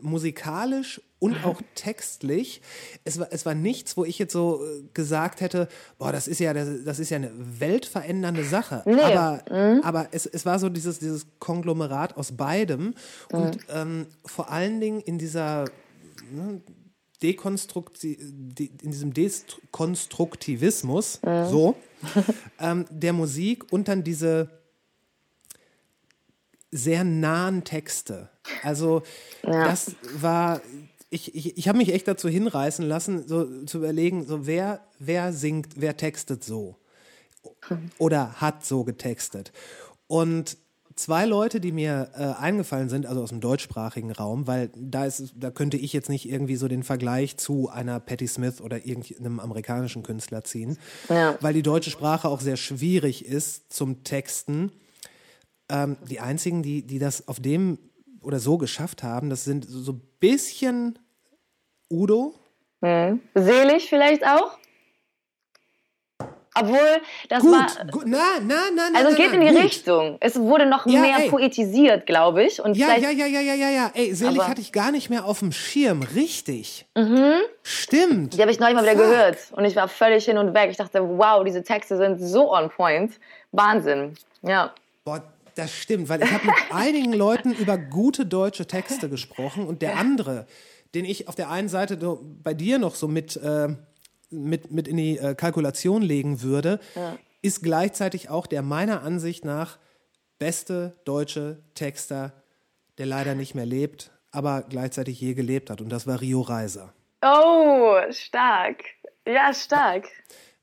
[0.00, 2.60] musikalisch und auch textlich.
[3.04, 6.40] Es war, es war nichts, wo ich jetzt so äh, gesagt hätte, boah, das ist
[6.40, 8.82] ja, das, das ist ja eine weltverändernde Sache.
[8.86, 9.00] Nee.
[9.00, 9.42] Aber,
[9.82, 12.94] aber es, es war so dieses, dieses Konglomerat aus beidem.
[13.30, 15.66] Und ähm, vor allen Dingen in dieser
[17.22, 21.76] Dekonstrukti de, in diesem Dekonstruktivismus, so,
[22.60, 24.48] ähm, der Musik und dann diese
[26.70, 28.30] sehr nahen Texte.
[28.62, 29.02] Also
[29.42, 30.62] das war,
[31.10, 35.32] ich, ich, ich habe mich echt dazu hinreißen lassen, so zu überlegen, so wer, wer
[35.32, 36.76] singt, wer textet so
[37.98, 39.52] oder hat so getextet.
[40.06, 40.56] Und
[40.96, 45.32] zwei Leute, die mir äh, eingefallen sind, also aus dem deutschsprachigen Raum, weil da ist,
[45.36, 49.40] da könnte ich jetzt nicht irgendwie so den Vergleich zu einer Patti Smith oder irgendeinem
[49.40, 50.78] amerikanischen Künstler ziehen,
[51.08, 51.36] Ja.
[51.40, 54.72] weil die deutsche Sprache auch sehr schwierig ist zum Texten.
[55.68, 57.78] Ähm, die einzigen, die, die das auf dem
[58.20, 60.98] oder so geschafft haben, das sind so ein bisschen
[61.90, 62.34] Udo.
[63.34, 64.58] Selig vielleicht auch?
[66.54, 67.00] Obwohl,
[67.30, 67.86] das Gut, war.
[67.90, 68.98] gut, na, na, na, na.
[68.98, 69.64] Also es na, geht na, in die gut.
[69.64, 70.16] Richtung.
[70.20, 71.30] Es wurde noch Ja, mehr ey.
[71.30, 72.60] poetisiert, glaube ich.
[72.62, 73.90] Und Ja, ja, ja, ja, ja, ja, ja.
[73.94, 76.02] Ey, Selig Aber- hatte ich gar nicht mehr auf dem Schirm.
[76.02, 76.86] Richtig.
[77.62, 78.34] Stimmt.
[78.34, 79.02] Die habe ich neulich mal wieder Fuck.
[79.02, 80.68] gehört und ich war völlig hin und weg.
[80.70, 83.12] Ich dachte, wow, diese Texte sind so on point.
[83.52, 84.14] Wahnsinn.
[84.42, 84.72] Ja.
[85.04, 85.22] Boah,
[85.54, 89.96] das stimmt, weil ich habe mit einigen Leuten über gute deutsche Texte gesprochen und der
[89.96, 90.46] andere,
[90.94, 91.96] den ich auf der einen Seite
[92.42, 93.68] bei dir noch so mit, äh,
[94.32, 96.80] mit, mit in die äh, Kalkulation legen würde,
[97.42, 99.78] ist gleichzeitig auch der meiner Ansicht nach
[100.38, 102.32] beste deutsche Texter,
[102.98, 105.80] der leider nicht mehr lebt, aber gleichzeitig je gelebt hat.
[105.80, 106.92] Und das war Rio Reiser.
[107.24, 108.82] Oh, stark.
[109.26, 110.08] Ja, stark.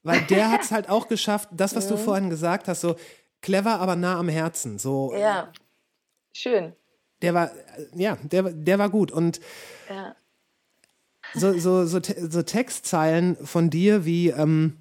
[0.04, 2.96] Weil der hat es halt auch geschafft, das, was du vorhin gesagt hast, so
[3.42, 4.78] clever, aber nah am Herzen.
[4.80, 5.52] So, Ja.
[6.34, 6.74] Schön.
[7.22, 9.12] der war, äh, ja, der, der war gut.
[9.12, 9.40] Und
[9.90, 10.16] Ja.
[11.36, 12.00] So, so, so,
[12.30, 14.78] so Textzeilen von dir wie ähm,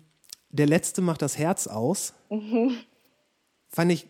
[0.51, 2.15] Der Letzte macht das Herz aus.
[3.71, 4.07] Fand ich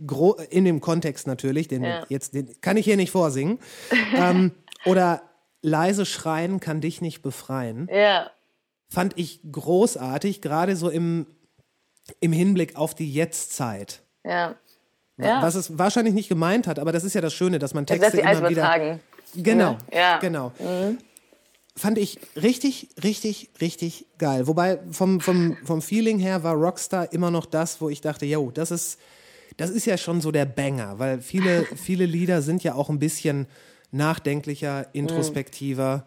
[0.51, 2.05] in dem Kontext natürlich, den, Ja.
[2.09, 3.59] jetzt, den kann ich hier nicht vorsingen.
[4.16, 4.53] ähm,
[4.84, 5.22] oder
[5.62, 7.89] Leise schreien kann dich nicht befreien.
[7.93, 8.30] Ja.
[8.89, 11.26] Fand ich großartig, gerade so im,
[12.20, 14.03] im Hinblick auf die Jetztzeit.
[14.24, 14.55] Ja.
[15.20, 15.43] Ja.
[15.43, 17.99] Was es wahrscheinlich nicht gemeint hat, aber das ist ja das Schöne, dass man Dass
[17.99, 19.01] Texte sie alles immer wieder.
[19.34, 20.18] Genau, Ja.
[20.18, 20.53] genau.
[21.78, 24.46] Fand ich richtig, richtig, richtig geil.
[24.46, 28.50] Wobei vom, vom, vom Feeling her war Rockstar immer noch das, wo ich dachte, yo,
[28.50, 28.98] das ist,
[29.56, 32.98] das ist ja schon so der Banger, weil viele, viele Lieder sind ja auch ein
[32.98, 33.46] bisschen
[33.92, 36.04] nachdenklicher, introspektiver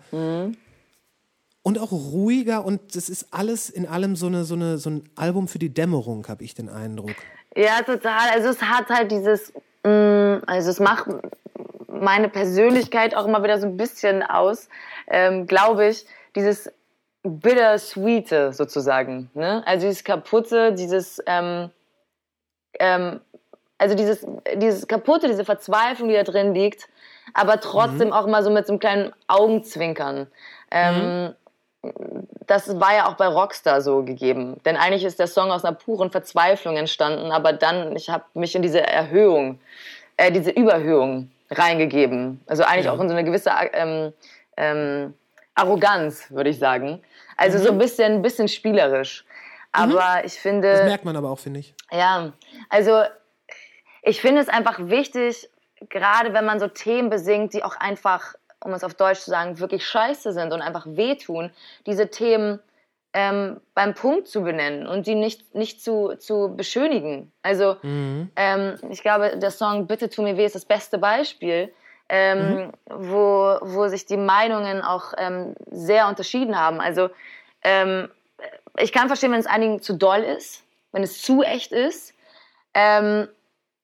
[1.64, 5.04] und auch ruhiger und das ist alles in allem so, eine, so, eine, so ein
[5.16, 7.16] Album für die Dämmerung, habe ich den Eindruck.
[7.56, 8.30] Ja, total.
[8.34, 9.52] Also es hat halt dieses,
[9.84, 11.08] mm, also es macht
[12.02, 14.68] meine Persönlichkeit auch immer wieder so ein bisschen aus,
[15.08, 16.72] ähm, glaube ich, dieses
[17.24, 19.30] bittersweete sozusagen.
[19.34, 19.64] Ne?
[19.66, 21.70] Also dieses kaputte, dieses, ähm,
[22.80, 23.22] ähm,
[23.78, 24.26] also dieses,
[24.56, 26.90] dieses kaputte, diese Verzweiflung, die da drin liegt,
[27.34, 30.28] aber trotzdem auch mal so mit so einem kleinen Augenzwinkern.
[30.72, 31.36] Ähm,
[32.48, 34.58] das war ja auch bei Rockstar so gegeben.
[34.66, 38.56] Denn eigentlich ist der Song aus einer puren Verzweiflung entstanden, aber dann, ich habe mich
[38.56, 39.60] in diese Erhöhung,
[40.18, 42.42] äh, diese Überhöhung reingegeben.
[42.48, 44.14] Also eigentlich auch in so eine gewisse ähm,
[44.58, 45.14] ähm,
[45.54, 47.02] Arroganz, würde ich sagen.
[47.38, 49.26] Also so ein bisschen, ein bisschen spielerisch.
[49.72, 50.72] Aber ich finde.
[50.72, 51.74] Das merkt man aber auch, finde ich.
[51.92, 52.34] Ja,
[52.70, 53.04] also
[54.02, 55.50] ich finde es einfach wichtig,
[55.90, 59.60] gerade wenn man so Themen besingt, die auch einfach, um es auf Deutsch zu sagen,
[59.60, 61.52] wirklich scheiße sind und einfach wehtun,
[61.86, 62.60] diese Themen
[63.14, 67.32] ähm, beim Punkt zu benennen und die nicht, nicht zu, zu beschönigen.
[67.42, 67.78] Also
[68.36, 71.74] ähm, ich glaube, der Song Bitte tu mir weh ist das beste Beispiel,
[72.08, 76.80] ähm, wo, wo sich die Meinungen auch ähm, sehr unterschieden haben.
[76.80, 77.10] Also
[77.64, 78.10] ähm,
[78.78, 82.14] ich kann verstehen, wenn es einigen zu doll ist, wenn es zu echt ist.
[82.74, 83.28] Ähm,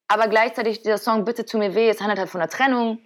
[0.07, 2.99] aber gleichzeitig dieser Song Bitte tu mir weh, es handelt halt von der Trennung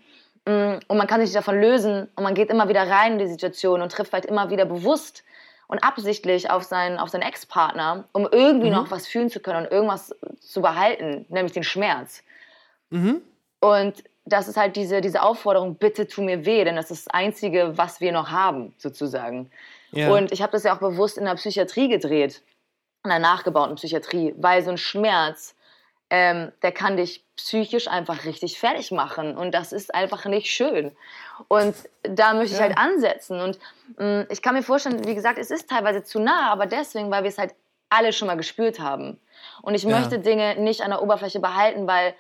[0.46, 3.28] mm, und man kann sich davon lösen und man geht immer wieder rein in die
[3.28, 5.24] Situation und trifft halt immer wieder bewusst
[5.72, 9.72] und absichtlich auf seinen, auf seinen Ex-Partner, um irgendwie noch was fühlen zu können und
[9.72, 12.24] irgendwas zu behalten, nämlich den Schmerz.
[13.62, 17.14] Und das ist halt diese, diese Aufforderung, bitte tu mir weh, denn das ist das
[17.14, 19.50] Einzige, was wir noch haben, sozusagen.
[19.92, 20.14] Ja.
[20.14, 22.44] Und ich habe das ja auch bewusst in der Psychiatrie gedreht,
[23.06, 25.56] in der nachgebauten Psychiatrie, weil so ein Schmerz,
[26.12, 30.92] ähm, der kann dich psychisch einfach richtig fertig machen und das ist einfach nicht schön.
[31.48, 33.58] Und da möchte ich halt ansetzen und
[33.98, 37.24] mh, ich kann mir vorstellen, wie gesagt, es ist teilweise zu nah, aber deswegen, weil
[37.24, 37.56] wir es halt
[37.90, 39.20] alle schon mal gespürt haben.
[39.62, 39.98] Und ich Ja.
[39.98, 42.14] möchte Dinge nicht an der Oberfläche behalten, weil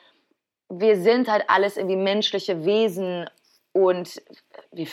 [0.69, 3.29] wir sind halt alles irgendwie menschliche Wesen
[3.73, 4.21] und
[4.71, 4.87] wir,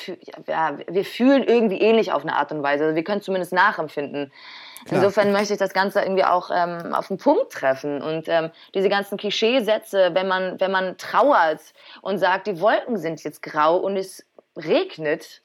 [0.49, 2.85] ja, wir fühlen irgendwie ähnlich auf eine Art und Weise.
[2.85, 4.33] Also wir können zumindest nachempfinden.
[4.91, 8.03] Insofern möchte ich das Ganze irgendwie auch ähm, auf den Punkt treffen.
[8.03, 11.61] Und ähm, diese ganzen Klischeesätze, wenn man, wenn man trauert
[12.03, 14.25] und sagt, die Wolken sind jetzt grau und es
[14.57, 15.43] regnet,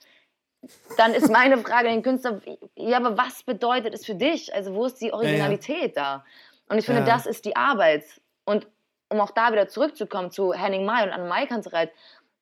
[0.97, 2.41] dann ist meine Frage an den Künstler,
[2.75, 4.53] ja, aber was bedeutet es für dich?
[4.53, 6.23] Also wo ist die Originalität da?
[6.69, 7.07] Und ich finde, Ja.
[7.07, 8.03] das ist die Arbeit.
[8.45, 8.67] Und
[9.09, 11.91] um auch da wieder zurückzukommen zu Henning May und Anne May Kantereit,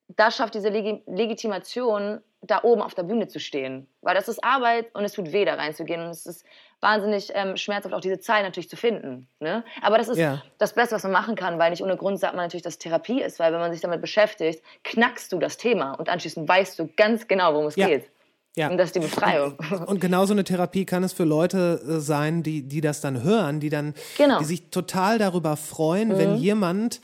[0.08, 3.88] das schafft diese Legi Legitimation, da oben auf der Bühne zu stehen.
[4.02, 6.02] Weil das ist Arbeit und es tut weh, da reinzugehen.
[6.02, 6.46] Und es ist
[6.82, 9.28] wahnsinnig ähm, schmerzhaft, auch diese Zeit natürlich zu finden.
[9.40, 9.64] Ne?
[9.82, 10.42] Aber das ist Ja.
[10.58, 13.22] das Beste, was man machen kann, weil nicht ohne Grund sagt man natürlich, dass Therapie
[13.22, 16.90] ist, weil wenn man sich damit beschäftigt, knackst du das Thema und anschließend weißt du
[16.98, 17.88] ganz genau, worum es Ja.
[17.88, 18.10] geht.
[18.58, 18.68] Ja.
[18.70, 19.56] Und das ist die Befreiung.
[19.86, 23.60] Und genauso eine Therapie kann es für Leute äh, sein, die, die das dann hören,
[23.62, 24.36] die dann, Genau.
[24.36, 24.40] Mhm.
[24.40, 27.00] die sich total darüber freuen, wenn jemand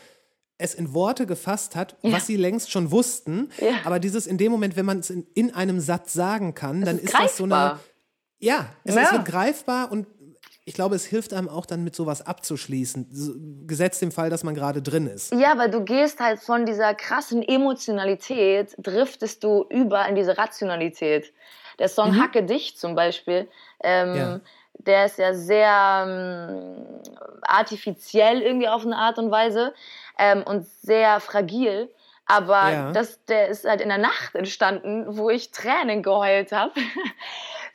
[0.58, 3.50] es in Worte gefasst hat, was sie längst schon wussten.
[3.62, 3.76] Ja.
[3.86, 6.98] Aber dieses in dem Moment, wenn man es in, in einem Satz sagen kann, dann
[6.98, 7.80] ist ist, das so eine.
[8.40, 9.02] Ja, es Ja.
[9.04, 10.08] ist so greifbar und
[10.66, 14.54] ich glaube, es hilft einem auch dann mit sowas abzuschließen, gesetzt dem Fall, dass man
[14.54, 15.34] gerade drin ist.
[15.34, 21.32] Ja, weil du gehst halt von dieser krassen Emotionalität, driftest du über in diese Rationalität.
[21.80, 23.48] Der Song Hacke dich zum Beispiel,
[23.82, 24.40] ähm, Ja.
[24.74, 27.02] der ist ja sehr ähm,
[27.44, 29.74] artifiziell irgendwie auf eine Art und Weise
[30.20, 31.90] ähm, und sehr fragil.
[32.26, 32.92] Aber Ja.
[32.92, 36.74] das, der ist halt in der Nacht entstanden, wo ich Tränen geheult habe.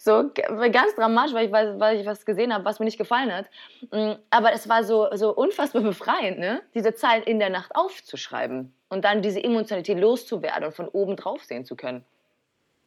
[0.04, 3.46] So ganz dramatisch, weil ich, weil, ich was gesehen habe, was mir nicht gefallen hat.
[3.92, 6.60] Mm, Aber es war so, so unfassbar befreiend, ne?
[6.74, 11.44] diese Zeit in der Nacht aufzuschreiben und dann diese Emotionalität loszuwerden und von oben drauf
[11.44, 12.04] sehen zu können.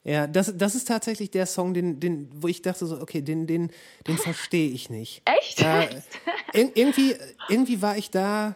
[0.03, 3.47] Ja, das, das ist tatsächlich der Song, den, den, wo ich dachte so, okay, den,
[3.47, 3.71] den,
[4.07, 5.21] den verstehe ich nicht.
[5.39, 5.61] Echt?
[5.61, 5.83] Ja,
[6.53, 7.15] ir irgendwie,
[7.47, 8.55] irgendwie war ich da.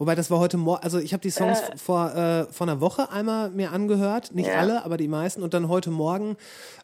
[0.00, 3.10] Wobei das war heute Morgen, also ich habe die Songs vor, äh, vor einer Woche
[3.12, 4.54] einmal mir angehört, nicht Ja.
[4.54, 5.42] alle, aber die meisten.
[5.42, 6.38] Und dann heute Morgen,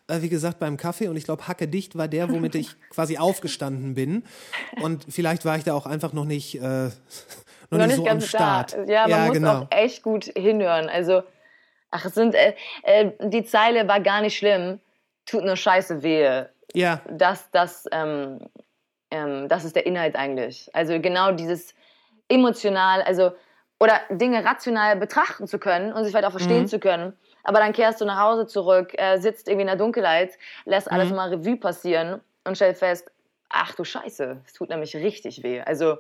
[0.07, 1.09] äh, wie gesagt, beim Kaffee.
[1.09, 4.23] Und ich glaube, Hacke dicht war der, womit ich quasi aufgestanden bin.
[4.83, 6.61] Und vielleicht war ich da auch einfach noch nicht, äh,
[7.71, 8.75] noch, nicht so am Start.
[8.75, 8.85] da.
[8.85, 9.61] Ja, man muss genau.
[9.63, 10.91] auch echt gut hinhören.
[10.91, 11.23] Also,
[11.91, 12.53] ach, es sind, äh,
[12.83, 14.79] äh, die Zeile war gar nicht schlimm,
[15.25, 16.51] tut nur scheiße wehe.
[16.75, 18.41] Ja, Das, das, ähm,
[19.11, 20.69] ähm, das ist der Inhalt eigentlich.
[20.75, 21.73] Also genau dieses
[22.29, 23.33] emotional, also
[23.79, 26.69] oder Dinge rational betrachten zu können und sich vielleicht auch verstehen Mhm.
[26.69, 27.13] zu können.
[27.45, 30.33] Aber dann kehrst du nach Hause zurück, äh, sitzt irgendwie in der Dunkelheit,
[30.65, 31.17] lässt alles Mhm.
[31.17, 33.11] mal Revue passieren und stellst fest,
[33.51, 35.61] ach du Scheiße, es tut nämlich richtig weh.
[35.61, 35.99] Also,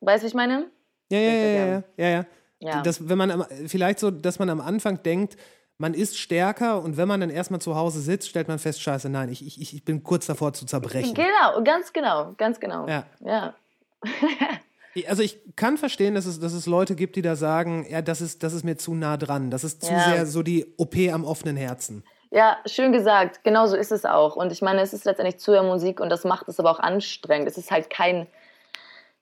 [0.00, 0.70] weißt du, ich meine?
[1.10, 2.24] Ja, ja, ja, ja, ja, ja.
[2.62, 2.82] Ja.
[2.82, 5.38] Das, wenn man am, vielleicht so, dass man am Anfang denkt,
[5.78, 9.08] man ist stärker und wenn man dann erstmal zu Hause sitzt, stellt man fest, scheiße,
[9.08, 11.14] nein, ich, ich, ich bin kurz davor zu zerbrechen.
[11.14, 12.86] Genau, ganz genau, ganz genau.
[12.86, 13.06] Ja.
[13.24, 13.54] ja.
[15.06, 18.20] Also ich kann verstehen, dass es, dass es Leute gibt, die da sagen, ja, das
[18.20, 19.50] ist, das ist mir zu nah dran.
[19.50, 20.00] Das ist zu Ja.
[20.00, 22.02] sehr so die OP am offenen Herzen.
[22.32, 23.42] Ja, schön gesagt.
[23.44, 24.36] Genau so ist es auch.
[24.36, 27.48] Und ich meine, es ist letztendlich Zuhörmusik und das macht es aber auch anstrengend.
[27.48, 28.26] Es ist halt kein,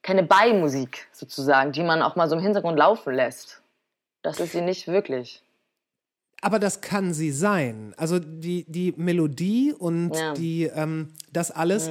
[0.03, 3.61] keine Beimusik sozusagen, die man auch mal so im Hintergrund laufen lässt.
[4.23, 5.43] Das ist sie nicht wirklich.
[6.41, 7.95] Aber das kann sie sein.
[7.97, 10.35] Also die, die Melodie und Ja.
[10.35, 11.91] die, ähm, das alles,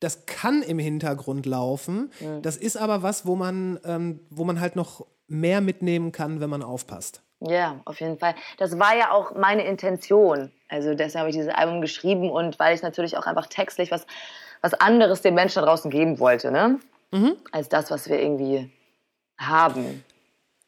[0.00, 2.10] das kann im Hintergrund laufen.
[2.42, 6.50] Das ist aber was, wo man, ähm, wo man halt noch mehr mitnehmen kann, wenn
[6.50, 7.22] man aufpasst.
[7.40, 8.34] Ja, auf jeden Fall.
[8.58, 10.50] Das war ja auch meine Intention.
[10.68, 14.06] Also deshalb habe ich dieses Album geschrieben und weil ich natürlich auch einfach textlich was,
[14.62, 16.78] was anderes den Menschen da draußen geben wollte, ne?
[17.52, 18.70] Als das, was wir irgendwie
[19.38, 20.04] haben.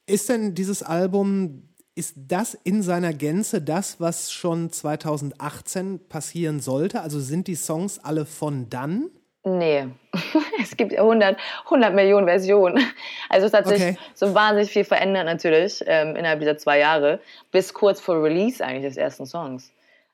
[0.07, 7.01] Ist denn dieses Album, ist das in seiner Gänze das, was schon 2018 passieren sollte?
[7.01, 9.11] Also sind die Songs alle von dann?
[9.57, 9.87] Nee,
[10.63, 12.83] es gibt ja 100, 100 Millionen Versionen.
[13.29, 13.99] Also es hat sich Okay.
[14.15, 17.21] so wahnsinnig viel verändert natürlich ähm, innerhalb dieser zwei Jahre,
[17.51, 19.71] bis kurz vor Release eigentlich des ersten Songs.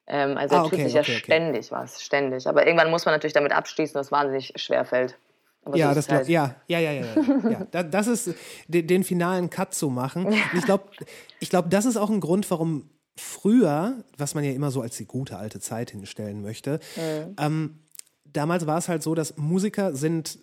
[0.07, 1.25] Ähm, also Ah, da tut okay, sich ja okay, okay.
[1.25, 2.47] ständig was, ständig.
[2.47, 5.17] Aber irgendwann muss man natürlich damit abschließen, was wahnsinnig schwer fällt.
[5.65, 6.29] Aber Ja, so das halt.
[6.29, 7.51] ja, ja, ja, ja, ja.
[7.51, 7.67] ja.
[7.71, 8.35] Da- Das ist
[8.69, 10.27] den, den finalen Cut zu machen.
[10.27, 10.85] Und ich glaube,
[11.41, 14.97] ich glaub, das ist auch ein Grund, warum früher, was man ja immer so als
[14.97, 16.81] die gute alte Zeit hinstellen möchte,
[17.39, 17.79] ähm,
[18.35, 20.39] damals war es halt so, dass Musiker sind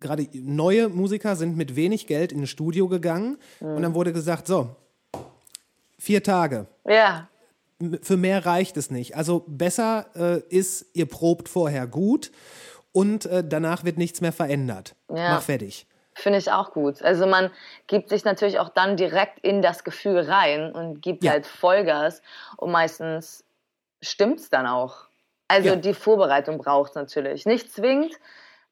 [0.00, 4.46] gerade neue Musiker sind mit wenig Geld in ein Studio gegangen und dann wurde gesagt,
[4.46, 4.76] so,
[5.98, 7.28] vier Tage, Ja,
[8.02, 9.16] für mehr reicht es nicht.
[9.16, 12.30] Also besser äh, ist, ihr probt vorher gut
[12.92, 14.94] und äh, danach wird nichts mehr verändert.
[15.08, 15.34] Ja.
[15.34, 15.86] Mach fertig.
[16.14, 17.02] finde ich auch gut.
[17.02, 17.50] Also man
[17.88, 21.32] gibt sich natürlich auch dann direkt in das Gefühl rein und gibt Ja.
[21.32, 22.22] halt Vollgas
[22.56, 23.42] und meistens
[24.00, 25.07] stimmt's dann auch.
[25.48, 25.76] Also Ja.
[25.76, 27.46] die Vorbereitung braucht natürlich.
[27.46, 28.14] Nicht zwingend,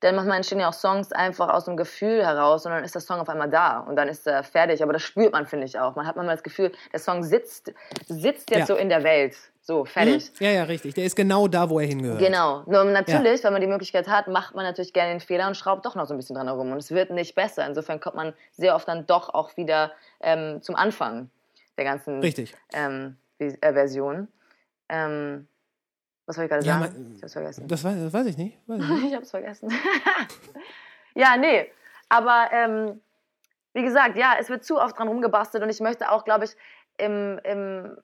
[0.03, 3.01] denn manchmal entstehen ja auch Songs einfach aus dem Gefühl heraus und dann ist der
[3.01, 4.83] Song auf einmal da und dann ist er fertig.
[4.83, 5.97] Aber das spürt man, finde ich auch.
[5.97, 7.73] Man hat manchmal das Gefühl, der Song sitzt,
[8.07, 8.67] sitzt jetzt Ja.
[8.67, 9.35] so in der Welt.
[9.63, 10.31] So, fertig.
[10.39, 10.95] Ja, ja, richtig.
[10.95, 12.21] Der ist genau da, wo er hingehört.
[12.21, 12.63] Genau.
[12.67, 15.85] Nur natürlich, wenn man die Möglichkeit hat, macht man natürlich gerne den Fehler und schraubt
[15.87, 16.71] doch noch so ein bisschen dran herum.
[16.71, 17.67] Und es wird nicht besser.
[17.67, 21.31] Insofern kommt man sehr oft dann doch auch wieder ähm, zum Anfang
[21.79, 22.23] der ganzen
[22.75, 24.29] ähm, äh, Version.
[24.89, 25.49] Ähm,
[26.27, 27.13] was wollte ich gerade Ja, sagen?
[27.17, 27.69] ich hab's vergessen.
[27.69, 28.59] Das weiß, das weiß ich nicht.
[28.67, 29.05] Weiß ich nicht.
[29.07, 29.73] Ich hab's vergessen.
[31.15, 31.71] ja, nee.
[32.09, 33.01] Aber ähm,
[33.73, 36.57] wie gesagt, ja, es wird zu oft dran rumgebastelt und ich möchte auch, glaube ich,
[36.99, 37.97] im, im,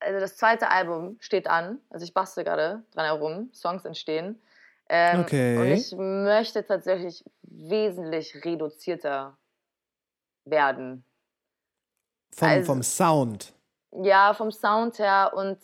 [0.00, 1.78] also das zweite Album steht an.
[1.90, 4.40] Also ich bastel gerade dran herum, Songs entstehen.
[4.88, 5.56] Ähm, Okay.
[5.58, 9.36] Und ich möchte tatsächlich wesentlich reduzierter
[10.44, 11.04] werden.
[12.34, 13.54] Vom, Also- vom Sound.
[14.00, 15.58] Ja, vom Sound her und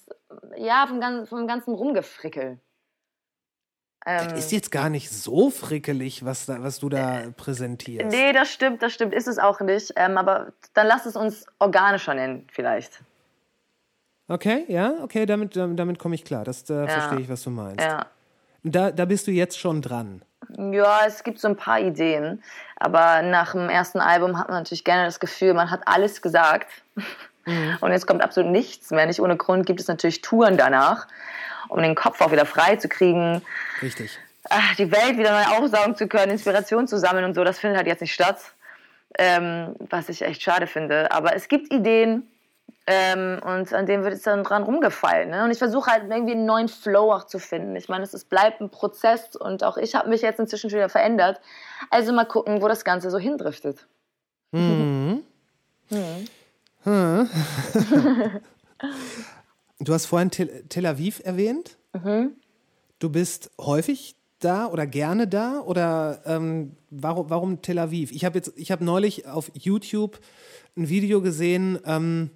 [0.57, 2.59] ja, vom, vom ganzen Rumgefrickel.
[4.07, 8.11] Ähm, Das ist jetzt gar nicht so frickelig, was, da, was du da präsentierst.
[8.11, 9.14] Nee, das stimmt, das stimmt.
[9.14, 9.93] Ist es auch nicht.
[9.97, 13.03] Ähm, aber dann lass es uns organischer nennen, vielleicht.
[14.29, 16.45] Okay, ja, okay, damit, damit komme ich klar.
[16.45, 17.81] Das äh, verstehe ich, was du meinst.
[17.81, 18.07] Ja.
[18.62, 20.22] Da, da bist du jetzt schon dran.
[20.57, 22.43] Ja, es gibt so ein paar Ideen.
[22.76, 26.68] Aber nach dem ersten Album hat man natürlich gerne das Gefühl, man hat alles gesagt.
[27.80, 29.07] Und jetzt kommt absolut nichts mehr.
[29.07, 31.07] Nicht ohne Grund gibt es natürlich Touren danach,
[31.68, 33.42] um den Kopf auch wieder frei zu kriegen.
[33.82, 34.18] Richtig.
[34.51, 37.76] ach, die Welt wieder neu aufsaugen zu können, Inspiration zu sammeln und so, das findet
[37.78, 38.38] halt jetzt nicht statt.
[39.18, 41.11] Ähm, was ich echt schade finde.
[41.12, 42.28] Aber es gibt Ideen,
[42.90, 45.28] Ähm, und an dem wird es dann dran rumgefallen.
[45.28, 45.44] Ne?
[45.44, 47.76] Und ich versuche halt irgendwie einen neuen Flow auch zu finden.
[47.76, 50.78] Ich meine, es ist, bleibt ein Prozess und auch ich habe mich jetzt inzwischen schon
[50.78, 51.38] wieder verändert.
[51.90, 53.86] Also mal gucken, wo das Ganze so hindriftet.
[54.53, 55.22] Mhm.
[56.85, 57.29] Hm.
[59.81, 61.79] du hast vorhin Tel, Tel Aviv erwähnt.
[61.93, 62.33] Mhm.
[62.99, 68.12] Du bist häufig da oder gerne da oder ähm, warum, warum Tel Aviv?
[68.12, 70.20] Ich habe jetzt, ich habe neulich auf YouTube
[70.76, 71.79] ein Video gesehen.
[71.85, 72.31] Ähm,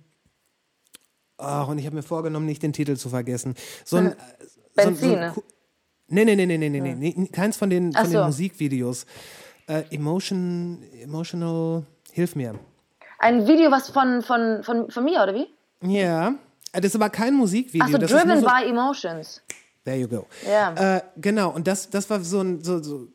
[1.38, 3.54] ach, und ich habe mir vorgenommen, nicht den Titel zu vergessen.
[3.84, 4.16] So ein, so ein,
[4.46, 5.34] so Benzin, ein, ne?
[6.08, 8.24] Nee, nee, nee, nee, nee, nee, nee, nee, keins von den, Ach von den so.
[8.24, 9.06] Musikvideos.
[9.66, 12.58] Äh, Emotion, Emotional, hilf mir.
[13.22, 15.46] Ein Video, was von, von, von, von mir, oder wie?
[15.80, 16.34] Ja,
[16.72, 17.84] äh, das ist aber kein Musikvideo.
[17.84, 19.40] Achso, Driven so, by Emotions.
[19.84, 20.26] There you go.
[20.44, 20.96] Ja.
[20.96, 23.06] Äh, genau, und das, das war so, ein, so, so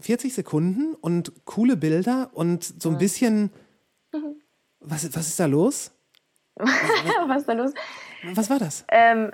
[0.00, 3.50] 40 Sekunden und coole Bilder und so ein bisschen.
[4.80, 5.92] Was, was ist da los?
[6.56, 7.72] was ist da los?
[8.34, 8.84] Was war das?
[8.88, 9.30] Ähm,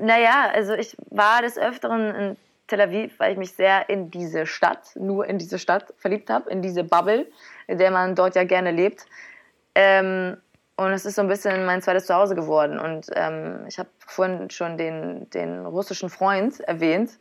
[0.00, 2.36] naja, also ich war des Öfteren in
[2.68, 6.48] Tel Aviv, weil ich mich sehr in diese Stadt, nur in diese Stadt verliebt habe,
[6.50, 7.26] in diese Bubble,
[7.66, 9.06] in der man dort ja gerne lebt.
[9.74, 10.36] Ähm,
[10.76, 12.78] und es ist so ein bisschen mein zweites Zuhause geworden.
[12.78, 17.18] Und ähm, ich habe vorhin schon den, den russischen Freund erwähnt,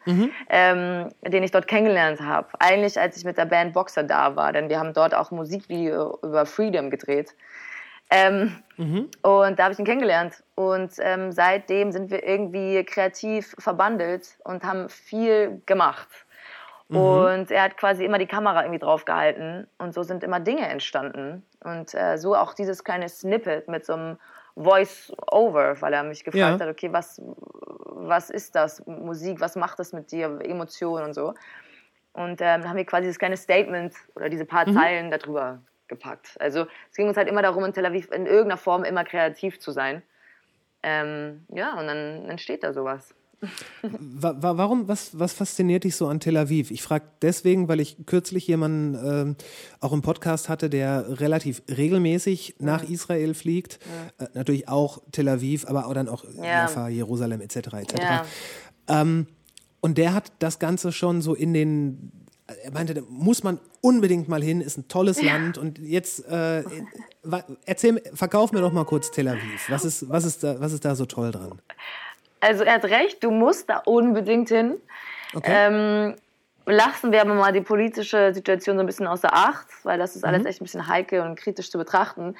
[0.49, 2.49] ähm, den ich dort kennengelernt habe.
[2.59, 6.19] Eigentlich, als ich mit der Band Boxer da war, denn wir haben dort auch Musikvideo
[6.21, 7.33] über Freedom gedreht.
[8.09, 8.63] Ähm,
[9.21, 10.43] Und da habe ich ihn kennengelernt.
[10.55, 16.07] Und ähm, seitdem sind wir irgendwie kreativ verbandelt und haben viel gemacht.
[16.89, 19.67] Und er hat quasi immer die Kamera irgendwie drauf gehalten.
[19.77, 21.43] Und so sind immer Dinge entstanden.
[21.63, 24.17] Und äh, so auch dieses kleine Snippet mit so einem
[24.55, 26.65] Voice-Over, weil er mich gefragt Ja.
[26.65, 28.85] hat, okay, was, was ist das?
[28.85, 30.39] Musik, was macht das mit dir?
[30.41, 31.33] Emotionen und so.
[32.13, 36.35] Und ähm, dann haben wir quasi das kleine Statement oder diese paar Zeilen darüber gepackt.
[36.39, 39.59] Also es ging uns halt immer darum, in Tel Aviv in irgendeiner Form immer kreativ
[39.59, 40.01] zu sein.
[40.83, 43.13] Ähm, ja, und dann entsteht da sowas.
[43.83, 46.71] Wa wa warum, was, was fasziniert dich so an Tel Aviv?
[46.71, 49.35] Ich frage deswegen, weil ich kürzlich jemanden ähm,
[49.79, 53.77] auch im Podcast hatte, der relativ regelmäßig nach Israel fliegt.
[54.17, 56.63] Äh, natürlich auch Tel Aviv, aber auch dann auch Ja.
[56.63, 57.57] Jaffa, Jerusalem etc.
[57.73, 57.93] etc.
[57.99, 58.25] Ja.
[58.87, 59.27] Ähm,
[59.81, 62.11] und der hat das Ganze schon so in den,
[62.63, 65.57] er meinte, da muss man unbedingt mal hin, ist ein tolles Land.
[65.57, 66.63] Und jetzt, äh,
[67.65, 69.69] erzähl, verkauf mir doch mal kurz Tel Aviv.
[69.69, 71.61] Was ist, was ist, da, was ist da so toll dran?
[72.39, 74.75] Also er hat recht, du musst da unbedingt hin.
[75.33, 75.51] Okay.
[75.53, 76.15] Ähm,
[76.65, 80.23] lassen wir aber mal die politische Situation so ein bisschen außer Acht, weil das ist
[80.23, 82.35] alles echt ein bisschen heikel und kritisch zu betrachten.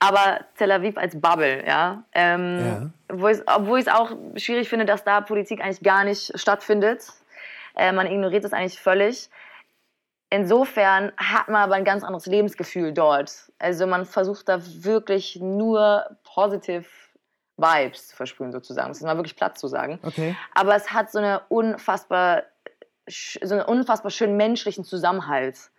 [0.00, 2.04] Aber Tel Aviv als Bubble, ja.
[2.12, 6.38] Ähm, Wo ich, obwohl ich es auch schwierig finde, dass da Politik eigentlich gar nicht
[6.38, 7.12] stattfindet.
[7.78, 9.30] Äh, man ignoriert das eigentlich völlig.
[10.30, 13.50] Insofern hat man aber ein ganz anderes Lebensgefühl dort.
[13.58, 16.84] Also man versucht da wirklich nur positive
[17.56, 18.88] Vibes zu versprühen, sozusagen.
[18.88, 19.98] Das ist mal wirklich Platz zu sagen.
[20.02, 20.36] Okay.
[20.54, 22.42] Aber es hat so eine unfassbar,
[23.06, 25.70] so einen unfassbar schönen menschlichen Zusammenhalt.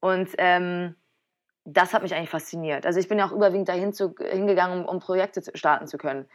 [0.00, 0.94] Und ähm,
[1.64, 2.86] das hat mich eigentlich fasziniert.
[2.86, 5.98] Also ich bin ja auch überwiegend dahin zu, hingegangen, um, um Projekte zu, starten zu
[5.98, 6.26] können.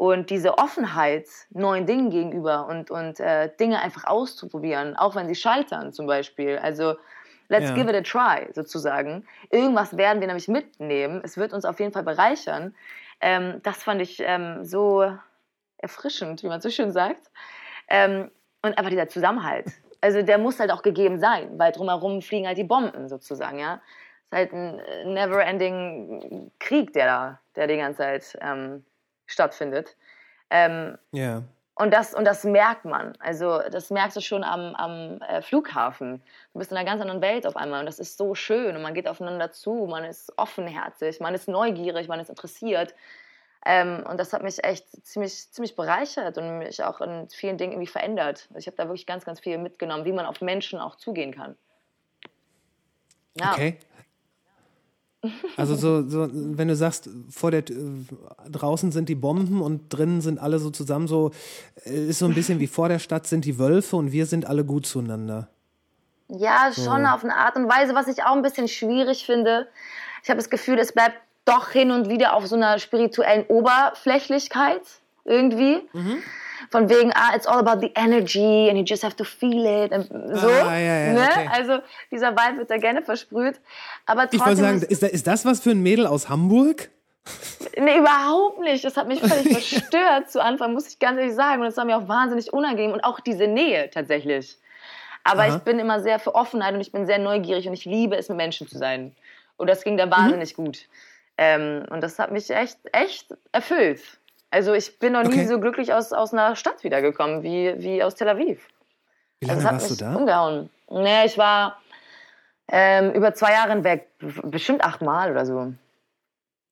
[0.00, 5.34] Und diese Offenheit neuen Dingen gegenüber und, und äh, Dinge einfach auszuprobieren, auch wenn sie
[5.34, 6.56] scheitern zum Beispiel.
[6.56, 6.94] Also
[7.48, 7.74] let's Ja.
[7.74, 9.26] give it a try sozusagen.
[9.50, 11.20] Irgendwas werden wir nämlich mitnehmen.
[11.22, 12.74] Es wird uns auf jeden Fall bereichern.
[13.20, 15.04] Ähm, das fand ich ähm, so
[15.76, 17.30] erfrischend, wie man so schön sagt.
[17.90, 18.30] Ähm,
[18.62, 19.66] und einfach dieser Zusammenhalt.
[20.00, 23.82] Also der muss halt auch gegeben sein, weil drumherum fliegen halt die Bomben sozusagen, ja.
[24.22, 28.82] Es ist halt ein äh, never-ending Krieg, der da, der die ganze Zeit ähm,
[29.30, 29.96] stattfindet.
[30.50, 31.42] Ähm, Ja.
[31.76, 33.14] und das, und das merkt man.
[33.20, 36.22] Also, das merkst du schon am, am äh, Flughafen.
[36.52, 37.80] Du bist in einer ganz anderen Welt auf einmal.
[37.80, 38.76] Und das ist so schön.
[38.76, 39.86] Und man geht aufeinander zu.
[39.88, 41.20] Man ist offenherzig.
[41.20, 42.08] Man ist neugierig.
[42.08, 42.94] Man ist interessiert.
[43.64, 47.72] Ähm, und das hat mich echt ziemlich, ziemlich bereichert und mich auch in vielen Dingen
[47.72, 48.46] irgendwie verändert.
[48.48, 51.34] Also ich habe da wirklich ganz, ganz viel mitgenommen, wie man auf Menschen auch zugehen
[51.34, 51.56] kann.
[53.34, 53.52] Ja.
[53.52, 53.78] Okay.
[55.56, 57.64] Also so, so, wenn du sagst, vor der
[58.48, 61.30] draußen sind die Bomben und drinnen sind alle so zusammen, so
[61.84, 64.46] äh, ist so ein bisschen wie vor der Stadt sind die Wölfe und wir sind
[64.46, 65.48] alle gut zueinander.
[66.28, 69.68] Ja, schon auf eine Art und Weise, was ich auch ein bisschen schwierig finde.
[70.22, 74.82] Ich habe das Gefühl, es bleibt doch hin und wieder auf so einer spirituellen Oberflächlichkeit
[75.24, 75.82] irgendwie.
[76.70, 79.90] Von wegen, ah, it's all about the energy and you just have to feel it.
[79.92, 80.06] Und
[80.38, 80.46] so.
[80.48, 81.28] Ah, ja, ja, ne?
[81.28, 81.48] okay.
[81.52, 81.78] Also
[82.12, 83.60] dieser Vibe wird da gerne versprüht.
[84.06, 86.28] Aber Ich wollte trotzdem sagen, ist- ist, da- ist das was für ein Mädel aus
[86.28, 86.88] Hamburg?
[87.78, 88.84] Nee, überhaupt nicht.
[88.84, 91.60] Das hat mich völlig verstört zu Anfang, muss ich ganz ehrlich sagen.
[91.60, 92.92] Und das war mir auch wahnsinnig unangenehm.
[92.92, 94.56] Und auch diese Nähe tatsächlich.
[95.24, 95.56] Aber Aha.
[95.56, 98.28] ich bin immer sehr für Offenheit und ich bin sehr neugierig und ich liebe es,
[98.28, 99.14] mit Menschen zu sein.
[99.56, 100.10] Und das ging da Mhm.
[100.10, 100.86] wahnsinnig gut.
[101.36, 104.00] Ähm, und das hat mich echt, echt erfüllt.
[104.50, 105.46] Also ich bin noch nie Okay.
[105.46, 108.66] so glücklich aus, aus einer Stadt wiedergekommen wie, wie aus Tel Aviv.
[109.40, 110.14] Wie Also lange hat warst du da?
[110.16, 110.70] umgehauen.
[110.90, 111.80] Nee, ich war
[112.70, 115.72] ähm, über zwei Jahre hinweg, b- bestimmt achtmal oder so.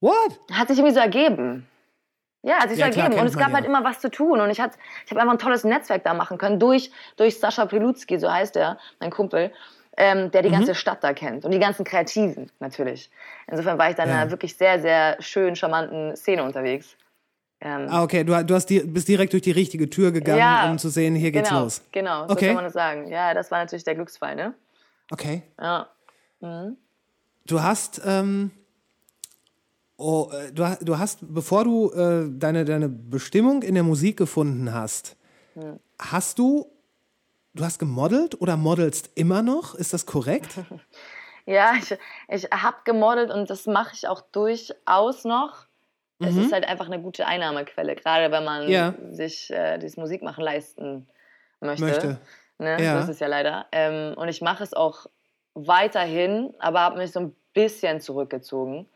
[0.01, 0.39] What?
[0.53, 1.69] Hat sich irgendwie so ergeben.
[2.43, 3.21] Ja, hat sich Ja, so klar, ergeben.
[3.21, 3.55] Und kennt es gab ja.
[3.57, 4.41] halt immer was zu tun.
[4.41, 4.73] Und ich, hat,
[5.05, 6.61] ich habe einfach ein tolles Netzwerk da machen können.
[6.61, 9.53] Durch, durch Sascha Pilutski, so heißt er, mein Kumpel,
[9.97, 10.53] ähm, der die Mhm.
[10.55, 11.45] ganze Stadt da kennt.
[11.45, 13.11] Und die ganzen Kreativen natürlich.
[13.49, 14.21] Insofern war ich da in Ja.
[14.21, 16.97] einer wirklich sehr, sehr schön, charmanten Szene unterwegs.
[17.61, 20.71] Ähm, Ah, okay, du, du hast di bist direkt durch die richtige Tür gegangen, Ja,
[20.71, 21.83] um zu sehen, hier geht's genau, los.
[21.93, 22.47] Genau, so Okay.
[22.47, 23.09] kann man das sagen.
[23.09, 24.55] Ja, das war natürlich der Glücksfall, ne?
[25.11, 25.43] Okay.
[25.61, 25.89] Ja.
[27.47, 28.51] Du hast, ähm,
[29.97, 34.73] oh, äh, du, du hast, bevor du äh, deine, deine Bestimmung in der Musik gefunden
[34.73, 35.17] hast,
[35.55, 35.81] Hm.
[35.99, 36.71] hast du,
[37.55, 39.75] du hast gemodelt oder modelst immer noch?
[39.75, 40.55] Ist das korrekt?
[41.47, 41.97] Ja, ich,
[42.29, 45.65] ich habe gemodelt und das mache ich auch durchaus noch.
[46.21, 48.71] Es ist halt einfach eine gute Einnahmequelle, gerade wenn man Mhm.
[48.73, 48.95] Ja.
[49.11, 51.07] sich äh, dieses Musikmachen leisten
[51.61, 51.85] möchte.
[51.85, 52.19] Möchte.
[52.59, 52.83] Ne?
[52.83, 53.03] Ja.
[53.03, 53.67] So ist ja leider.
[53.71, 55.07] Ähm, und ich mache es auch
[55.55, 58.87] weiterhin, aber habe mich so ein bisschen zurückgezogen.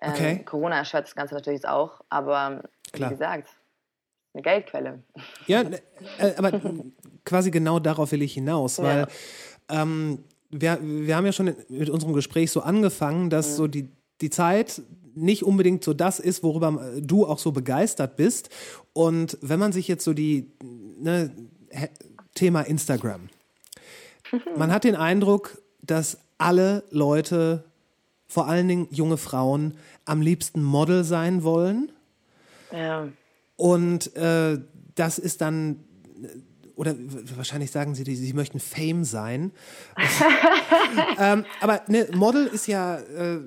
[0.00, 0.42] Ähm, Okay.
[0.44, 2.62] Corona erschwert das Ganze natürlich auch, aber
[2.92, 3.10] Klar.
[3.10, 3.48] wie gesagt,
[4.34, 5.02] eine Geldquelle.
[5.46, 5.80] Ja, ne,
[6.18, 6.52] äh, aber
[7.24, 9.06] quasi genau darauf will ich hinaus, weil
[9.68, 13.88] ähm, wir, wir haben ja schon mit unserem Gespräch so angefangen, dass so die,
[14.20, 14.82] die Zeit
[15.14, 18.50] nicht unbedingt so das ist, worüber äh, du auch so begeistert bist.
[18.92, 20.50] Und wenn man sich jetzt so die
[20.98, 21.30] ne,
[22.34, 23.28] Thema Instagram,
[24.56, 27.64] man hat den Eindruck, dass alle Leute,
[28.26, 31.92] vor allen Dingen junge Frauen, am liebsten Model sein wollen.
[32.72, 33.08] Ja.
[33.56, 34.58] Und äh,
[34.94, 35.84] das ist dann,
[36.22, 36.28] äh,
[36.80, 36.94] oder
[37.36, 39.50] wahrscheinlich sagen sie, sie möchten Fame sein.
[41.18, 43.40] ähm, aber ne, Model ist ja äh,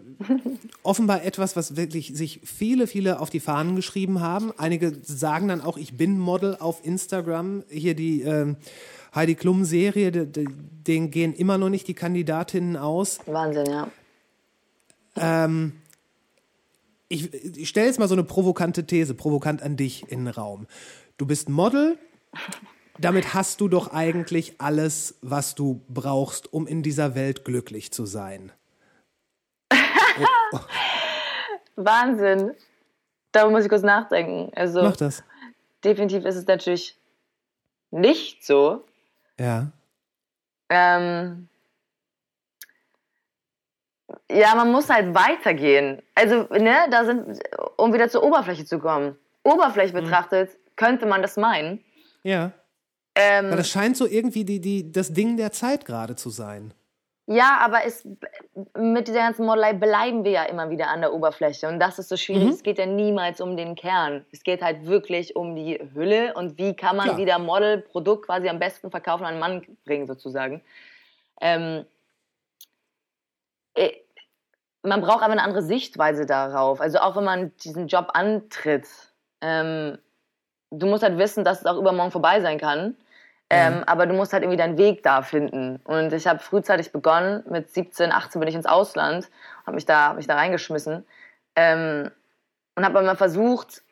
[0.84, 4.53] offenbar etwas, was wirklich sich viele, viele auf die Fahnen geschrieben haben.
[4.59, 7.63] Einige sagen dann auch, ich bin Model auf Instagram.
[7.71, 8.55] Hier die ähm,
[9.15, 10.47] Heidi Klum-Serie, de- de-
[10.86, 13.17] denen gehen immer noch nicht die Kandidatinnen aus.
[13.25, 13.88] Wahnsinn, ja.
[15.15, 15.73] Ähm,
[17.07, 20.67] ich, ich stelle jetzt mal so eine provokante These, provokant an dich in den Raum.
[21.17, 21.97] Du bist Model,
[23.00, 28.06] damit hast du doch eigentlich alles, was du brauchst, um in dieser Welt glücklich zu
[28.06, 28.52] sein.
[31.76, 32.54] Wahnsinn.
[33.32, 34.52] Darüber muss ich kurz nachdenken.
[34.56, 35.24] Also Mach das.
[35.84, 36.98] definitiv ist es natürlich
[37.89, 38.86] nicht so.
[39.39, 39.72] Ja.
[40.70, 41.50] Ähm,
[44.32, 46.02] ja, man muss halt weitergehen.
[46.16, 47.39] Also, ne, da sind,
[47.78, 49.18] um wieder zur Oberfläche zu kommen.
[49.44, 51.84] Oberfläche betrachtet, könnte man das meinen.
[52.24, 52.52] Ja.
[53.16, 56.74] Ähm, Weil das scheint so irgendwie die, die, das Ding der Zeit gerade zu sein.
[57.28, 58.05] ja, aber es,
[58.78, 61.68] mit dieser ganzen Modelei bleiben wir ja immer wieder an der Oberfläche.
[61.68, 62.49] Und das ist so schwierig.
[62.49, 64.26] Es geht ja niemals um den Kern.
[64.32, 67.18] Es geht halt wirklich um die Hülle und wie kann man Klar.
[67.18, 70.61] wieder Modelprodukt quasi am besten verkaufen, an einen Mann bringen, sozusagen.
[71.39, 71.86] Ähm,
[73.76, 73.91] äh,
[74.82, 76.82] man braucht aber eine andere Sichtweise darauf.
[76.82, 78.88] Also auch wenn man diesen Job antritt,
[79.39, 79.97] ähm,
[80.72, 82.97] du musst halt wissen, dass es auch übermorgen vorbei sein kann.
[83.50, 85.80] Ähm, aber du musst halt irgendwie deinen Weg da finden.
[85.84, 87.44] Und ich habe frühzeitig begonnen.
[87.50, 89.30] Mit 17, 18 bin ich ins Ausland,
[89.66, 91.06] habe mich da, hab mich da reingeschmissen
[91.56, 92.10] ähm,
[92.76, 93.84] und habe immer versucht,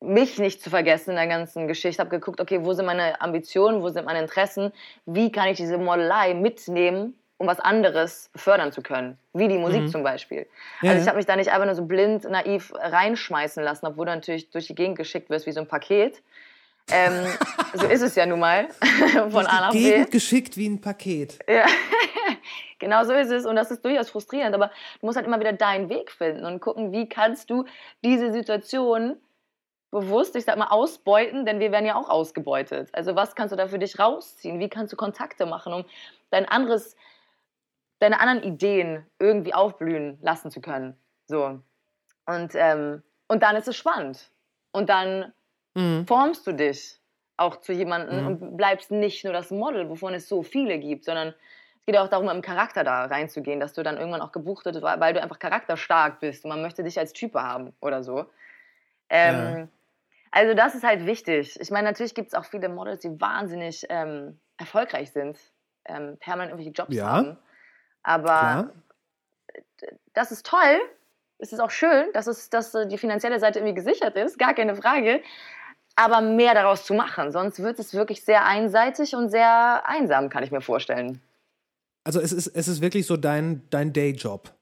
[0.00, 2.00] mich nicht zu vergessen in der ganzen Geschichte.
[2.00, 4.72] Habe geguckt, okay, wo sind meine Ambitionen, wo sind meine Interessen,
[5.06, 9.90] wie kann ich diese Modelei mitnehmen, um was anderes befördern zu können, wie die Musik
[9.90, 10.46] zum Beispiel.
[10.80, 14.06] Ja, also ich habe mich da nicht einfach nur so blind, naiv reinschmeißen lassen, obwohl
[14.06, 16.22] du natürlich durch die Gegend geschickt wirst wie so ein Paket.
[16.90, 17.26] Ähm,
[17.74, 18.68] so ist es ja nun mal
[19.30, 19.90] von A nach B.
[19.90, 21.38] Gegend geschickt wie ein Paket.
[21.48, 21.66] Ja.
[22.78, 24.70] genau so ist es und das ist durchaus frustrierend, aber
[25.00, 27.64] du musst halt immer wieder deinen Weg finden und gucken, wie kannst du
[28.04, 29.16] diese Situation
[29.90, 32.90] bewusst, ich sag mal, ausbeuten, denn wir werden ja auch ausgebeutet.
[32.92, 34.60] Also was kannst du da für dich rausziehen?
[34.60, 35.84] Wie kannst du Kontakte machen, um
[36.30, 36.96] dein anderes,
[37.98, 40.96] deine anderen Ideen irgendwie aufblühen lassen zu können?
[41.26, 41.60] So.
[42.26, 44.30] Und, ähm, und dann ist es spannend.
[44.72, 45.32] Und dann
[46.06, 46.98] formst du dich
[47.36, 51.28] auch zu jemandem und bleibst nicht nur das Model, wovon es so viele gibt, sondern
[51.28, 54.64] es geht ja auch darum, im Charakter da reinzugehen, dass du dann irgendwann auch gebucht
[54.64, 58.26] wirst, weil du einfach charakterstark bist und man möchte dich als Type haben oder so.
[59.08, 59.68] Ähm,
[60.30, 61.58] Also das ist halt wichtig.
[61.60, 65.38] Ich meine, natürlich gibt es auch viele Models, die wahnsinnig ähm, erfolgreich sind,
[65.86, 67.06] ähm, permanent irgendwelche Jobs Ja.
[67.06, 67.38] haben.
[68.02, 68.70] Aber Klar.
[70.14, 70.80] das ist toll.
[71.38, 74.54] Es ist auch schön, dass, es, dass äh, die finanzielle Seite irgendwie gesichert ist, gar
[74.54, 75.22] keine Frage.
[75.96, 80.42] Aber mehr daraus zu machen, sonst wird es wirklich sehr einseitig und sehr einsam, kann
[80.44, 81.22] ich mir vorstellen.
[82.04, 84.52] Also es ist, es ist wirklich so dein, dein Dayjob.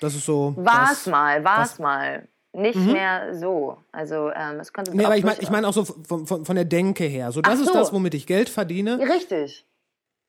[0.00, 0.54] Das ist so.
[0.56, 2.28] War's das- mal, war's das- mal.
[2.52, 3.78] Nicht mehr so.
[3.92, 6.56] Also ähm, es konnte Nee, aber ich meine ich mein auch so von, von, von
[6.56, 7.30] der Denke her.
[7.30, 7.74] So, das Ach ist so.
[7.74, 8.98] das, womit ich Geld verdiene.
[8.98, 9.64] Richtig.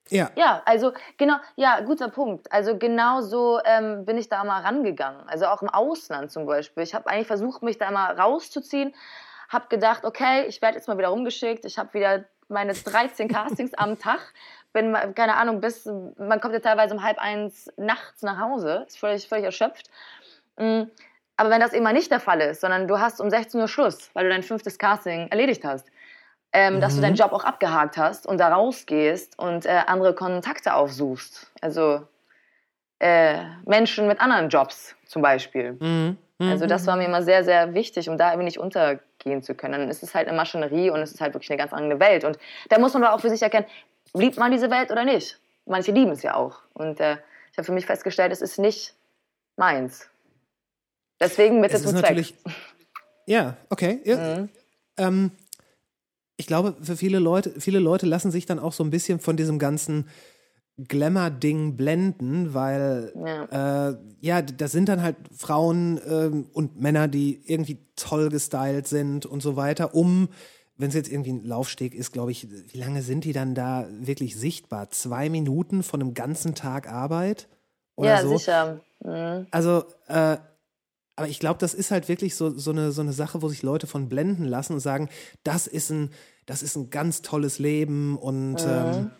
[0.09, 0.30] Ja.
[0.36, 2.51] Ja, also genau, ja, guter Punkt.
[2.51, 5.28] Also genau so ähm, bin ich da mal rangegangen.
[5.30, 6.84] Also auch im Ausland zum Beispiel.
[6.84, 8.93] Ich habe eigentlich versucht, mich da mal rauszuziehen.
[9.52, 11.66] Habe gedacht, okay, ich werde jetzt mal wieder rumgeschickt.
[11.66, 14.20] Ich habe wieder meine 13 Castings am Tag.
[14.74, 15.86] Bin, keine Ahnung, bis,
[16.18, 18.86] man kommt ja teilweise um halb eins nachts nach Hause.
[18.88, 19.89] Ist völlig, völlig erschöpft.
[20.58, 20.84] Mm,
[21.36, 23.68] Aber wenn das eben mal nicht der Fall ist, sondern du hast um 16 Uhr
[23.68, 25.88] Schluss, weil du dein fünftes Casting erledigt hast,
[26.54, 30.74] ähm, dass du deinen Job auch abgehakt hast und da rausgehst und äh, andere Kontakte
[30.74, 31.52] aufsuchst.
[31.62, 32.08] Also
[32.99, 35.74] äh, Menschen mit anderen Jobs zum Beispiel.
[35.80, 36.18] Mhm.
[36.39, 38.58] Also das war mir immer sehr, sehr wichtig, um da irgendwie nicht
[39.22, 39.80] untergehen zu können.
[39.80, 42.24] Dann ist es halt eine Maschinerie und es ist halt wirklich eine ganz andere Welt.
[42.24, 42.38] Und
[42.69, 43.65] da muss man aber auch für sich erkennen,
[44.13, 45.39] liebt man diese Welt oder nicht?
[45.65, 46.59] Manche lieben es ja auch.
[46.74, 47.17] Und äh,
[47.51, 48.95] ich habe für mich festgestellt, es ist nicht
[49.55, 50.09] meins.
[51.19, 52.01] Deswegen Mittel zum Zweck.
[52.01, 52.36] natürlich.
[53.28, 54.01] Ja, okay.
[54.03, 54.17] Ja.
[54.17, 54.49] Mhm.
[54.97, 55.32] Ähm,
[56.38, 59.38] ich glaube, für viele Leute, viele Leute lassen sich dann auch so ein bisschen von
[59.38, 60.09] diesem ganzen
[60.78, 63.89] Glamour-Ding blenden, weil Ja.
[63.89, 69.26] äh, ja, das sind dann halt Frauen ähm, und Männer, die irgendwie toll gestylt sind
[69.26, 70.30] und so weiter, um,
[70.78, 73.88] wenn es jetzt irgendwie ein Laufsteg ist, glaube ich, wie lange sind die dann da
[73.91, 74.89] wirklich sichtbar?
[74.89, 77.47] Zwei Minuten von einem ganzen Tag Arbeit?
[77.95, 78.38] Oder ja, so?
[78.38, 78.82] sicher.
[79.03, 79.45] Mhm.
[79.51, 80.38] Also, äh,
[81.15, 83.61] aber ich glaube, das ist halt wirklich so, so, eine, so eine Sache, wo sich
[83.61, 85.09] Leute von blenden lassen und sagen,
[85.43, 86.09] das ist ein,
[86.47, 89.11] das ist ein ganz tolles Leben und ähm,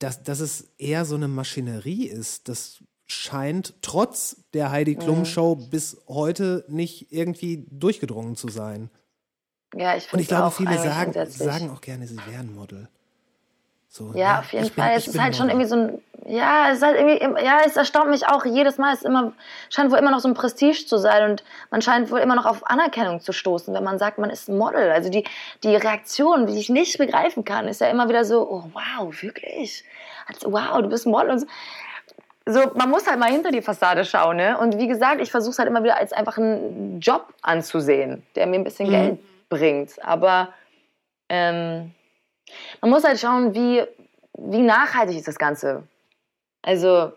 [0.00, 2.48] dass, dass es eher so eine Maschinerie ist.
[2.48, 8.90] Das scheint trotz der Heidi Klum Show bis heute nicht irgendwie durchgedrungen zu sein.
[9.74, 12.88] Ja, ich Und finde ich glaube, viele sagen, sagen auch gerne, sie wären Model.
[13.92, 14.90] So, Ja, auf jeden bin- Fall.
[14.92, 17.58] ich Es ist bin halt schon irgendwie so ein, ja, es ist halt irgendwie, ja,
[17.66, 18.94] es erstaunt mich auch jedes Mal.
[18.94, 19.32] Es immer,
[19.68, 22.46] scheint wohl immer noch so ein Prestige zu sein und man scheint wohl immer noch
[22.46, 24.92] auf Anerkennung zu stoßen, wenn man sagt, man ist Model.
[24.92, 25.24] Also die,
[25.64, 29.84] die Reaktion, die ich nicht begreifen kann, ist ja immer wieder so, oh, wow, wirklich?
[30.28, 31.46] Also, wow, du bist Model und so.
[32.46, 34.56] So, man muss halt mal hinter die Fassade schauen, ne?
[34.56, 38.46] Und wie gesagt, ich versuche es halt immer wieder als einfach einen Job anzusehen, der
[38.46, 38.92] mir ein bisschen Mhm.
[38.92, 39.18] Geld
[39.48, 40.04] bringt.
[40.04, 40.48] Aber
[41.28, 41.92] ähm,
[42.80, 43.84] man muss halt schauen, wie,
[44.38, 45.86] wie nachhaltig ist das Ganze.
[46.62, 47.12] Also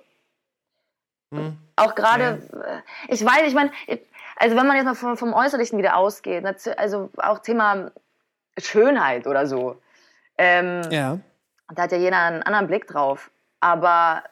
[1.34, 1.58] Hm.
[1.76, 2.82] auch gerade, äh,
[3.14, 3.72] ich weiß, ich meine,
[4.36, 6.46] also wenn man jetzt mal vom, vom Äußerlichen wieder ausgeht,
[6.78, 7.92] also auch Thema
[8.58, 9.82] Schönheit oder so,
[10.38, 11.20] ähm, Ja.
[11.74, 13.32] da hat ja jeder einen anderen Blick drauf.
[13.60, 14.24] Aber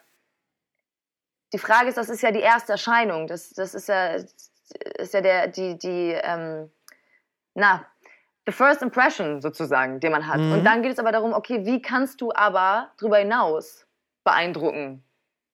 [1.53, 3.27] die Frage ist, das ist ja die erste Erscheinung.
[3.27, 6.71] Das, das ist ja, ist ja der, die, die, ähm,
[7.53, 7.85] na,
[8.45, 10.39] the first impression sozusagen, den man hat.
[10.39, 10.53] Mhm.
[10.53, 13.85] Und dann geht es aber darum, okay, wie kannst du aber darüber hinaus
[14.23, 15.03] beeindrucken?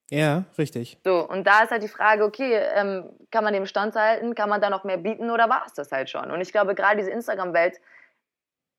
[0.09, 0.97] Ja, richtig.
[1.03, 4.61] So, und da ist halt die Frage, okay, ähm, kann man dem standhalten, kann man
[4.61, 6.31] da noch mehr bieten oder war es das halt schon?
[6.31, 7.81] Und ich glaube, gerade diese Instagram-Welt,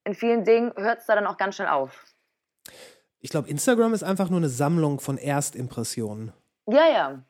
[0.05, 2.03] in vielen Dingen hört es da dann auch ganz schnell auf.
[3.19, 6.33] Ich glaube, Instagram ist einfach nur eine Sammlung von Erstimpressionen.
[6.67, 7.23] Ja, ja.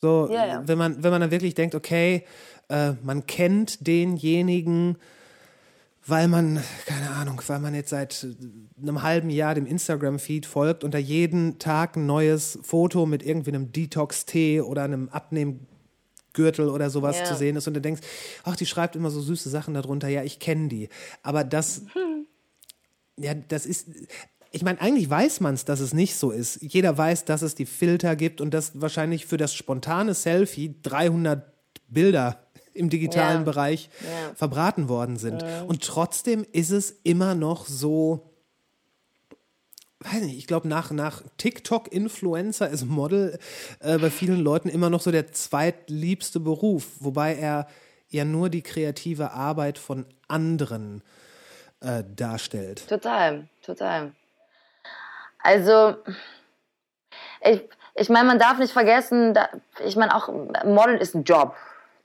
[0.00, 0.62] So, Ja, ja.
[0.68, 2.26] wenn man, wenn man dann wirklich denkt, okay,
[2.68, 4.98] äh, man kennt denjenigen,
[6.06, 8.26] weil man, keine Ahnung, weil man jetzt seit
[8.80, 13.50] einem halben Jahr dem Instagram-Feed folgt und da jeden Tag ein neues Foto mit irgendwie
[13.50, 17.24] einem Detox-Tee oder einem Abnehmgürtel oder sowas Ja.
[17.24, 18.02] zu sehen ist und du denkst,
[18.42, 20.88] ach, die schreibt immer so süße Sachen darunter, ja, ich kenne die.
[21.22, 21.82] Aber das,
[23.16, 23.88] ja, das ist,
[24.50, 26.60] ich meine, eigentlich weiß man es, dass es nicht so ist.
[26.62, 31.50] Jeder weiß, dass es die Filter gibt und dass wahrscheinlich für das spontane Selfie 300
[31.88, 32.43] Bilder
[32.74, 33.44] im digitalen Ja.
[33.44, 34.34] Bereich Ja.
[34.34, 35.44] verbraten worden sind.
[35.66, 38.30] Und trotzdem ist es immer noch so,
[40.00, 43.38] weiß nicht, ich glaube, nach, nach TikTok-Influencer ist Model
[43.80, 47.66] äh, bei vielen Leuten immer noch so der zweitliebste Beruf, wobei er
[48.08, 51.02] ja nur die kreative Arbeit von anderen
[51.80, 52.86] äh, darstellt.
[52.88, 54.12] Total, total.
[55.42, 55.96] Also,
[57.42, 57.62] ich,
[57.94, 59.48] ich meine, man darf nicht vergessen, da,
[59.84, 60.28] ich meine, auch
[60.64, 61.54] Model ist ein Job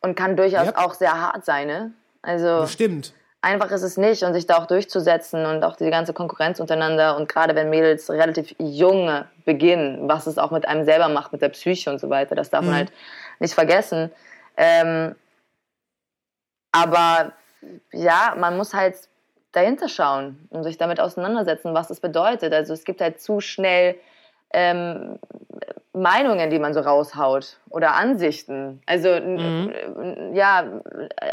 [0.02, 0.78] und kann durchaus Ja.
[0.78, 1.92] auch sehr hart sein, ne?
[2.22, 3.14] Also, Stimmt.
[3.42, 7.16] einfach ist es nicht und sich da auch durchzusetzen und auch die ganze Konkurrenz untereinander
[7.16, 11.42] und gerade wenn Mädels relativ jung beginnen, was es auch mit einem selber macht, mit
[11.42, 12.92] der Psyche und so weiter, das darf man halt
[13.40, 14.12] nicht vergessen.
[14.58, 15.16] Ähm,
[16.72, 17.32] aber
[17.92, 18.96] ja, man muss halt
[19.52, 22.54] dahinter schauen und sich damit auseinandersetzen, was das bedeutet.
[22.54, 23.96] Also es gibt halt zu schnell
[24.54, 25.20] ähm,
[25.94, 28.82] Meinungen, die man so raushaut oder Ansichten.
[28.86, 30.64] Also n- ja,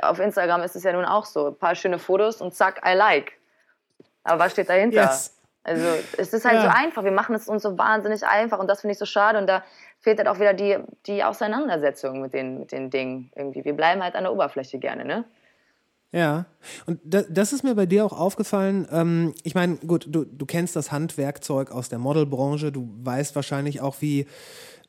[0.03, 1.49] auf Instagram ist es ja nun auch so.
[1.49, 3.33] Ein paar schöne Fotos und zack, I like.
[4.25, 5.03] Aber was steht dahinter?
[5.03, 5.33] Yes.
[5.63, 5.85] Also
[6.17, 6.63] es ist halt Ja.
[6.63, 7.05] so einfach.
[7.05, 9.39] Wir machen es uns so wahnsinnig einfach und das finde ich so schade.
[9.39, 9.63] Und da
[10.01, 13.65] fehlt halt auch wieder die, die Auseinandersetzung mit den, mit den Dingen irgendwie.
[13.65, 15.25] Wir bleiben halt an der Oberfläche gerne, ne?
[16.13, 16.47] Ja,
[16.87, 18.87] und da, das ist mir bei dir auch aufgefallen.
[18.91, 23.81] Ähm, ich meine, gut, du, du kennst das Handwerkzeug aus der Modelbranche, du weißt wahrscheinlich
[23.81, 24.27] auch, wie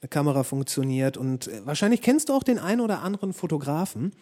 [0.02, 4.14] eine Kamera funktioniert und äh, wahrscheinlich kennst du auch den einen oder anderen Fotografen.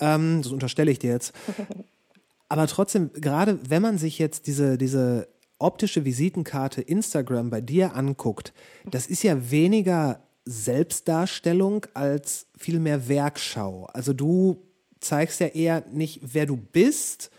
[0.00, 1.32] Ähm, das unterstelle ich dir jetzt.
[2.48, 5.28] Aber trotzdem, gerade wenn man sich jetzt diese, diese
[5.58, 8.52] optische Visitenkarte Instagram bei dir anguckt,
[8.90, 13.88] das ist ja weniger Selbstdarstellung als vielmehr Werkschau.
[13.92, 14.62] Also du
[15.04, 17.30] zeigst ja eher nicht, wer du bist,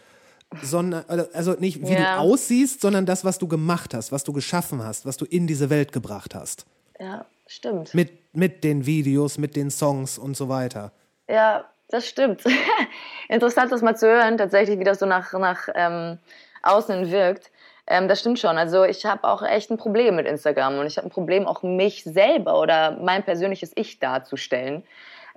[0.61, 1.03] sondern,
[1.33, 2.15] also nicht wie Ja.
[2.15, 5.47] du aussiehst, sondern das, was du gemacht hast, was du geschaffen hast, was du in
[5.47, 6.65] diese Welt gebracht hast.
[6.99, 7.93] Ja, stimmt.
[7.93, 10.91] Mit, mit den Videos, mit den Songs und so weiter.
[11.27, 12.43] Ja, das stimmt.
[13.29, 16.19] Interessant, das mal zu hören, tatsächlich, wie das so nach, nach ähm,
[16.63, 17.51] außen wirkt.
[17.87, 18.57] Ähm, das stimmt schon.
[18.57, 21.61] Also ich habe auch echt ein Problem mit Instagram und ich habe ein Problem, auch
[21.63, 24.83] mich selber oder mein persönliches Ich darzustellen.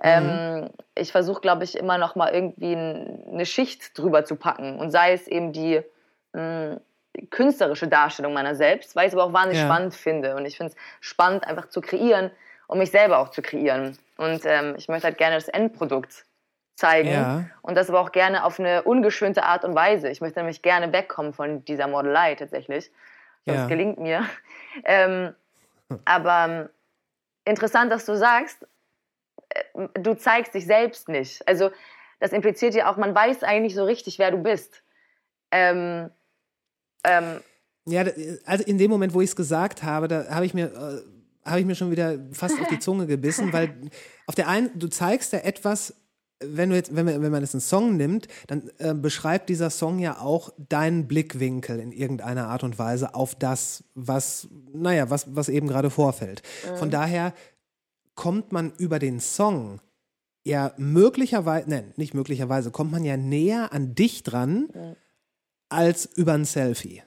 [0.01, 4.91] Ähm, ich versuche, glaube ich, immer noch mal irgendwie eine Schicht drüber zu packen und
[4.91, 5.81] sei es eben die
[6.33, 6.79] mh,
[7.31, 9.65] künstlerische Darstellung meiner selbst, weil ich es aber auch wahnsinnig Ja.
[9.65, 12.31] spannend finde und ich finde es spannend, einfach zu kreieren
[12.67, 13.97] und mich selber auch zu kreieren.
[14.17, 16.25] Und ähm, ich möchte halt gerne das Endprodukt
[16.75, 17.45] zeigen Ja.
[17.61, 20.09] und das aber auch gerne auf eine ungeschönte Art und Weise.
[20.09, 22.89] Ich möchte nämlich gerne wegkommen von dieser Modelei tatsächlich.
[23.45, 23.67] Ich hoffe, Ja.
[23.67, 24.23] gelingt mir.
[24.85, 25.33] Ähm,
[26.05, 26.69] aber ähm,
[27.43, 28.65] interessant, dass du sagst,
[29.95, 31.47] du zeigst dich selbst nicht.
[31.47, 31.71] Also
[32.19, 34.83] das impliziert ja auch, man weiß eigentlich so richtig, wer du bist.
[35.51, 36.09] Ähm,
[37.03, 37.41] ähm,
[37.85, 38.03] Ja,
[38.45, 41.01] also in dem Moment, wo ich es gesagt habe, da habe ich mir äh,
[41.45, 43.73] habe ich mir schon wieder fast auf die Zunge gebissen, weil
[44.27, 45.95] auf der einen, du zeigst ja etwas,
[46.41, 49.69] wenn du jetzt, wenn man, wenn man jetzt einen Song nimmt, dann äh, beschreibt dieser
[49.69, 55.35] Song ja auch deinen Blickwinkel in irgendeiner Art und Weise auf das, was, naja, was,
[55.35, 56.41] was eben gerade vorfällt.
[56.75, 57.33] Von daher
[58.19, 59.79] kommt man über den Song
[60.43, 64.67] ja möglicherweise, nein, nicht möglicherweise, kommt man ja näher an dich dran
[65.69, 67.01] als über ein Selfie.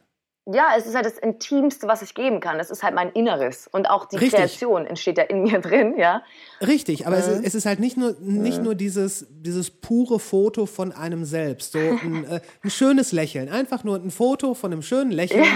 [0.51, 2.59] ja, es ist halt das Intimste, was ich geben kann.
[2.59, 3.69] Es ist halt mein Inneres.
[3.71, 4.39] Und auch die Richtig.
[4.39, 6.23] Kreation entsteht ja in mir drin, ja.
[6.63, 10.65] Richtig, aber es, ist, es ist halt nicht nur, nicht nur dieses, dieses pure Foto
[10.65, 11.73] von einem selbst.
[11.73, 13.51] So ein, äh, ein schönes Lächeln.
[13.51, 15.45] Einfach nur ein Foto von einem schönen Lächeln.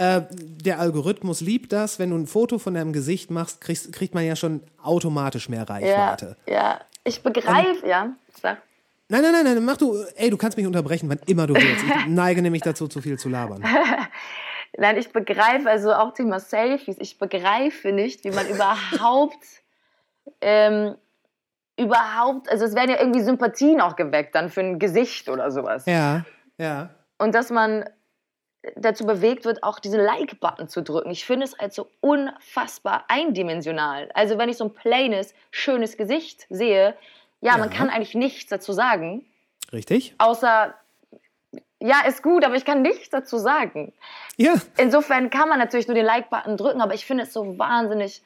[0.00, 1.98] Äh, der Algorithmus liebt das.
[1.98, 5.66] Wenn du ein Foto von deinem Gesicht machst, kriegst, kriegt man ja schon automatisch mehr
[5.68, 6.36] Ja, Reichweite.
[6.48, 6.80] ja.
[7.04, 8.10] Ich begreife, ja.
[8.40, 8.62] Sag.
[9.08, 11.84] Nein, nein, nein, nein, mach du, ey, du kannst mich unterbrechen, wann immer du willst.
[11.84, 13.62] Ich neige nämlich dazu, zu viel zu labern.
[14.78, 19.44] Nein, ich begreife, also auch Thema Selfies, ich begreife nicht, wie man überhaupt,
[20.40, 20.94] ähm,
[21.76, 25.86] überhaupt, also es werden ja irgendwie Sympathien auch geweckt dann für ein Gesicht oder sowas.
[25.86, 26.24] Ja,
[26.56, 26.90] ja.
[27.18, 27.84] Und dass man
[28.76, 31.10] dazu bewegt wird, auch diesen Like-Button zu drücken.
[31.10, 34.10] Ich finde es halt so unfassbar eindimensional.
[34.14, 36.94] Also wenn ich so ein plaines, schönes Gesicht sehe,
[37.40, 37.76] ja, man Ja.
[37.76, 39.24] kann eigentlich nichts dazu sagen,
[39.72, 40.14] Richtig?
[40.18, 40.74] außer,
[41.80, 43.92] ja, ist gut, aber ich kann nichts dazu sagen.
[44.36, 44.54] Ja.
[44.76, 48.22] Insofern kann man natürlich nur den Like-Button drücken, aber ich finde es so wahnsinnig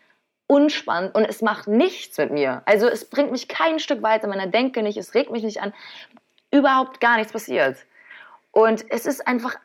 [0.48, 2.62] unspannend und es macht nichts mit mir.
[2.66, 5.72] Also es bringt mich kein Stück weiter, meiner Denke nicht, es regt mich nicht an.
[6.50, 7.76] Überhaupt gar nichts passiert.
[8.50, 9.56] Und es ist einfach,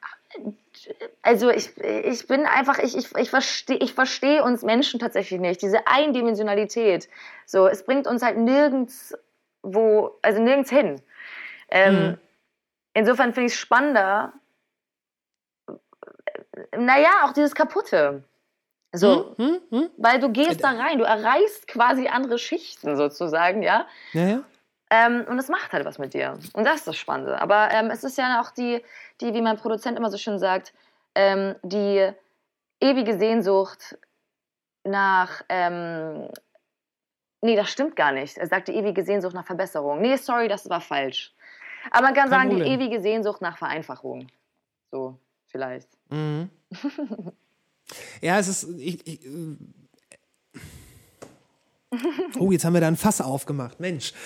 [1.22, 5.62] also ich, ich bin einfach, ich, ich, ich verstehe ich versteh uns Menschen tatsächlich nicht.
[5.62, 7.10] Diese Eindimensionalität.
[7.46, 9.16] So, es bringt uns halt nirgends
[9.62, 11.02] wo, also nirgends hin.
[11.70, 12.18] Ähm,
[12.94, 14.34] Insofern finde ich es spannender,
[16.76, 18.24] naja, auch dieses Kaputte.
[18.92, 19.90] So, Hm, hm?
[19.98, 23.86] weil du gehst da rein, du erreichst quasi andere Schichten sozusagen, ja.
[24.14, 24.44] Ja, ja.
[24.90, 26.40] Ähm, und es macht halt was mit dir.
[26.54, 27.40] Und das ist das Spannende.
[27.40, 28.84] Aber ähm, es ist ja auch die,
[29.22, 30.74] die, wie mein Produzent immer so schön sagt,
[31.15, 32.11] ähm, die
[32.80, 33.97] ewige Sehnsucht
[34.84, 35.41] nach.
[35.49, 36.30] Ähm,
[37.41, 38.38] nee, das stimmt gar nicht.
[38.38, 40.01] Er sagt die ewige Sehnsucht nach Verbesserung.
[40.01, 41.33] Nee, sorry, das war falsch.
[41.91, 44.28] Aber man kann sagen, die ewige Sehnsucht nach Vereinfachung.
[44.91, 45.17] So,
[45.47, 45.89] vielleicht.
[46.09, 46.50] Mhm.
[48.21, 48.70] Ja, es ist.
[48.78, 49.58] Ich, ich, äh,
[52.37, 53.79] oh, jetzt haben wir da ein Fass aufgemacht.
[53.79, 54.13] Mensch.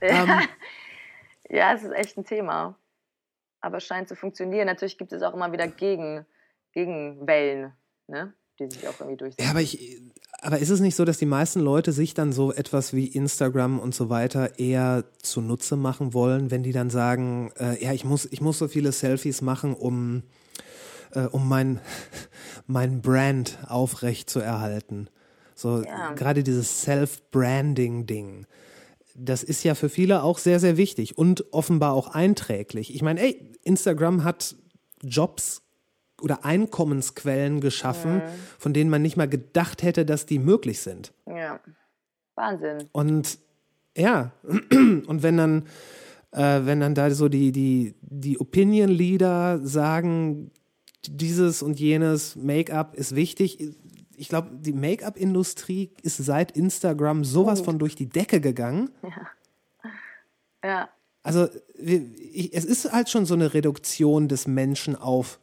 [0.00, 0.30] Ähm,
[1.48, 2.76] Ja, es ist echt ein Thema.
[3.60, 4.66] Aber scheint zu funktionieren.
[4.66, 6.24] Natürlich gibt es auch immer wieder Gegen,
[6.72, 7.72] Gegenwellen,
[8.06, 8.32] ne?
[8.58, 9.44] die sich auch irgendwie durchsetzen.
[9.44, 10.00] ja, aber ich.
[10.40, 13.80] Aber ist es nicht so, dass die meisten Leute sich dann so etwas wie Instagram
[13.80, 18.24] und so weiter eher zunutze machen wollen, wenn die dann sagen, äh, ja, ich muss,
[18.30, 20.22] ich muss so viele Selfies machen, um,
[21.12, 21.80] äh, um mein,
[22.68, 25.08] mein Brand aufrecht zu erhalten.
[25.56, 26.12] So Ja.
[26.12, 28.46] gerade dieses Self-Branding-Ding.
[29.14, 32.94] Das ist ja für viele auch sehr, sehr wichtig und offenbar auch einträglich.
[32.94, 34.56] Ich meine, ey, Instagram hat
[35.02, 35.62] Jobs
[36.20, 38.22] oder Einkommensquellen geschaffen,
[38.58, 41.12] von denen man nicht mal gedacht hätte, dass die möglich sind.
[41.26, 41.60] Ja.
[42.34, 42.88] Wahnsinn.
[42.92, 43.38] Und
[43.96, 44.32] ja,
[44.70, 45.66] und wenn dann,
[46.32, 50.50] äh, wenn dann da so die, die, die Opinion Leader sagen,
[51.06, 53.74] dieses und jenes Make-up ist wichtig.
[54.18, 58.90] Ich glaube, die Make-up-Industrie ist seit Instagram sowas von durch die Decke gegangen.
[60.64, 60.88] Ja.
[61.22, 65.38] Also wir- ich, es ist halt schon so eine Reduktion des Menschen auf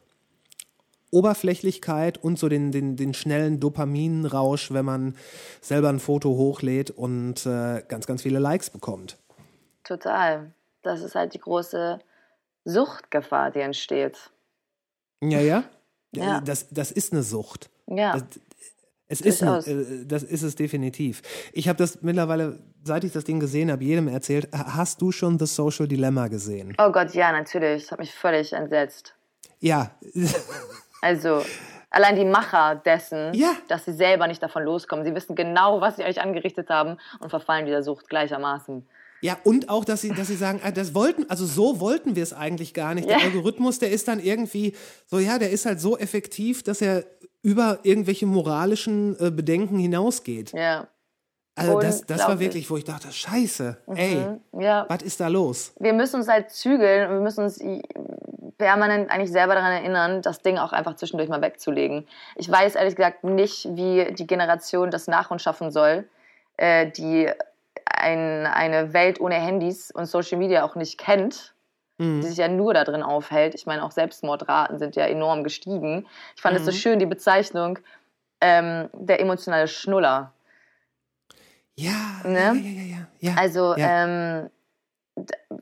[1.10, 5.16] Oberflächlichkeit und so den, den, den schnellen Dopaminrausch, wenn man
[5.60, 9.16] selber ein Foto hochlädt und äh, ganz, ganz viele Likes bekommt.
[9.84, 10.52] Total.
[10.82, 12.00] Das ist halt die große
[12.64, 14.30] Suchtgefahr, die entsteht.
[15.22, 15.64] Ja, ja.
[16.14, 16.40] Ja.
[16.40, 17.70] Das, das ist eine Sucht.
[17.86, 18.12] Ja.
[18.14, 18.24] Das,
[19.08, 19.68] es ist eine, Durchaus.
[19.68, 21.22] äh, das ist es definitiv.
[21.52, 24.48] Ich habe das mittlerweile, seit ich das Ding gesehen habe, jedem erzählt.
[24.52, 26.74] Hast du schon The Social Dilemma gesehen?
[26.78, 27.82] Oh Gott, ja, natürlich.
[27.84, 29.14] Das hat mich völlig entsetzt.
[29.60, 29.92] Ja,
[31.02, 31.42] Also,
[31.90, 33.52] allein die Macher dessen, Ja.
[33.68, 35.04] dass sie selber nicht davon loskommen.
[35.04, 38.86] Sie wissen genau, was sie euch angerichtet haben und verfallen dieser Sucht gleichermaßen.
[39.22, 42.22] Ja, und auch, dass sie, dass sie sagen, ah, das wollten, also so wollten wir
[42.22, 43.08] es eigentlich gar nicht.
[43.08, 43.16] Ja.
[43.16, 44.74] Der Algorithmus, der ist dann irgendwie
[45.06, 47.04] so, ja, der ist halt so effektiv, dass er
[47.46, 50.52] über irgendwelche moralischen äh, Bedenken hinausgeht.
[50.52, 50.88] Ja.
[51.54, 54.18] Also das, das war wirklich, wo ich dachte, scheiße, ey,
[54.58, 54.84] Ja.
[54.88, 55.72] was ist da los?
[55.78, 57.82] Wir müssen uns halt zügeln und wir müssen uns i-
[58.58, 62.06] permanent eigentlich selber daran erinnern, das Ding auch einfach zwischendurch mal wegzulegen.
[62.34, 66.06] Ich weiß ehrlich gesagt nicht, wie die Generation das nach uns schaffen soll,
[66.56, 67.30] äh, die
[67.86, 71.54] ein, eine Welt ohne Handys und Social Media auch nicht kennt,
[71.98, 73.54] die sich ja nur da drin aufhält.
[73.54, 76.06] Ich meine, auch Selbstmordraten sind ja enorm gestiegen.
[76.34, 77.78] Ich fand es so schön, die Bezeichnung
[78.40, 80.32] ähm, der emotionale Schnuller.
[81.74, 82.38] Ja, Ne?
[82.38, 83.34] ja, ja, ja, ja.
[83.38, 84.04] Also ja.
[84.04, 84.50] ähm,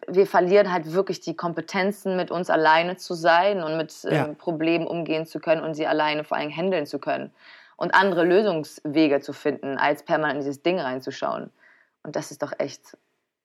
[0.09, 4.25] wir verlieren halt wirklich die Kompetenzen, mit uns alleine zu sein und mit ähm, Ja.
[4.35, 7.33] Problemen umgehen zu können und sie alleine vor allem handeln zu können.
[7.77, 11.51] Und andere Lösungswege zu finden, als permanent in dieses Ding reinzuschauen.
[12.05, 12.97] Und das ist doch echt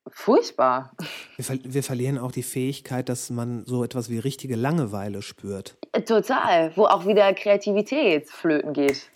[0.07, 0.91] furchtbar.
[1.35, 5.77] wir, ver wir verlieren auch die Fähigkeit, dass man so etwas wie richtige Langeweile spürt.
[6.07, 6.71] Total.
[6.75, 9.09] Wo auch wieder Kreativität flöten geht.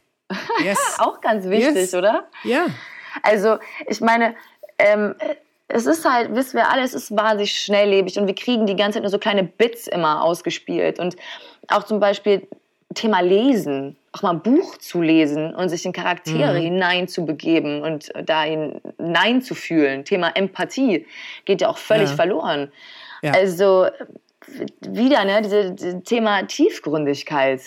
[0.63, 0.77] Yes.
[0.99, 1.93] Auch ganz wichtig, Yes.
[1.93, 2.27] oder?
[2.43, 2.65] ja.
[3.21, 3.57] Also,
[3.87, 4.33] ich meine,
[4.79, 5.13] ähm,
[5.67, 8.95] es ist halt, wissen wir alle, es ist wahnsinnig schnelllebig und wir kriegen die ganze
[8.95, 10.97] Zeit nur so kleine Bits immer ausgespielt.
[10.97, 11.15] Und
[11.67, 12.47] auch zum Beispiel
[12.95, 18.43] Thema Lesen, auch mal ein Buch zu lesen und sich in Charaktere hineinzubegeben und da
[18.43, 20.05] hineinzufühlen.
[20.05, 21.05] Thema Empathie
[21.45, 22.15] geht ja auch völlig Ja.
[22.15, 22.71] verloren.
[23.21, 23.33] Ja.
[23.33, 23.87] Also
[24.81, 27.61] wieder, ne, diese, diese Thema Tiefgründigkeit.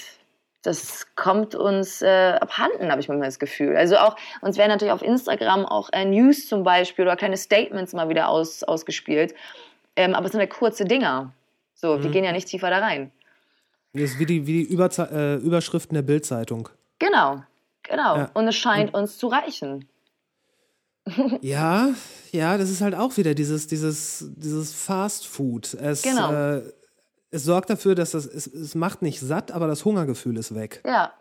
[0.62, 3.76] Das kommt uns äh, abhanden, habe ich manchmal das Gefühl.
[3.76, 7.92] Also auch, uns werden natürlich auf Instagram auch äh, News zum Beispiel oder kleine Statements
[7.92, 9.34] mal wieder aus, ausgespielt.
[9.94, 11.32] Ähm, aber es sind ja kurze Dinger.
[11.74, 12.02] So, Mhm.
[12.04, 13.12] wir gehen ja nicht tiefer da rein.
[13.96, 16.68] Das ist wie die, wie die Überze äh, Überschriften der Bildzeitung.
[16.98, 17.42] Genau,
[17.82, 18.16] genau.
[18.16, 18.30] Ja.
[18.34, 19.86] Und es scheint uns zu reichen.
[21.40, 21.90] Ja,
[22.32, 25.74] ja, das ist halt auch wieder dieses, dieses, dieses Fast Food.
[25.74, 26.32] Es, Genau.
[26.32, 26.62] äh,
[27.30, 30.82] es sorgt dafür, dass das, es, es macht nicht satt, aber das Hungergefühl ist weg.
[30.84, 31.12] Ja,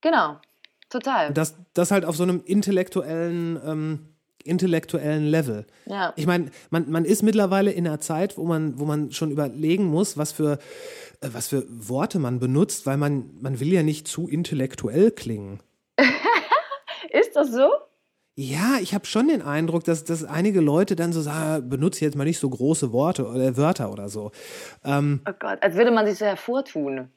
[0.00, 0.40] genau.
[0.88, 1.32] Total.
[1.34, 4.15] Das, das halt auf so einem intellektuellen, ähm,
[4.46, 5.66] intellektuellen Level.
[5.86, 6.12] Ja.
[6.16, 9.84] Ich meine, man, man ist mittlerweile in einer Zeit, wo man, wo man schon überlegen
[9.84, 10.58] muss, was für,
[11.20, 15.60] äh, was für Worte man benutzt, weil man, man will ja nicht zu intellektuell klingen.
[17.10, 17.68] Ist das so?
[18.38, 22.16] Ja, ich habe schon den Eindruck, dass, dass einige Leute dann so sagen, benutze jetzt
[22.16, 24.30] mal nicht so große Worte oder Wörter oder so.
[24.84, 27.08] Ähm, Oh Gott, als würde man sich so hervortun.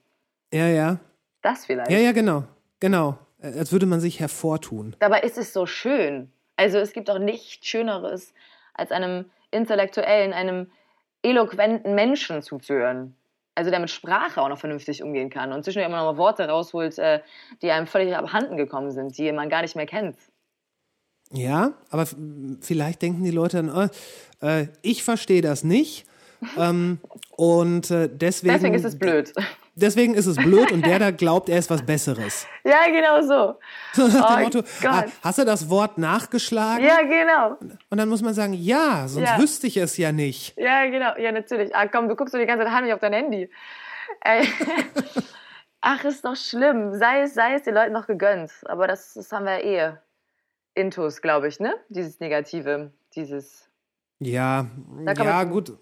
[0.54, 1.00] ja, ja.
[1.42, 1.90] Das vielleicht.
[1.92, 2.44] Ja, ja, genau.
[2.82, 3.18] Genau.
[3.42, 4.96] Äh, Als würde man sich hervortun.
[5.00, 6.32] Dabei ist es so schön.
[6.60, 8.34] Also es gibt auch nichts Schöneres,
[8.74, 10.70] als einem intellektuellen, einem
[11.24, 13.16] eloquenten Menschen zuzuhören.
[13.56, 16.50] Also der mit Sprache auch noch vernünftig umgehen kann und zwischendurch immer noch mal Worte
[16.50, 17.22] rausholt, äh,
[17.62, 20.18] die einem völlig abhanden gekommen sind, die man gar nicht mehr kennt.
[21.32, 22.06] Ja, aber
[22.60, 23.90] vielleicht denken die Leute dann,
[24.42, 26.06] äh, äh, ich verstehe das nicht.
[26.58, 27.00] ähm,
[27.38, 28.54] und äh, deswegen.
[28.54, 29.32] Deswegen ist es blöd.
[29.76, 32.46] Deswegen ist es blöd und der da glaubt, er ist was Besseres.
[32.64, 33.60] Ja, genau so.
[33.94, 36.86] So nach dem Oh Motto, ah, hast du das Wort nachgeschlagen?
[36.86, 37.58] Ja, genau.
[37.90, 39.40] Und dann muss man sagen, ja, sonst Ja.
[39.40, 40.56] wüsste ich es ja nicht.
[40.58, 41.18] Ja, genau.
[41.18, 41.76] Ja, natürlich.
[41.76, 43.50] Ah, komm, du guckst doch die ganze Zeit heimlich auf dein Handy.
[44.22, 44.48] Ey.
[45.82, 46.94] Ach, ist doch schlimm.
[46.94, 48.52] Sei es, sei es den Leuten noch gegönnt.
[48.66, 49.94] Aber das, das haben wir ja eh
[50.76, 51.76] intus, glaube ich, ne?
[51.90, 53.70] Dieses Negative, dieses...
[54.20, 54.68] Ja,
[55.16, 55.78] ja, gut.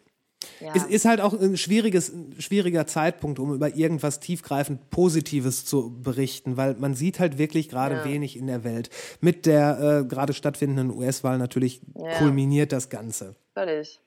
[0.60, 0.74] Ja.
[0.76, 6.00] Es ist halt auch ein, schwieriges, ein schwieriger Zeitpunkt, um über irgendwas tiefgreifend Positives zu
[6.02, 8.06] berichten, weil man sieht halt wirklich gerade Ja.
[8.06, 8.90] wenig in der Welt.
[9.20, 12.18] Mit der äh, gerade stattfindenden US-Wahl natürlich Ja.
[12.20, 13.36] kulminiert das Ganze.
[13.54, 14.00] Völlig.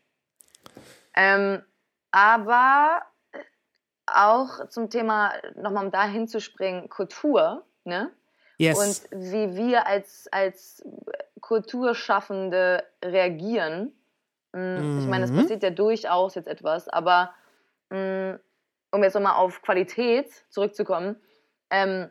[1.16, 1.62] Ähm,
[2.12, 3.02] aber
[4.06, 8.10] auch zum Thema, nochmal um da hinzuspringen, Kultur, ne?
[8.58, 8.78] Yes.
[9.10, 10.82] Und wie wir als, als
[11.40, 13.92] Kulturschaffende reagieren.
[14.52, 15.36] Mm, Ich meine, es Mhm.
[15.36, 17.34] passiert ja durchaus jetzt etwas, aber
[17.90, 18.34] mm,
[18.92, 21.20] um jetzt nochmal auf Qualität zurückzukommen,
[21.70, 22.10] ähm,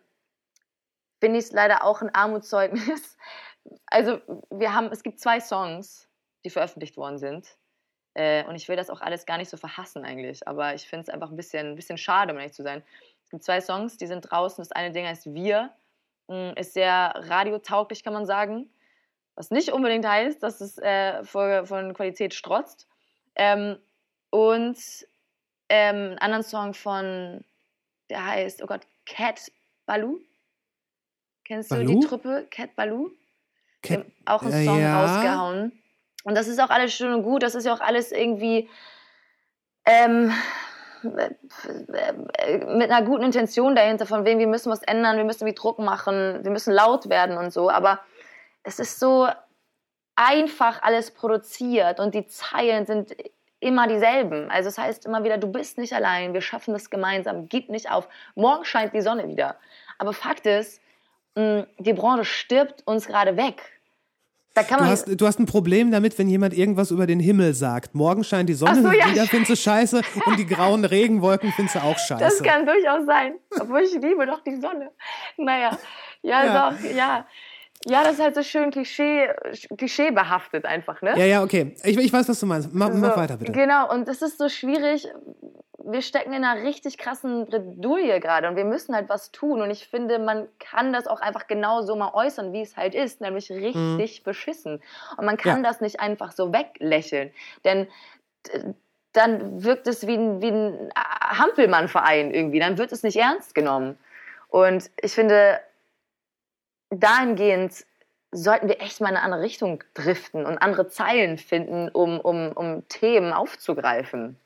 [1.20, 3.18] finde ich es leider auch ein Armutszeugnis.
[3.92, 6.10] Also, wir haben, es gibt zwei Songs,
[6.44, 7.56] die veröffentlicht worden sind.
[8.16, 11.04] Äh, und ich will das auch alles gar nicht so verhassen eigentlich, aber ich finde
[11.04, 12.84] es einfach ein bisschen, ein bisschen schade, um ehrlich zu sein.
[13.26, 14.62] Es gibt zwei Songs, die sind draußen.
[14.64, 15.72] Das eine Ding heißt Wir,
[16.28, 18.72] mm, ist sehr radiotauglich, kann man sagen.
[19.40, 22.90] Was nicht unbedingt heißt, dass es äh, vor- von Qualität strotzt.
[23.36, 23.78] Ähm,
[24.32, 24.78] und
[25.70, 27.46] ähm, einen anderen Song von,
[28.10, 29.50] der heißt, oh Gott, Cat
[29.86, 30.20] Baloo.
[31.46, 32.00] Kennst du Baloo?
[32.02, 33.12] die Truppe Cat Baloo?
[33.82, 35.02] Cat- haben auch einen äh, Song ja.
[35.02, 35.82] rausgehauen.
[36.26, 37.42] Und das ist auch alles schön und gut.
[37.42, 38.70] Das ist ja auch alles irgendwie
[39.86, 40.34] ähm,
[41.02, 41.30] äh,
[42.76, 45.80] mit einer guten Intention dahinter, von wem wir müssen was ändern, wir müssen wie Druck
[45.80, 47.70] machen, wir müssen laut werden und so.
[47.70, 48.02] Aber
[48.70, 49.28] es ist so
[50.16, 53.16] einfach alles produziert und die Zeilen sind
[53.60, 54.50] immer dieselben.
[54.52, 57.90] Also es heißt immer wieder, du bist nicht allein, wir schaffen das gemeinsam, gib nicht
[57.92, 58.08] auf.
[58.36, 59.56] Morgen scheint die Sonne wieder.
[59.98, 60.82] Aber Fakt ist,
[61.36, 63.62] mh, die Branche stirbt uns gerade weg.
[64.54, 67.20] Da kann Du man hast, du hast ein Problem damit, wenn jemand irgendwas über den
[67.20, 67.96] Himmel sagt.
[67.96, 69.10] Morgen scheint die Sonne, so, ja.
[69.12, 72.24] wieder findest du scheiße und die grauen Regenwolken findest du auch scheiße.
[72.24, 73.36] Das kann durchaus sein.
[73.60, 74.92] Obwohl ich liebe doch die Sonne.
[75.38, 75.78] Naja,
[76.22, 76.70] ja, Ja.
[76.72, 77.26] doch, ja.
[77.86, 79.30] Ja, das ist halt so schön Klischee,
[79.78, 81.12] klischeebehaftet einfach, ne?
[81.18, 81.76] ja, ja, okay.
[81.84, 82.74] Ich, ich weiß, was du meinst.
[82.74, 83.52] Mach, mach So, weiter, bitte.
[83.54, 85.08] Genau, und das ist so schwierig.
[85.82, 89.62] Wir stecken in einer richtig krassen Bredouille gerade und wir müssen halt was tun.
[89.62, 92.94] Und ich finde, man kann das auch einfach genau so mal äußern, wie es halt
[92.94, 94.84] ist, nämlich richtig beschissen.
[95.18, 95.64] Und man kann Mhm.
[95.64, 95.70] Ja.
[95.72, 97.32] das nicht einfach so weglächeln.
[97.64, 97.88] Denn
[99.14, 102.60] dann wirkt es wie ein, wie ein Hampelmann-Verein irgendwie.
[102.60, 103.98] Dann wird es nicht ernst genommen.
[104.50, 105.60] Und ich finde,
[106.90, 107.86] dahingehend
[108.32, 112.52] sollten wir echt mal in eine andere Richtung driften und andere Zeilen finden, um, um,
[112.52, 114.38] um Themen aufzugreifen.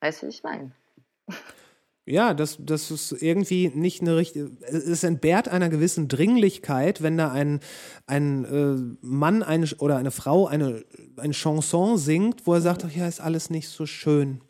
[0.00, 0.72] Weißt du, wie ich meine?
[2.06, 4.50] Ja, das, das ist irgendwie nicht eine richtige.
[4.62, 7.60] Es entbehrt einer gewissen Dringlichkeit, wenn da ein,
[8.06, 10.84] ein äh, Mann eine, oder eine Frau eine,
[11.16, 14.40] eine Chanson singt, wo er sagt, ach ja, ist alles nicht so schön.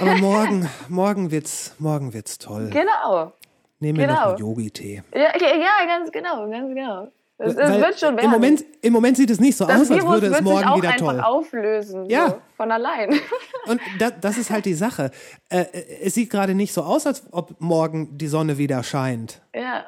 [0.00, 2.70] Aber morgen, morgen wird's, morgen wird's toll.
[2.70, 3.34] Genau.
[3.80, 4.28] Nehmen wir noch genau.
[4.30, 5.02] einen Yogi-Tee.
[5.14, 7.08] Ja, ja, ganz genau, ganz genau.
[7.40, 8.24] Es, es wird schon werden.
[8.24, 10.76] Im Moment, Im Moment sieht es nicht so das aus, als würde es morgen auch
[10.76, 11.20] wieder einfach toll.
[11.20, 12.10] auflösen.
[12.10, 12.30] Ja.
[12.30, 13.10] So, von allein.
[13.66, 15.12] Und da, das ist halt die Sache.
[15.48, 15.66] Äh,
[16.02, 19.40] es sieht gerade nicht so aus, als ob morgen die Sonne wieder scheint.
[19.54, 19.86] ja,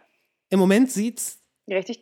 [0.48, 1.38] Im Moment düster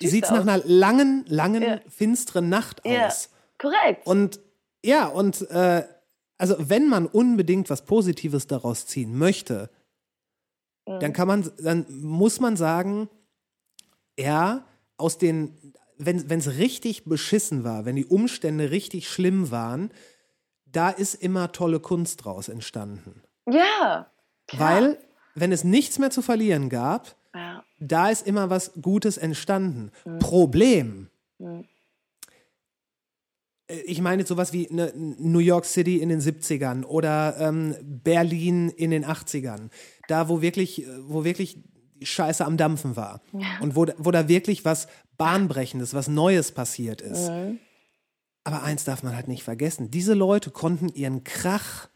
[0.08, 1.78] sieht's nach einer langen, langen, Ja.
[1.88, 3.30] finsteren Nacht Ja, aus.
[3.56, 4.06] korrekt.
[4.06, 4.40] Und
[4.84, 5.82] ja, und äh,
[6.36, 9.70] also wenn man unbedingt was Positives daraus ziehen möchte,
[10.88, 11.00] Mhm.
[11.00, 13.08] dann kann man, dann muss man sagen,
[14.18, 14.64] ja,
[14.96, 15.56] aus den,
[15.98, 19.90] wenn es richtig beschissen war, wenn die Umstände richtig schlimm waren,
[20.64, 23.22] da ist immer tolle Kunst draus entstanden.
[23.46, 24.10] ja.
[24.52, 24.98] Weil,
[25.34, 27.62] wenn es nichts mehr zu verlieren gab, ja.
[27.78, 29.92] da ist immer was Gutes entstanden.
[30.06, 30.18] Mhm.
[30.20, 31.10] Problem.
[31.38, 31.64] Äh,
[33.84, 38.70] Ich meine jetzt sowas wie ne, New York City in den 70ern oder ähm, Berlin
[38.70, 39.68] in den 80ern.
[40.08, 41.58] Da, wo wirklich, äh, wo wirklich
[42.02, 43.20] Scheiße am Dampfen war.
[43.60, 47.28] Und wo, wo da wirklich was Bahnbrechendes, was Neues passiert ist.
[48.44, 49.90] Aber eins darf man halt nicht vergessen.
[49.90, 51.88] Diese Leute konnten ihren Krach,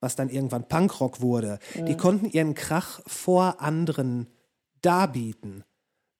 [0.00, 4.28] was dann irgendwann Punkrock wurde, die konnten ihren Krach vor anderen
[4.82, 5.64] darbieten.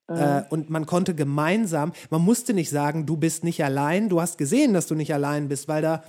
[0.09, 4.39] Äh, und man konnte gemeinsam, man musste nicht sagen, du bist nicht allein, du hast
[4.39, 6.03] gesehen, dass du nicht allein bist, weil da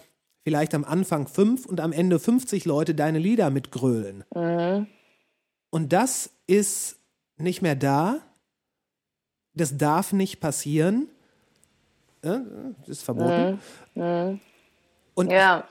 [0.43, 4.23] vielleicht am Anfang fünf und am Ende 50 Leute deine Lieder mitgrölen.
[5.69, 6.97] Und das ist
[7.37, 8.19] nicht mehr da.
[9.53, 11.09] Das darf nicht passieren.
[12.21, 12.41] Das
[12.87, 13.59] ist verboten.
[15.13, 15.67] Und ja.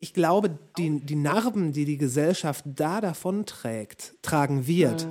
[0.00, 5.06] ich glaube, die, die Narben, die die Gesellschaft da davon trägt, tragen wird,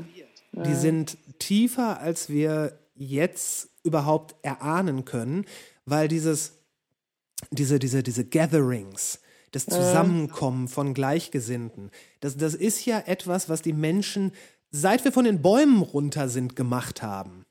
[0.54, 5.46] die sind tiefer, als wir jetzt überhaupt erahnen können,
[5.86, 6.54] weil dieses,
[7.52, 9.20] diese, diese, diese Gatherings,
[9.52, 14.32] das Zusammenkommen von Gleichgesinnten, das, das ist ja etwas, was die Menschen,
[14.72, 17.44] seit wir von den Bäumen runter sind, gemacht haben.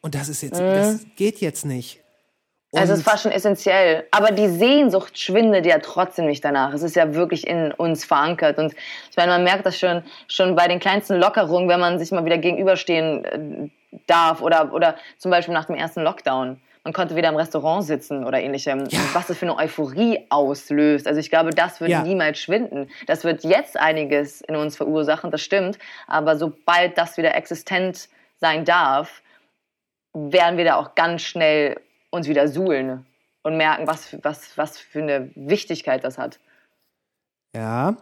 [0.00, 2.02] Und das ist jetzt, das geht jetzt nicht.
[2.74, 4.06] Also es Und- war schon essentiell.
[4.10, 6.72] Aber die Sehnsucht schwindet ja trotzdem nicht danach.
[6.72, 8.58] Es ist ja wirklich in uns verankert.
[8.58, 8.72] Und
[9.10, 12.24] ich meine, man merkt das schon, schon bei den kleinsten Lockerungen, wenn man sich mal
[12.24, 16.60] wieder gegenüberstehen äh, darf oder, oder zum Beispiel nach dem ersten Lockdown.
[16.84, 18.80] man konnte wieder im Restaurant sitzen oder ähnlichem.
[18.80, 21.06] Und Was das für eine Euphorie auslöst.
[21.06, 22.02] Also ich glaube, das wird Ja.
[22.02, 22.90] niemals schwinden.
[23.06, 25.78] Das wird jetzt einiges in uns verursachen, das stimmt.
[26.08, 28.08] Aber sobald das wieder existent
[28.40, 29.22] sein darf,
[30.14, 31.76] werden wir da auch ganz schnell
[32.12, 33.04] uns wieder suhlen
[33.42, 36.38] und merken, was, was, was für eine Wichtigkeit das hat.
[37.54, 37.96] Ja,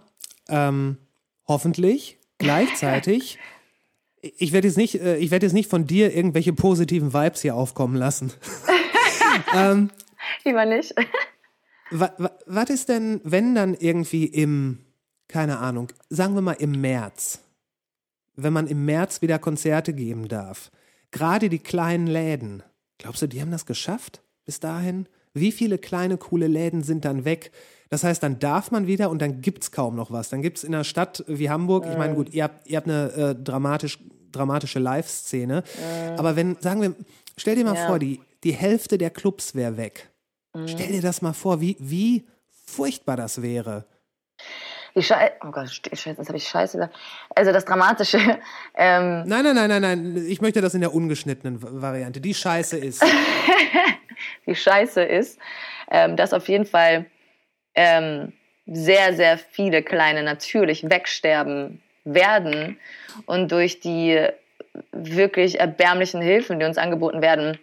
[0.49, 0.99] ähm,
[1.47, 2.19] hoffentlich.
[2.39, 3.39] Gleichzeitig,
[4.21, 7.55] ich werde jetzt, nicht, äh, ich werd jetzt nicht von dir irgendwelche positiven Vibes hier
[7.55, 8.33] aufkommen lassen.
[10.45, 10.95] Lieber nicht.
[11.91, 14.85] Was ist denn, wenn dann irgendwie im,
[15.29, 17.41] keine Ahnung, sagen wir mal im März,
[18.37, 20.71] wenn man im März wieder Konzerte geben darf,
[21.11, 22.63] gerade die kleinen Läden,
[23.01, 25.07] glaubst du, die haben das geschafft bis dahin?
[25.35, 27.53] Wie viele kleine, coole Läden sind dann weg?
[27.89, 30.29] Das heißt, dann darf man wieder und dann gibt's kaum noch was.
[30.29, 33.13] Dann gibt's in einer Stadt wie Hamburg, ich meine, gut, ihr habt, ihr habt eine
[33.13, 33.99] äh, dramatisch,
[34.33, 35.65] dramatische Live-Szene,
[36.17, 36.95] aber wenn, sagen wir,
[37.37, 37.87] stell dir mal Ja.
[37.87, 40.11] vor, die, die Hälfte der Clubs wäre weg.
[40.67, 42.27] Stell dir das mal vor, wie, wie
[42.65, 43.87] furchtbar das wäre.
[44.95, 46.97] Die Scheiße, oh Gott, Scheiße, jetzt habe ich Scheiße gesagt.
[47.35, 48.19] Also das Dramatische,
[48.75, 50.27] ähm, Nein, nein, nein, nein, nein.
[50.29, 52.21] Ich möchte das in der ungeschnittenen Variante.
[52.21, 53.05] Die Scheiße ist.
[54.47, 55.39] die Scheiße ist,
[55.91, 57.07] ähm, dass auf jeden Fall
[57.75, 58.33] ähm,
[58.67, 62.79] sehr, sehr viele kleine natürlich wegsterben werden
[63.27, 64.27] und durch die
[64.93, 67.59] wirklich erbärmlichen Hilfen, die uns angeboten werden,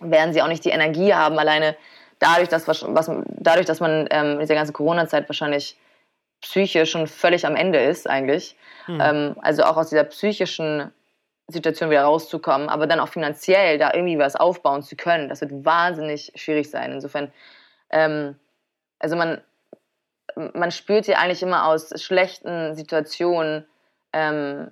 [0.00, 1.76] werden sie auch nicht die Energie haben, alleine
[2.18, 5.76] dadurch, dass, was, dadurch, dass man ähm, in dieser ganzen Corona-Zeit wahrscheinlich
[6.40, 8.56] psychisch schon völlig am Ende ist eigentlich.
[8.88, 10.92] Ähm, also auch aus dieser psychischen
[11.48, 15.64] Situation wieder rauszukommen, aber dann auch finanziell da irgendwie was aufbauen zu können, das wird
[15.64, 16.92] wahnsinnig schwierig sein.
[16.92, 17.32] Insofern,
[17.90, 18.36] ähm,
[18.98, 19.40] also man,
[20.54, 23.66] man spürt hier eigentlich immer aus schlechten Situationen,
[24.12, 24.70] ähm,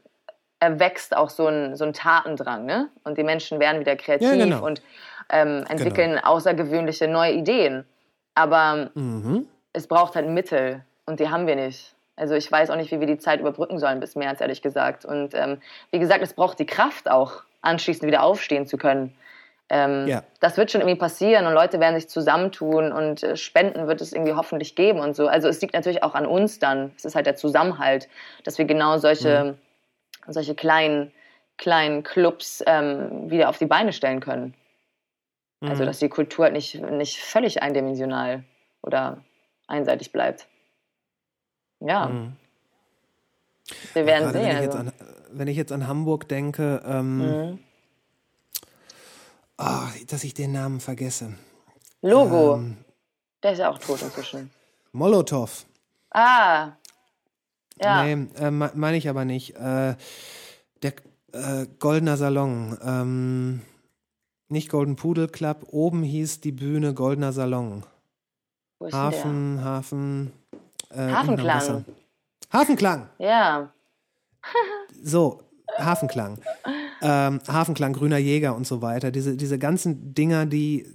[0.61, 2.89] erwächst auch so ein, so ein Tatendrang, ne?
[3.05, 4.65] Und die Menschen werden wieder kreativ Ja, genau.
[4.65, 4.83] und
[5.29, 7.85] ähm, entwickeln außergewöhnliche neue Ideen.
[8.35, 9.47] Aber Mhm.
[9.73, 11.95] es braucht halt Mittel und die haben wir nicht.
[12.17, 15.05] Also ich weiß auch nicht, wie wir die Zeit überbrücken sollen bis März, ehrlich gesagt.
[15.05, 15.61] Und ähm,
[15.91, 19.15] wie gesagt, es braucht die Kraft auch, anschließend wieder aufstehen zu können.
[19.69, 20.23] Ähm, Ja.
[20.41, 24.13] Das wird schon irgendwie passieren und Leute werden sich zusammentun und äh, Spenden wird es
[24.13, 25.27] irgendwie hoffentlich geben und so.
[25.27, 26.93] Also es liegt natürlich auch an uns dann.
[26.97, 28.09] Es ist halt der Zusammenhalt,
[28.45, 29.59] dass wir genau solche,
[30.29, 31.13] solche kleinen,
[31.59, 34.55] kleinen Clubs ähm, wieder auf die Beine stellen können.
[35.63, 38.45] Also dass die Kultur halt nicht, nicht völlig eindimensional
[38.83, 39.25] oder
[39.67, 40.47] einseitig bleibt.
[41.81, 42.11] Ja.
[43.95, 44.43] Wir werden sehen.
[44.43, 44.79] wenn, ich jetzt Also.
[44.79, 44.93] an,
[45.33, 47.19] wenn ich jetzt an Hamburg denke, ähm,
[47.51, 47.59] Mhm.
[49.59, 51.35] ah, dass ich den Namen vergesse.
[52.03, 52.57] Logo.
[52.57, 52.77] Ähm.
[53.43, 54.51] Der ist ja auch tot inzwischen.
[54.93, 55.67] Molotow.
[56.11, 56.73] Ah.
[57.81, 58.05] Ja.
[58.05, 59.55] Nee, äh, me- meine ich aber nicht.
[59.57, 59.97] Äh,
[60.83, 60.93] der
[61.33, 62.79] äh, Goldener Salon.
[62.83, 63.61] Ähm,
[64.49, 65.67] nicht Golden Pudel Club.
[65.71, 67.85] Oben hieß die Bühne Goldener Salon.
[68.79, 70.33] Wo ist Hafen, Hafen.
[70.91, 71.85] Äh, Hafenklang.
[72.53, 73.09] Hafenklang.
[73.19, 73.73] Ja.
[75.03, 75.43] So,
[75.77, 76.39] Hafenklang.
[77.03, 79.11] Ähm, Hafenklang, Grüner Jäger und so weiter.
[79.11, 80.87] Diese, diese ganzen Dinger, die,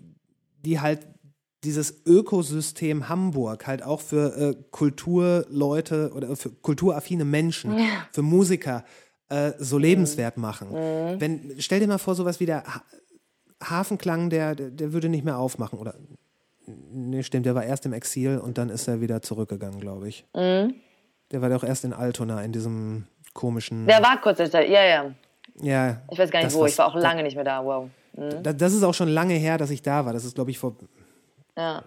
[0.65, 1.07] die halt
[1.63, 7.77] dieses Ökosystem Hamburg halt auch für äh, Kulturleute oder für kulturaffine Menschen,
[8.11, 8.84] für Musiker
[9.30, 10.72] äh, so lebenswert machen.
[10.73, 12.81] Wenn, stell dir mal vor, sowas wie der ha
[13.63, 15.77] Hafenklang, der, der, der würde nicht mehr aufmachen.
[15.77, 15.93] Oder
[16.91, 20.26] nee, stimmt, der war erst im Exil und dann ist er wieder zurückgegangen, glaube ich.
[20.34, 23.88] Der war doch erst in Altona, in diesem komischen.
[23.88, 25.11] Der war kurz, ja, ja.
[25.61, 26.02] Ja.
[26.11, 26.65] Ich weiß gar nicht das wo.
[26.65, 27.64] Ich war auch lange nicht mehr da.
[27.64, 27.89] Wow.
[28.14, 30.14] Da, das ist auch schon lange her, dass ich da war.
[30.14, 30.76] Das ist, glaube ich, vor,
[31.57, 31.84] Ja.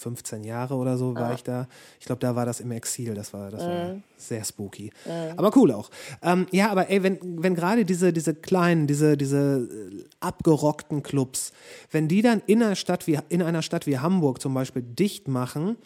[0.00, 1.66] Weiß nicht, 15 Jahre oder so war ich da.
[1.98, 3.14] Ich glaube, da war das im Exil.
[3.14, 4.92] Das war, das war sehr spooky.
[5.36, 5.90] Aber cool auch.
[6.22, 11.52] Ähm, ja, aber ey, wenn, wenn gerade diese, diese kleinen, diese, diese äh, abgerockten Clubs,
[11.90, 15.28] wenn die dann in einer Stadt wie, in einer Stadt wie Hamburg zum Beispiel dicht
[15.28, 15.76] machen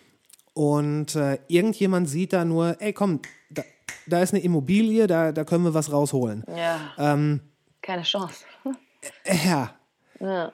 [0.53, 3.21] und äh, irgendjemand sieht da nur, ey, komm,
[3.51, 3.63] da,
[4.07, 6.45] da ist eine Immobilie, da, da können wir was rausholen.
[6.49, 6.93] Ja.
[6.99, 7.41] Ähm,
[7.83, 8.45] Keine Chance.
[9.45, 9.75] ja.
[10.21, 10.53] Ja.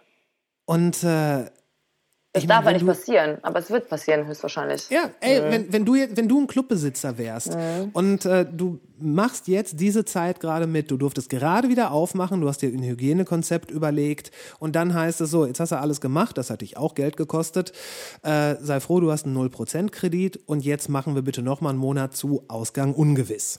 [0.65, 1.51] Und äh,
[2.33, 4.89] Das Ich darf ja nicht passieren, aber es wird passieren höchstwahrscheinlich.
[4.89, 7.57] Ja, ey, wenn, wenn, du, wenn du ein Clubbesitzer wärst
[7.93, 12.47] und äh, du machst jetzt diese Zeit gerade mit, du durftest gerade wieder aufmachen, du
[12.47, 14.31] hast dir ein Hygienekonzept überlegt
[14.61, 17.17] und dann heißt es so, jetzt hast du alles gemacht, das hat dich auch Geld
[17.17, 17.73] gekostet,
[18.23, 21.81] äh, sei froh, du hast einen 0% Kredit und jetzt machen wir bitte nochmal einen
[21.81, 23.59] Monat zu, Ausgang ungewiss.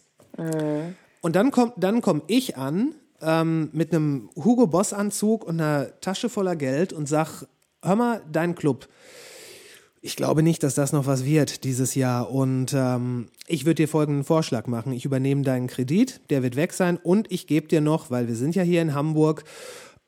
[1.20, 6.00] Und dann kommt, dann komm ich an ähm, mit einem Hugo Boss Anzug und einer
[6.00, 7.46] Tasche voller Geld und sag,
[7.84, 8.88] hör mal, dein Club,
[10.02, 12.32] ich glaube nicht, dass das noch was wird dieses Jahr.
[12.32, 14.94] Und ähm, ich würde dir folgenden Vorschlag machen.
[14.94, 16.98] Ich übernehme deinen Kredit, der wird weg sein.
[16.98, 19.44] Und ich gebe dir noch, weil wir sind ja hier in Hamburg,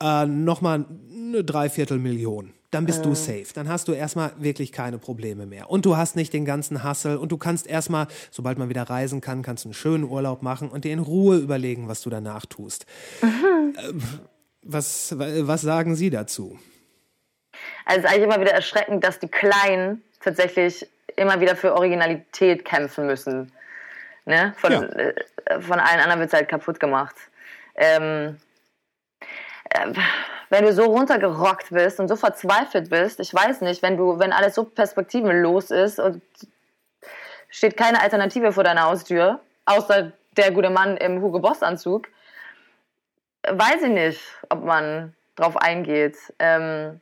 [0.02, 2.54] äh, nochmal eine Dreiviertelmillion.
[2.72, 3.46] Dann bist du safe.
[3.54, 5.70] Dann hast du erstmal wirklich keine Probleme mehr.
[5.70, 9.22] Und du hast nicht den ganzen Hassel und du kannst erstmal, sobald man wieder reisen
[9.22, 12.48] kann, kannst du einen schönen Urlaub machen und dir in Ruhe überlegen, was du danach
[12.48, 12.88] tust.
[13.22, 14.02] Ähm,
[14.66, 16.58] Was, was sagen Sie dazu?
[17.86, 22.66] Also es ist eigentlich immer wieder erschreckend, dass die Kleinen tatsächlich immer wieder für Originalität
[22.66, 23.52] kämpfen müssen.
[24.26, 24.54] Ne?
[24.58, 24.82] Von, Ja.
[24.82, 25.14] äh,
[25.62, 27.16] von allen anderen wird es halt kaputt gemacht.
[27.76, 28.38] Ähm,
[29.70, 29.94] äh,
[30.50, 34.32] wenn du so runtergerockt bist und so verzweifelt bist, ich weiß nicht, wenn du, wenn
[34.32, 36.22] alles so perspektivenlos ist und
[37.50, 42.08] steht keine Alternative vor deiner Haustür, außer der gute Mann im Hugo Boss Anzug,
[43.48, 46.18] weiß ich nicht, ob man drauf eingeht.
[46.40, 47.02] Ähm,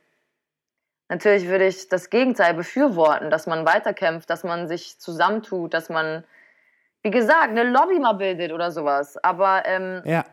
[1.12, 6.24] natürlich würde ich das Gegenteil befürworten, dass man weiterkämpft, dass man sich zusammentut, dass man,
[7.02, 9.16] wie gesagt, eine Lobby mal bildet oder sowas.
[9.22, 10.24] Aber ähm, Ja.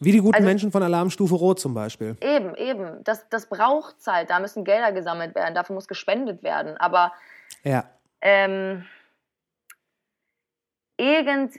[0.00, 2.16] Wie die guten Also- Menschen von Alarmstufe Rot zum Beispiel.
[2.20, 6.76] eben, eben, das, das braucht Zeit, da müssen Gelder gesammelt werden, dafür muss gespendet werden.
[6.76, 7.12] Aber
[7.64, 7.84] Ja.
[8.20, 8.84] ähm,
[10.96, 11.54] irgend,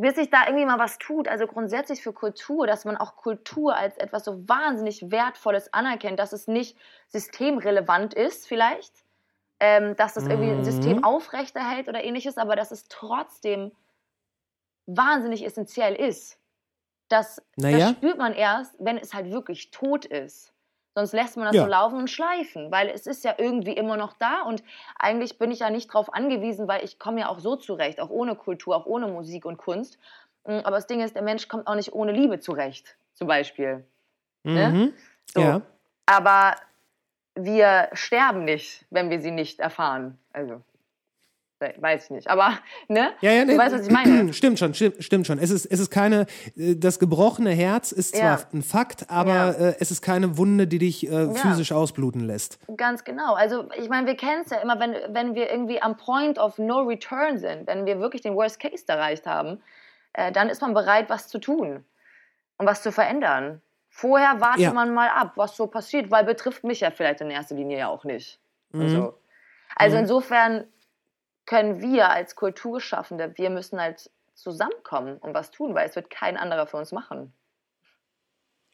[0.00, 3.76] bis sich da irgendwie mal was tut, also grundsätzlich für Kultur, dass man auch Kultur
[3.76, 6.76] als etwas so wahnsinnig Wertvolles anerkennt, dass es nicht
[7.08, 8.92] systemrelevant ist vielleicht,
[9.58, 13.72] ähm, dass das irgendwie ein System aufrechterhält oder ähnliches, aber dass es trotzdem
[14.86, 16.38] wahnsinnig essentiell ist.
[17.08, 17.78] Das, Naja.
[17.78, 20.52] das spürt man erst, wenn es halt wirklich tot ist.
[20.96, 21.64] Sonst lässt man das Ja.
[21.64, 24.64] so laufen und schleifen, weil es ist ja irgendwie immer noch da und
[24.98, 28.08] eigentlich bin ich ja nicht drauf angewiesen, weil ich komme ja auch so zurecht, auch
[28.08, 29.98] ohne Kultur, auch ohne Musik und Kunst.
[30.46, 33.84] Mm, Aber das Ding ist, der Mensch kommt auch nicht ohne Liebe zurecht, zum Beispiel.
[34.42, 34.68] Ne?
[34.70, 34.92] Mhm.
[35.26, 35.40] So.
[35.42, 35.60] Ja.
[36.06, 36.54] Aber
[37.34, 40.18] wir sterben nicht, wenn wir sie nicht erfahren.
[40.32, 40.62] Also,
[41.60, 42.28] weiß ich nicht.
[42.28, 42.58] Aber,
[42.88, 43.12] ne?
[43.20, 43.52] Ja, ja, nee.
[43.52, 44.32] Du weißt, was ich meine.
[44.32, 45.38] Stimmt schon, stimmt, stimmt schon.
[45.38, 46.26] Es ist, es ist keine,
[46.56, 48.46] äh, das gebrochene Herz ist zwar Ja.
[48.52, 49.50] ein Fakt, aber Ja.
[49.50, 52.58] äh, es ist keine Wunde, die dich äh, physisch ausbluten lässt.
[52.76, 53.34] Ganz genau.
[53.34, 56.58] Also ich meine, wir kennen es ja immer, wenn, wenn wir irgendwie am Point of
[56.58, 59.60] No Return sind, wenn wir wirklich den Worst Case erreicht haben,
[60.12, 61.84] äh, dann ist man bereit, was zu tun
[62.58, 63.60] und was zu verändern.
[63.88, 67.54] Vorher wartet man mal ab, was so passiert, weil betrifft mich ja vielleicht in erster
[67.54, 68.38] Linie ja auch nicht.
[68.72, 68.80] Mhm.
[68.80, 69.18] Und so.
[69.74, 70.64] Also insofern
[71.46, 76.36] können wir als Kulturschaffende, wir müssen halt zusammenkommen und was tun, weil es wird kein
[76.36, 77.32] anderer für uns machen.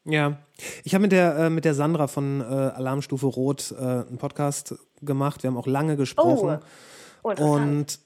[0.05, 0.39] Ja,
[0.83, 4.75] ich habe mit der äh, mit der Sandra von äh, Alarmstufe Rot äh, einen Podcast
[5.01, 5.43] gemacht.
[5.45, 6.59] Wir haben auch lange gesprochen.
[7.23, 7.31] Oh.
[7.31, 8.01] Und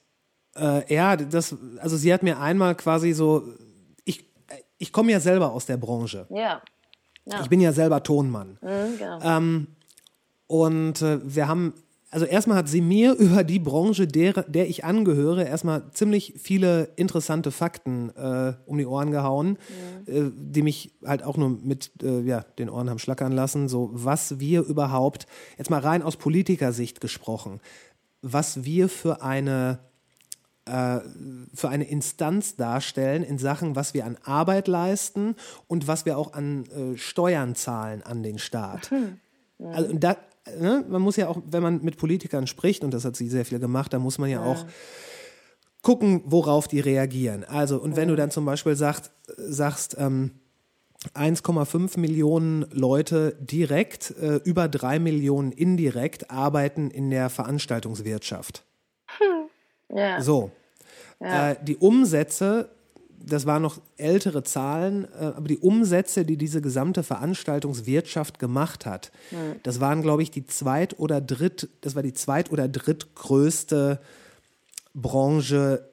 [0.57, 3.45] äh, ja, das, also sie hat mir einmal quasi so,
[4.05, 4.29] ich,
[4.79, 6.27] ich komme ja selber aus der Branche.
[6.31, 6.61] ja.
[7.25, 7.41] ja.
[7.41, 8.59] Ich bin ja selber Tonmann.
[8.61, 9.21] Mhm, genau.
[9.23, 9.67] Ähm,
[10.47, 11.75] und äh, wir haben,
[12.11, 16.91] also erstmal hat sie mir über die Branche, der, der ich angehöre, erstmal ziemlich viele
[16.97, 19.59] interessante Fakten äh, um die Ohren gehauen,
[20.07, 23.69] äh, die mich halt auch nur mit äh, ja, den Ohren haben schlackern lassen.
[23.69, 25.27] So, was wir überhaupt,
[25.59, 27.61] jetzt mal rein aus Politikersicht gesprochen,
[28.23, 29.79] was wir für eine
[30.67, 30.99] äh,
[31.55, 35.37] für eine Instanz darstellen in Sachen, was wir an Arbeit leisten
[35.69, 38.91] und was wir auch an äh, Steuern zahlen an den Staat.
[39.61, 40.17] Also und da,
[40.59, 43.45] ne, man muss ja auch, wenn man mit Politikern spricht, und das hat sie sehr
[43.45, 44.65] viel gemacht, da muss man ja, auch
[45.83, 47.45] gucken, worauf die reagieren.
[47.45, 50.33] Also, und wenn du dann zum Beispiel sagt, sagst, ähm,
[51.15, 58.65] 1,5 Millionen Leute direkt, äh, über 3 Millionen indirekt arbeiten in der Veranstaltungswirtschaft.
[59.89, 60.21] ja.
[60.21, 60.51] So.
[61.21, 62.69] Äh, die Umsätze,
[63.25, 69.11] das waren noch ältere Zahlen, äh, aber die Umsätze, die diese gesamte Veranstaltungswirtschaft gemacht hat,
[69.63, 74.01] das waren, glaube ich, die zweit- oder dritt, das war die zweit- oder drittgrößte
[74.95, 75.89] Branche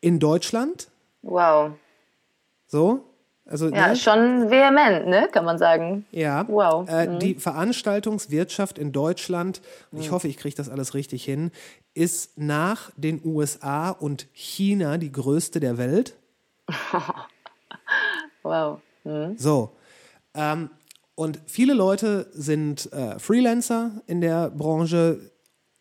[0.00, 0.88] in Deutschland.
[1.22, 1.72] Wow.
[2.66, 3.04] So.
[3.46, 3.96] Also, Ja, ne?
[3.96, 5.28] schon vehement, ne?
[5.32, 6.06] Kann man sagen.
[6.12, 6.88] Ja, Wow.
[6.88, 7.18] Äh, Mhm.
[7.18, 9.60] die Veranstaltungswirtschaft in Deutschland,
[9.90, 11.50] und ich hoffe, ich kriege das alles richtig hin,
[11.92, 16.14] ist nach den USA und China die größte der Welt.
[18.42, 18.80] Wow.
[19.04, 19.36] Mhm.
[19.36, 19.72] So.
[20.34, 20.70] Ähm,
[21.14, 25.30] und viele Leute sind äh, Freelancer in der Branche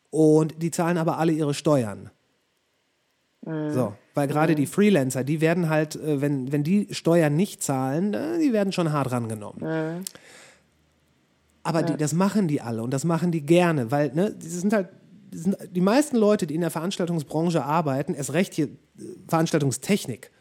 [0.09, 2.09] und die zahlen aber alle ihre Steuern.
[3.45, 8.13] So, weil gerade die Freelancer, die werden halt, äh, wenn, wenn die Steuern nicht zahlen,
[8.13, 10.05] äh, die werden schon hart rangenommen.
[11.63, 14.73] Aber die, das machen die alle und das machen die gerne, weil ne, die sind
[14.73, 14.89] halt,
[15.31, 18.69] die meisten Leute, die in der Veranstaltungsbranche arbeiten, erst recht hier äh,
[19.27, 20.31] Veranstaltungstechnik,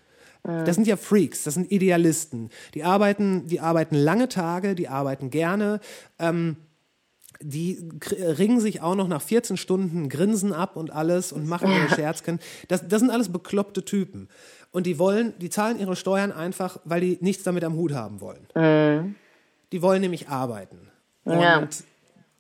[0.45, 2.51] das sind ja Freaks, das sind Idealisten.
[2.75, 5.81] Die arbeiten, die arbeiten lange Tage, die arbeiten gerne.
[6.19, 6.57] Ähm,
[7.41, 11.89] die ringen sich auch noch nach 14 Stunden Grinsen ab und alles und machen ihre
[11.95, 12.41] Scherzken.
[12.67, 14.29] Das, das sind alles bekloppte Typen.
[14.73, 18.21] Und die wollen, die zahlen ihre Steuern einfach, weil die nichts damit am Hut haben
[18.21, 18.47] wollen.
[19.73, 20.89] Die wollen nämlich arbeiten.
[21.25, 21.69] Und Ja.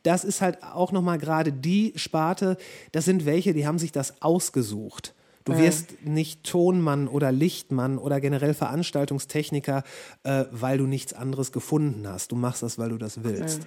[0.03, 2.57] das ist halt auch nochmal gerade die Sparte,
[2.93, 5.15] das sind welche, die haben sich das ausgesucht.
[5.49, 9.83] Du wirst nicht Tonmann oder Lichtmann oder generell Veranstaltungstechniker,
[10.23, 12.33] äh, weil du nichts anderes gefunden hast.
[12.33, 13.67] Du machst das, weil du das willst.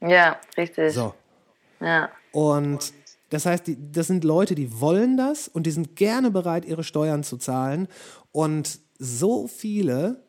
[0.00, 0.92] Ja, richtig.
[0.92, 1.14] So.
[1.80, 2.10] Ja.
[2.32, 2.92] Und
[3.30, 6.84] das heißt, die, das sind Leute, die wollen das und die sind gerne bereit, ihre
[6.84, 7.88] Steuern zu zahlen.
[8.30, 10.22] Und so viele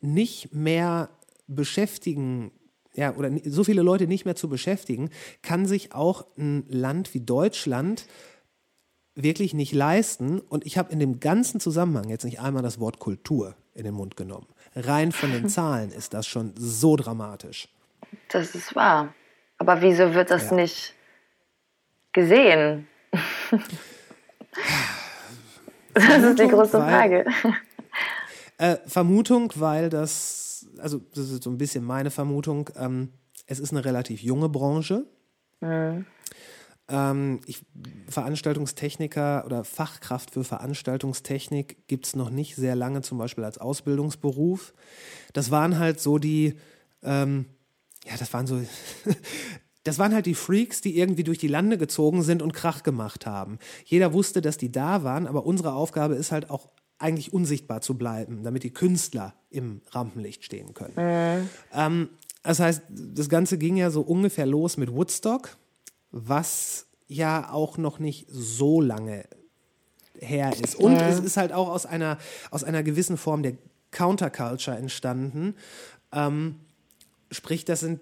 [0.00, 1.10] nicht mehr
[1.46, 2.50] beschäftigen,
[2.94, 5.10] ja, oder so viele Leute nicht mehr zu beschäftigen,
[5.42, 8.06] kann sich auch ein Land wie Deutschland
[9.22, 10.40] wirklich nicht leisten.
[10.40, 13.94] Und ich habe in dem ganzen Zusammenhang jetzt nicht einmal das Wort Kultur in den
[13.94, 14.46] Mund genommen.
[14.74, 17.68] Rein von den Zahlen ist das schon so dramatisch.
[18.30, 19.12] Das ist wahr.
[19.58, 20.56] Aber wieso wird das Ja.
[20.56, 20.94] nicht
[22.12, 22.86] gesehen?
[25.94, 27.24] das ist die große weil- Frage.
[28.60, 33.12] Äh, Vermutung, weil das, also das ist so ein bisschen meine Vermutung, ähm,
[33.46, 35.04] es ist eine relativ junge Branche.
[36.88, 37.64] Ähm, ich,
[38.08, 44.72] Veranstaltungstechniker oder Fachkraft für Veranstaltungstechnik gibt es noch nicht sehr lange, zum Beispiel als Ausbildungsberuf.
[45.32, 46.54] Das waren halt so die,
[47.02, 47.46] ähm,
[48.06, 48.60] ja, das waren so,
[49.84, 53.26] das waren halt die Freaks, die irgendwie durch die Lande gezogen sind und Krach gemacht
[53.26, 53.58] haben.
[53.84, 57.96] Jeder wusste, dass die da waren, aber unsere Aufgabe ist halt auch eigentlich unsichtbar zu
[57.96, 60.94] bleiben, damit die Künstler im Rampenlicht stehen können.
[61.72, 62.08] Ähm,
[62.42, 65.56] das heißt, das Ganze ging ja so ungefähr los mit Woodstock,
[66.10, 69.24] was ja auch noch nicht so lange
[70.20, 70.74] her ist.
[70.76, 72.18] Und es ist halt auch aus einer,
[72.50, 73.54] aus einer gewissen Form der
[73.90, 75.54] Counterculture entstanden.
[76.12, 76.56] Ähm,
[77.30, 78.00] sprich, das sind,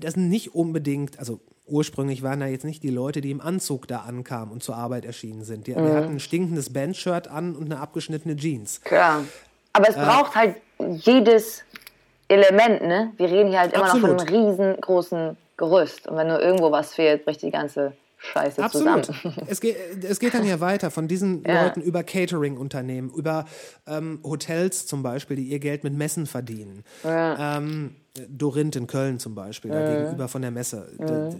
[0.00, 3.86] das sind nicht unbedingt, also ursprünglich waren da jetzt nicht die Leute, die im Anzug
[3.88, 5.66] da ankamen und zur Arbeit erschienen sind.
[5.66, 8.80] Die, die hatten ein stinkendes Bandshirt an und eine abgeschnittene Jeans.
[8.82, 9.24] Klar.
[9.72, 9.90] Aber Äh.
[9.90, 11.62] es braucht halt jedes
[12.28, 13.12] Element, ne?
[13.16, 14.20] Wir reden hier halt immer noch Absolut.
[14.20, 16.08] von einem riesengroßen Gerüst.
[16.08, 19.06] Und wenn nur irgendwo was fehlt, bricht die ganze Scheiße Absolut.
[19.06, 19.36] zusammen.
[19.46, 21.64] Es geht, es geht dann ja weiter von diesen Ja.
[21.64, 23.44] Leuten über Catering-Unternehmen, über
[23.86, 26.82] ähm, Hotels zum Beispiel, die ihr Geld mit Messen verdienen.
[27.04, 27.94] Ähm,
[28.28, 30.88] Dorinth in Köln zum Beispiel, da gegenüber von der Messe.
[30.98, 31.36] D-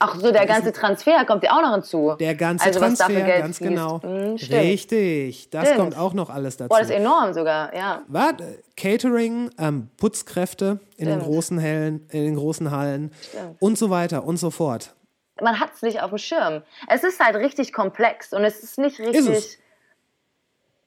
[0.00, 2.14] Ach so, der ganze Transfer kommt ja auch noch hinzu.
[2.20, 3.70] Der ganze also, was Transfer, ganz fließt.
[3.70, 3.98] genau.
[4.36, 4.52] Stimmt.
[4.52, 5.78] Richtig, das Stimmt.
[5.80, 6.68] kommt auch noch alles dazu.
[6.68, 8.02] Boah, das ist enorm sogar, ja.
[8.06, 11.24] Warte, Catering, ähm, Putzkräfte in den, Stimmt.
[11.34, 13.10] großen Hallen, in den großen Hallen
[13.58, 14.94] und so weiter und so fort.
[15.40, 16.62] Man hat es nicht auf dem Schirm.
[16.88, 19.58] Es ist halt richtig komplex und es ist nicht Ist richtig es.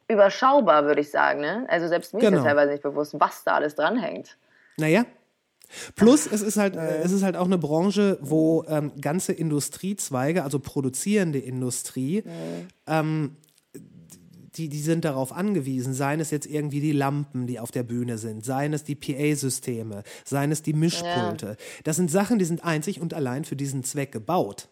[0.08, 1.42] überschaubar, würde ich sagen.
[1.42, 1.66] Ne?
[1.70, 2.38] Also selbst mir ist Genau.
[2.40, 4.38] ja teilweise nicht bewusst, was da alles dranhängt.
[4.78, 5.04] Naja.
[5.96, 10.44] Plus, es ist halt, äh, es ist halt auch eine Branche, wo ähm, ganze Industriezweige,
[10.44, 12.24] also produzierende Industrie,
[12.88, 13.36] ähm,
[14.56, 18.18] die, die sind darauf angewiesen, seien es jetzt irgendwie die Lampen, die auf der Bühne
[18.18, 21.56] sind, seien es die PA-Systeme, seien es die Mischpulte.
[21.84, 24.68] Das sind Sachen, die sind einzig und allein für diesen Zweck gebaut.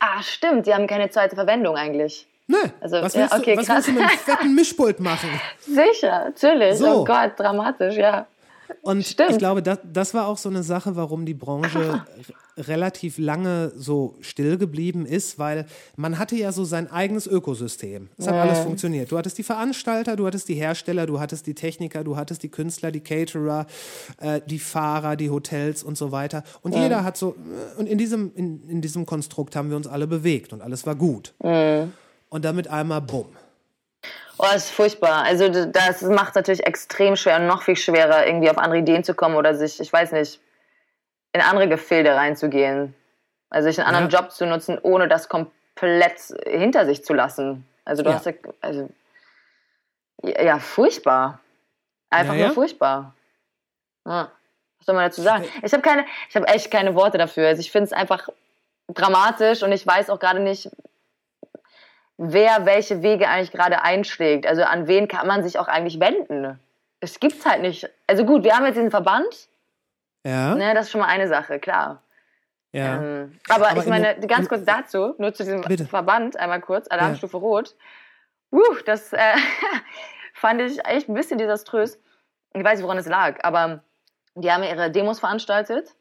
[0.00, 2.26] Ah, stimmt, die haben keine zweite Verwendung eigentlich.
[2.46, 5.30] Nö, Also, was, ja, willst, okay, du, was willst du mit einem fetten Mischpult machen?
[5.60, 6.76] Sicher, natürlich.
[6.76, 7.00] So.
[7.00, 8.26] Oh Gott, dramatisch, ja.
[8.82, 9.32] Und Stimmt.
[9.32, 12.04] ich glaube, das, das war auch so eine Sache, warum die Branche
[12.56, 15.66] relativ lange so still geblieben ist, weil
[15.96, 18.08] man hatte ja so sein eigenes Ökosystem.
[18.16, 19.10] Es hat alles funktioniert.
[19.10, 22.50] Du hattest die Veranstalter, du hattest die Hersteller, du hattest die Techniker, du hattest die
[22.50, 23.66] Künstler, die Caterer,
[24.20, 26.44] äh, die Fahrer, die Hotels und so weiter.
[26.62, 27.34] Und jeder hat so,
[27.76, 30.86] äh, und in diesem, in, in diesem Konstrukt haben wir uns alle bewegt und alles
[30.86, 31.34] war gut.
[32.28, 33.26] Und damit einmal bumm.
[34.38, 35.22] Oh, das ist furchtbar.
[35.24, 39.14] Also das macht natürlich extrem schwer und noch viel schwerer, irgendwie auf andere Ideen zu
[39.14, 40.40] kommen oder sich, ich weiß nicht,
[41.32, 42.94] in andere Gefilde reinzugehen.
[43.50, 44.20] Also sich einen anderen Ja.
[44.20, 47.66] Job zu nutzen, ohne das komplett hinter sich zu lassen.
[47.84, 48.16] Also du Ja.
[48.16, 48.88] hast ja, also,
[50.22, 51.40] ja, furchtbar.
[52.10, 53.14] Einfach Ja, nur furchtbar.
[54.04, 54.28] Was
[54.80, 55.44] soll man dazu sagen?
[55.62, 57.48] Ich habe keine, ich habe echt keine Worte dafür.
[57.48, 58.28] Also ich finde es einfach
[58.88, 60.70] dramatisch und ich weiß auch gerade nicht,
[62.16, 64.46] wer welche Wege eigentlich gerade einschlägt.
[64.46, 66.58] Also an wen kann man sich auch eigentlich wenden?
[67.00, 67.88] Es gibt's halt nicht.
[68.06, 69.48] Also gut, wir haben jetzt diesen Verband,
[70.24, 72.02] Ja, ne, das ist schon mal eine Sache, klar.
[72.72, 72.96] ja.
[73.02, 75.84] Ähm, aber, Aber ich meine, in- ganz kurz dazu, nur zu diesem Bitte.
[75.86, 77.74] Verband, einmal kurz, Alarmstufe Rot.
[78.50, 79.18] Uh, das äh,
[80.34, 81.98] fand ich echt ein bisschen desaströs.
[82.54, 83.82] Ich weiß nicht, woran es lag, aber
[84.36, 85.92] die haben ja ihre Demos veranstaltet,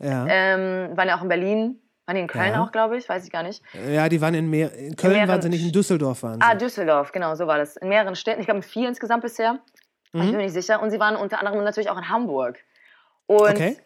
[0.00, 0.26] ja.
[0.28, 2.62] ähm, waren ja auch in Berlin, waren die in Köln Ja.
[2.62, 3.62] auch, glaube ich, weiß ich gar nicht.
[3.88, 6.46] ja, die waren in, mehr, in Köln, mehreren waren sie nicht, in Düsseldorf waren sie.
[6.46, 7.76] Ah, Düsseldorf, genau, so war das.
[7.76, 9.58] In mehreren Städten, ich glaube in vier insgesamt bisher.
[10.12, 10.80] Ich bin mir nicht sicher.
[10.80, 12.60] Und sie waren unter anderem natürlich auch in Hamburg.
[13.26, 13.76] Und okay.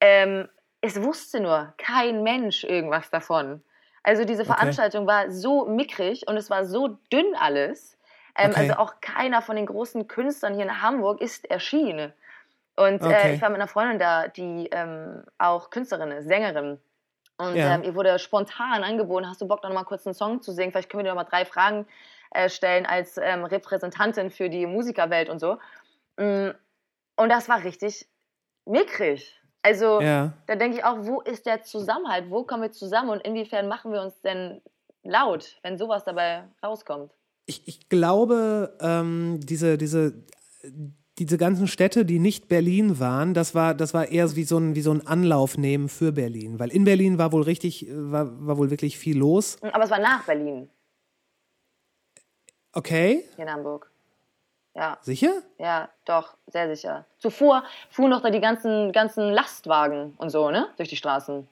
[0.00, 0.48] ähm,
[0.80, 3.62] es wusste nur kein Mensch irgendwas davon.
[4.02, 7.98] Also diese Veranstaltung war so mickrig und es war so dünn alles.
[8.38, 8.60] Ähm, Okay.
[8.60, 12.12] Also auch keiner von den großen Künstlern hier in Hamburg ist erschienen.
[12.76, 13.34] Und äh, Okay.
[13.34, 16.78] ich war mit einer Freundin da, die ähm, auch Künstlerin ist, Sängerin.
[17.36, 17.74] Und Ja.
[17.74, 20.70] ähm, ihr wurde spontan angeboten, hast du Bock, noch mal kurz einen Song zu singen?
[20.72, 21.86] Vielleicht können wir dir noch mal drei Fragen
[22.30, 25.58] äh, stellen als ähm, Repräsentantin für die Musikerwelt und so.
[26.16, 26.50] Mm,
[27.16, 28.08] Und das war richtig
[28.66, 29.40] mickrig.
[29.62, 30.32] Also Ja.
[30.46, 32.30] da denke ich auch, wo ist der Zusammenhalt?
[32.30, 34.60] Wo kommen wir zusammen und inwiefern machen wir uns denn
[35.02, 37.12] laut, wenn sowas dabei rauskommt?
[37.46, 40.24] Ich, ich glaube, ähm, diese, diese,
[41.18, 44.74] diese ganzen Städte, die nicht Berlin waren, das war, das war eher wie so ein,
[44.74, 46.58] wie so ein Anlaufnehmen für Berlin.
[46.58, 49.56] Weil in Berlin war wohl richtig, äh, war, war wohl wirklich viel los.
[49.62, 50.68] Aber es war nach Berlin,
[52.76, 53.88] Okay, hier in Hamburg.
[54.74, 54.98] Ja.
[55.00, 55.42] sicher?
[55.58, 57.04] Ja, doch, sehr sicher.
[57.18, 60.66] Zuvor fuhren doch da die ganzen, ganzen Lastwagen und so, ne?
[60.76, 61.46] Durch die Straßen.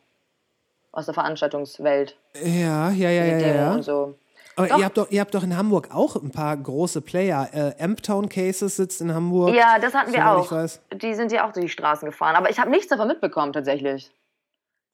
[0.90, 2.16] Aus der Veranstaltungswelt.
[2.34, 3.72] Ja, ja, ja, ja, ja.
[3.72, 4.16] und so.
[4.56, 4.78] Aber Doch.
[4.78, 7.48] ihr habt, doch, ihr habt doch in Hamburg auch ein paar große Player.
[7.52, 9.54] Äh, Amptown Cases sitzt in Hamburg.
[9.54, 10.50] Ja, das hatten wir auch.
[10.94, 12.36] Die sind ja auch durch die Straßen gefahren.
[12.36, 14.10] Aber ich habe nichts davon mitbekommen, tatsächlich.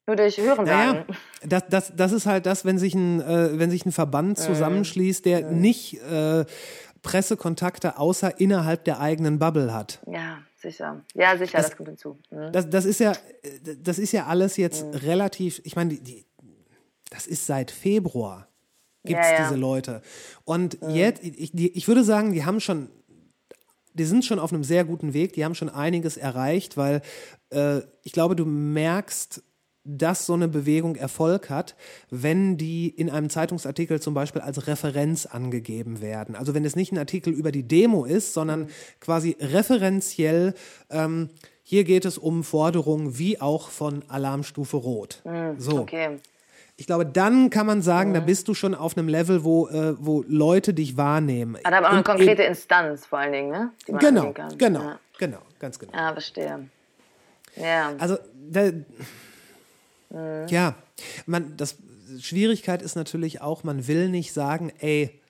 [0.06, 1.04] Nur durch Hören Naja,
[1.44, 5.26] das, das, das ist halt das, wenn sich ein, äh, wenn sich ein Verband zusammenschließt,
[5.26, 6.46] der nicht äh,
[7.02, 10.00] Pressekontakte außer innerhalb der eigenen Bubble hat.
[10.06, 11.04] Ja, sicher.
[11.14, 12.18] Ja, sicher, das, kommt hinzu.
[12.30, 12.52] Mhm.
[12.52, 15.60] Das, das ist ja, äh, das ist ja alles jetzt relativ.
[15.64, 16.26] Ich meine, die, die,
[17.10, 18.47] das ist seit Februar
[19.08, 19.48] gibt es Ja, ja.
[19.48, 20.02] diese Leute.
[20.44, 22.88] Und jetzt, ich, ich würde sagen, die haben schon,
[23.94, 25.32] die sind schon auf einem sehr guten Weg.
[25.32, 27.02] Die haben schon einiges erreicht, weil
[27.50, 29.42] äh, ich glaube, du merkst,
[29.88, 31.74] dass so eine Bewegung Erfolg hat,
[32.10, 36.36] wenn die in einem Zeitungsartikel zum Beispiel als Referenz angegeben werden.
[36.36, 38.68] Also wenn es nicht ein Artikel über die Demo ist, sondern
[39.00, 40.54] quasi referenziell,
[40.90, 41.30] ähm,
[41.62, 45.22] hier geht es um Forderungen wie auch von Alarmstufe Rot.
[45.58, 45.80] so.
[45.80, 46.18] Okay.
[46.80, 49.96] Ich glaube, dann kann man sagen, da bist du schon auf einem Level, wo, äh,
[49.98, 51.56] wo Leute dich wahrnehmen.
[51.64, 53.72] Hat aber auch eine konkrete Instanz vor allen Dingen, ne?
[53.84, 55.92] Genau, genau, Ja, genau, ganz genau.
[55.92, 56.68] ja verstehe.
[57.56, 57.92] Ja.
[57.98, 58.16] Also,
[58.48, 58.70] da,
[60.10, 60.46] Mhm.
[60.48, 60.74] ja,
[61.26, 61.76] man, das
[62.20, 65.20] Schwierigkeit ist natürlich auch, man will nicht sagen, ey,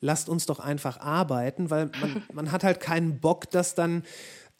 [0.00, 4.04] lasst uns doch einfach arbeiten, weil man, man hat halt keinen Bock, dass dann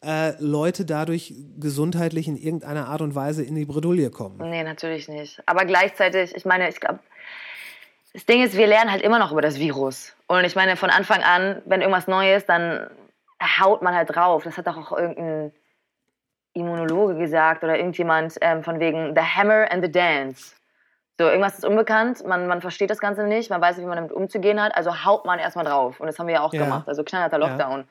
[0.03, 4.37] äh, Leute dadurch gesundheitlich in irgendeiner Art und Weise in die Bredouille kommen.
[4.49, 5.41] Nee, natürlich nicht.
[5.45, 6.99] Aber gleichzeitig, ich meine, ich glaube,
[8.13, 10.15] das Ding ist, wir lernen halt immer noch über das Virus.
[10.27, 12.89] Und ich meine, von Anfang an, wenn irgendwas Neues, dann
[13.59, 14.43] haut man halt drauf.
[14.43, 15.51] Das hat doch auch irgendein
[16.53, 20.55] Immunologe gesagt oder irgendjemand ähm, von wegen The Hammer and the Dance.
[21.17, 23.97] So, irgendwas ist unbekannt, man, man versteht das Ganze nicht, man weiß nicht, wie man
[23.97, 25.99] damit umzugehen hat, also haut man erstmal drauf.
[25.99, 26.63] Und das haben wir ja auch Ja.
[26.63, 27.85] gemacht, also knallharter Lockdown.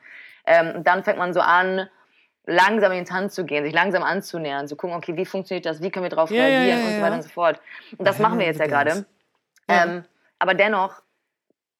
[0.45, 1.89] Ähm, und dann fängt man so an,
[2.45, 5.81] langsam in den Tanz zu gehen, sich langsam anzunähern, zu gucken, okay, wie funktioniert das,
[5.81, 7.59] wie können wir darauf ja, reagieren ja, und so weiter und so fort.
[7.97, 9.05] Und das machen wir jetzt ja gerade.
[9.67, 10.03] Ähm,
[10.37, 11.01] aber dennoch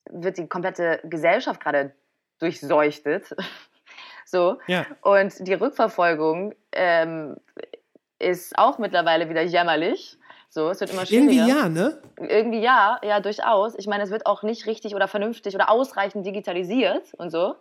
[0.10, 1.94] wird die komplette Gesellschaft gerade
[2.40, 3.36] durchseuchtet.
[4.26, 4.60] so.
[4.68, 4.86] Ja.
[5.02, 7.38] Und die Rückverfolgung ähm,
[8.20, 10.18] ist auch mittlerweile wieder jämmerlich.
[10.50, 11.32] So, es wird immer schwieriger.
[11.32, 12.02] Irgendwie ja, ne?
[12.18, 13.76] Irgendwie ja, ja, durchaus.
[13.78, 17.56] Ich meine, es wird auch nicht richtig oder vernünftig oder ausreichend digitalisiert und so.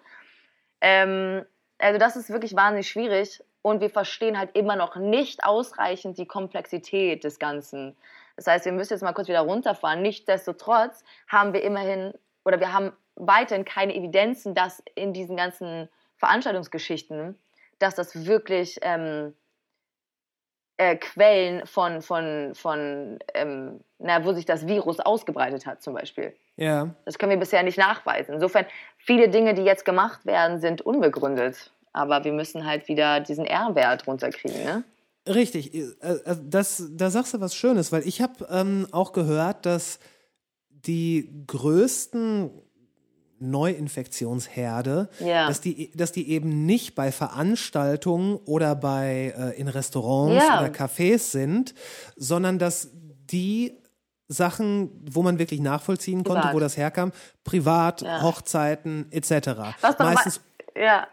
[0.85, 1.47] Ähm,
[1.79, 6.27] also das ist wirklich wahnsinnig schwierig und wir verstehen halt immer noch nicht ausreichend die
[6.27, 7.97] Komplexität des Ganzen.
[8.37, 10.03] Das heißt, wir müssen jetzt mal kurz wieder runterfahren.
[10.03, 12.13] Nichtsdestotrotz haben wir immerhin
[12.45, 15.89] oder wir haben weiterhin keine Evidenzen, dass in diesen ganzen
[16.19, 17.39] Veranstaltungsgeschichten,
[17.79, 19.35] dass das wirklich ähm,
[20.77, 26.35] äh, Quellen von, von, von ähm, na, wo sich das Virus ausgebreitet hat, zum Beispiel.
[26.57, 26.95] Ja.
[27.05, 28.35] Das können wir bisher nicht nachweisen.
[28.35, 28.67] Insofern,
[28.99, 31.73] viele Dinge, die jetzt gemacht werden, sind unbegründet.
[31.93, 34.85] Aber wir müssen halt wieder diesen R-Wert runterkriegen, ne?
[35.27, 39.65] Richtig, äh, äh, das, da sagst du was Schönes, weil ich habe ähm, auch gehört,
[39.65, 39.99] dass
[40.69, 42.51] die größten
[43.39, 45.49] Neuinfektionsherde, Ja.
[45.49, 50.61] dass, die, dass die eben nicht bei Veranstaltungen oder bei äh, in Restaurants Ja.
[50.61, 51.75] oder Cafés sind,
[52.17, 52.91] sondern dass
[53.31, 53.79] die
[54.29, 56.55] Sachen, wo man wirklich nachvollziehen konnte, Privat.
[56.55, 57.13] wo das herkam,
[57.45, 58.23] privat, Ja.
[58.23, 59.51] Hochzeiten etc.
[59.99, 60.41] Meistens,
[60.77, 61.07] ja,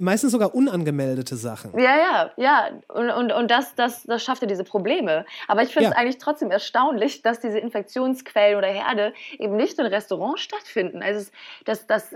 [0.00, 1.78] meistens sogar unangemeldete Sachen.
[1.78, 2.68] Ja, ja, ja.
[2.88, 5.24] Und, und, und das, das, das schafft ja diese Probleme.
[5.46, 6.00] Aber ich finde es Ja.
[6.00, 11.02] eigentlich trotzdem erstaunlich, dass diese Infektionsquellen oder Herde eben nicht in Restaurants stattfinden.
[11.02, 11.30] Also
[11.64, 12.10] das, das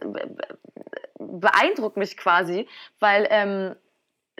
[1.18, 2.66] beeindruckt mich quasi,
[2.98, 3.74] weil ähm,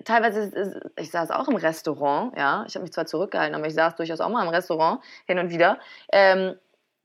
[0.05, 3.97] teilweise, ich saß auch im Restaurant, ja, ich habe mich zwar zurückgehalten, aber ich saß
[3.97, 5.79] durchaus auch mal im Restaurant hin und wieder,
[6.13, 6.55] ähm,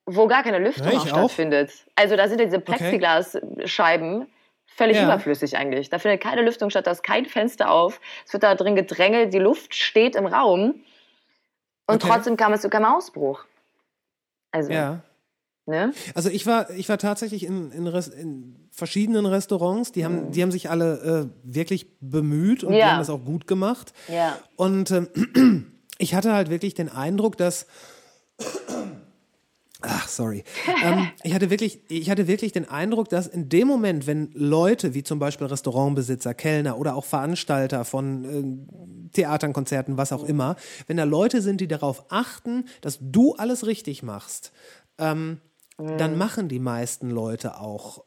[0.06, 1.72] wo gar keine Lüftung Ja, ich auch stattfindet.
[1.96, 4.28] Also da sind ja diese Plexiglasscheiben
[4.68, 5.04] völlig Ja.
[5.06, 5.90] überflüssig eigentlich.
[5.90, 9.34] Da findet keine Lüftung statt, da ist kein Fenster auf, es wird da drin gedrängelt,
[9.34, 10.84] die Luft steht im Raum
[11.88, 12.08] und Okay.
[12.08, 13.46] trotzdem kam es zu keinem Ausbruch.
[14.52, 15.02] Also, Ja.
[15.68, 15.94] Ne?
[16.14, 20.52] Also ich war, ich war tatsächlich in, in, in verschiedenen Restaurants, die haben, die haben
[20.52, 22.92] sich alle äh, wirklich bemüht und die Ja.
[22.92, 23.94] haben das auch gut gemacht.
[24.08, 24.38] Ja.
[24.58, 25.08] Und ähm,
[25.98, 27.66] ich hatte halt wirklich den Eindruck, dass
[29.82, 30.44] Ach, sorry.
[30.84, 34.94] ähm, ich, hatte wirklich, ich hatte wirklich den Eindruck, dass in dem Moment, wenn Leute
[34.94, 38.26] wie zum Beispiel Restaurantbesitzer, Kellner oder auch Veranstalter von
[39.10, 40.56] äh, Theatern, Konzerten, was auch immer,
[40.88, 44.52] wenn da Leute sind, die darauf achten, dass du alles richtig machst,
[44.98, 45.40] ähm,
[45.78, 48.04] dann machen die meisten Leute auch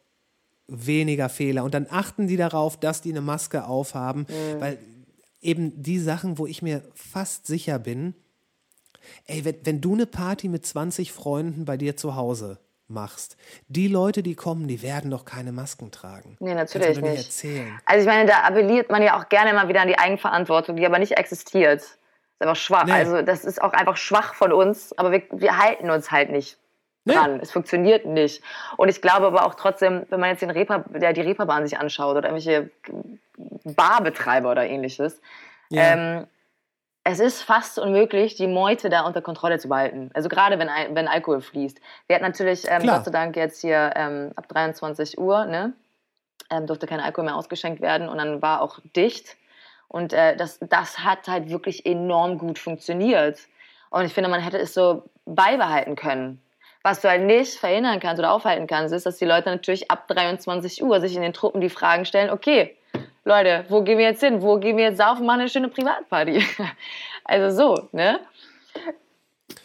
[0.66, 4.27] weniger Fehler und dann achten die darauf, dass die eine Maske aufhaben,
[4.59, 4.78] weil
[5.40, 8.15] eben die Sachen, wo ich mir fast sicher bin,
[9.27, 12.59] ey, wenn, wenn du eine Party mit 20 Freunden bei dir zu Hause
[12.89, 13.36] machst,
[13.69, 16.36] die Leute, die kommen, die werden doch keine Masken tragen.
[16.40, 17.24] Nee, natürlich doch nicht.
[17.24, 17.78] erzählen.
[17.85, 20.86] Also ich meine, da appelliert man ja auch gerne mal wieder an die Eigenverantwortung, die
[20.86, 21.82] aber nicht existiert.
[21.82, 21.97] Ist
[22.40, 22.85] einfach schwach.
[22.85, 22.93] Nee.
[22.93, 26.59] Also das ist auch einfach schwach von uns, aber wir, wir halten uns halt nicht
[27.09, 27.14] Nee.
[27.14, 27.40] dran.
[27.40, 28.43] Es funktioniert nicht.
[28.76, 31.78] Und ich glaube aber auch trotzdem, wenn man jetzt den Reeper, der die Reeperbahn sich
[31.78, 32.70] anschaut oder irgendwelche
[33.64, 35.20] Barbetreiber oder ähnliches,
[35.70, 35.93] Ja.
[35.93, 36.26] ähm,
[37.05, 40.10] es ist fast unmöglich, die Meute da unter Kontrolle zu behalten.
[40.12, 41.80] Also gerade wenn, wenn Alkohol fließt.
[42.06, 42.86] Wir hatten natürlich, ähm.
[42.86, 45.72] Gott sei Dank, jetzt hier ähm, ab 23 Uhr, ne?
[46.51, 49.36] ähm, durfte kein Alkohol mehr ausgeschenkt werden und dann war auch dicht.
[49.89, 53.39] Und äh, das, das hat halt wirklich enorm gut funktioniert.
[53.90, 56.43] Und ich finde, man hätte es so beibehalten können.
[56.83, 60.07] Was du halt nicht verhindern kannst oder aufhalten kannst, ist, dass die Leute natürlich ab
[60.09, 62.77] 23 Uhr sich in den Truppen die Fragen stellen, okay,
[63.25, 64.41] Leute, wo gehen wir jetzt hin?
[64.41, 65.27] Wo gehen wir jetzt saufen?
[65.27, 66.45] Machen eine schöne Privatparty.
[67.31, 68.21] Also so, ne?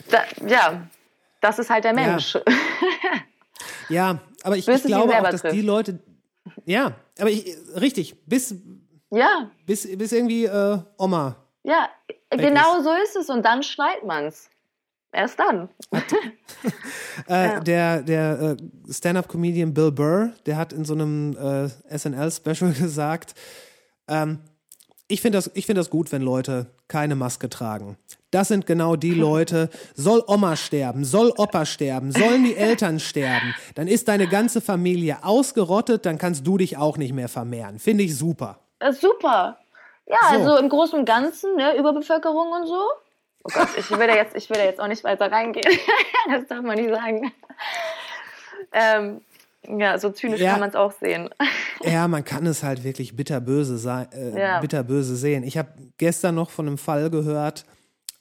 [0.10, 0.86] Da, ja,
[1.40, 2.38] das ist halt der Mensch.
[3.90, 5.56] Ja, aber ich, ich es glaube auch, dass trifft.
[5.56, 6.00] die Leute,
[6.66, 7.46] ja, aber ich,
[7.76, 8.56] richtig, bis,
[9.10, 11.90] Ja, bis, bis irgendwie äh, Oma ja,
[12.30, 13.30] genau so ist es.
[13.30, 14.50] Und dann schneit man's.
[15.14, 15.70] Erst dann.
[17.28, 23.36] Äh, Der, der äh, Stand-up-Comedian Bill Burr, der hat in so einem äh, SNL-Special gesagt,
[24.08, 24.40] ähm,
[25.08, 27.98] ich finde das, ich find das gut, wenn Leute keine Maske tragen.
[28.32, 33.54] Das sind genau die Leute, soll Oma sterben, soll Opa sterben, sollen die Eltern sterben,
[33.76, 37.78] dann ist deine ganze Familie ausgerottet, dann kannst du dich auch nicht mehr vermehren.
[37.78, 38.60] Finde ich super.
[39.00, 39.58] Super.
[40.08, 40.36] Ja, So.
[40.40, 42.82] also im Großen und Ganzen, ne, Überbevölkerung und so.
[43.44, 45.66] Oh Gott, ich will da jetzt, ich will da jetzt auch nicht weiter reingehen.
[46.30, 47.32] das darf man nicht sagen.
[48.72, 49.22] Ähm,
[49.68, 50.52] ja, so zynisch Ja.
[50.52, 51.30] kann man es auch sehen.
[51.84, 54.60] Ja, man kann es halt wirklich bitterböse, sein, äh, Ja.
[54.62, 55.44] bitterböse sehen.
[55.44, 57.66] Ich habe gestern noch von einem Fall gehört,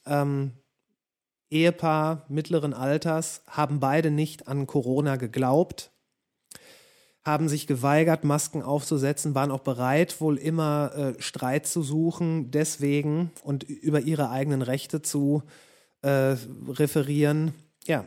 [0.05, 0.51] ähm,
[1.49, 5.91] Ehepaar mittleren Alters haben beide nicht an Corona geglaubt,
[7.25, 13.31] haben sich geweigert, Masken aufzusetzen, waren auch bereit, wohl immer äh, Streit zu suchen, deswegen
[13.43, 15.43] und über ihre eigenen Rechte zu
[16.01, 16.35] äh,
[16.67, 17.53] referieren.
[17.85, 18.05] Ja,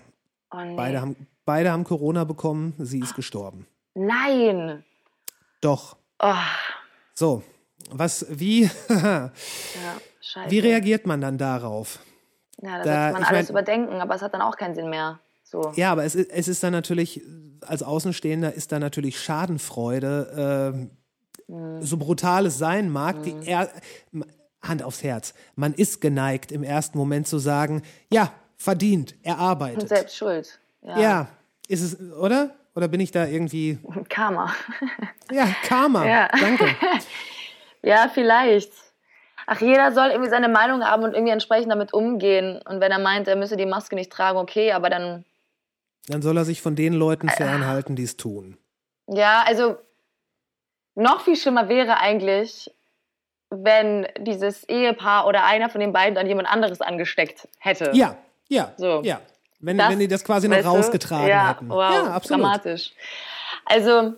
[0.52, 0.76] Oh, nee.
[0.76, 3.66] beide haben, beide haben Corona bekommen, sie ist gestorben.
[3.94, 4.84] Nein.
[5.60, 5.97] Doch.
[6.20, 6.32] Oh,
[7.14, 7.43] So,
[7.90, 9.32] was, wie, ja,
[10.48, 11.98] wie reagiert man dann darauf?
[12.60, 14.88] Ja, da, da- sollte man alles mein- überdenken, aber es hat dann auch keinen Sinn
[14.88, 15.18] mehr.
[15.48, 15.73] So.
[15.77, 17.20] Ja, aber es ist, es ist dann natürlich,
[17.64, 20.90] als Außenstehender ist da natürlich Schadenfreude, ähm,
[21.48, 21.81] Mhm.
[21.82, 23.70] so brutal es sein mag, die er,
[24.62, 27.82] Hand aufs Herz, man ist geneigt im ersten Moment zu sagen,
[28.12, 29.89] ja, verdient, Und erarbeitet.
[29.89, 30.59] selbst schuld.
[30.82, 30.98] Ja.
[31.01, 31.28] Ja,
[31.68, 32.51] ist es, oder?
[32.74, 33.78] Oder bin ich da irgendwie,
[34.09, 34.52] Karma.
[35.31, 36.28] ja, Karma, Ja.
[36.40, 36.66] danke.
[37.82, 38.73] Ja, vielleicht.
[39.47, 42.60] Ach, jeder soll irgendwie seine Meinung haben und irgendwie entsprechend damit umgehen.
[42.68, 45.24] Und wenn er meint, er müsse die Maske nicht tragen, okay, aber dann,
[46.09, 48.57] Dann soll er sich von den Leuten fernhalten, die es tun.
[49.09, 49.77] ja, also
[50.95, 52.70] noch viel schlimmer wäre eigentlich,
[53.51, 57.91] wenn dieses Ehepaar oder einer von den beiden dann jemand anderes angesteckt hätte.
[57.93, 58.16] Ja,
[58.49, 59.03] ja, So.
[59.03, 59.20] ja.
[59.59, 61.69] Wenn, Das, wenn die das quasi noch rausgetragen ja, hätten.
[61.70, 62.43] Wow, ja, absolut.
[62.43, 62.93] dramatisch.
[63.65, 64.15] Also,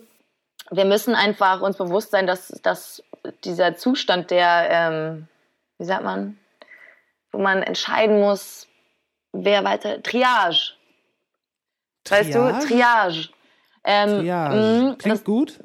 [0.71, 3.01] wir müssen einfach uns bewusst sein, dass, dass
[3.43, 5.27] dieser Zustand der, ähm,
[5.77, 6.37] wie sagt man,
[7.31, 8.67] wo man entscheiden muss,
[9.31, 10.73] wer weiter, Triage.
[12.07, 12.67] Weißt du, Triage?
[12.67, 13.29] Triage.
[13.83, 14.55] Ähm, Triage.
[14.55, 15.59] mh, Klingt das, gut.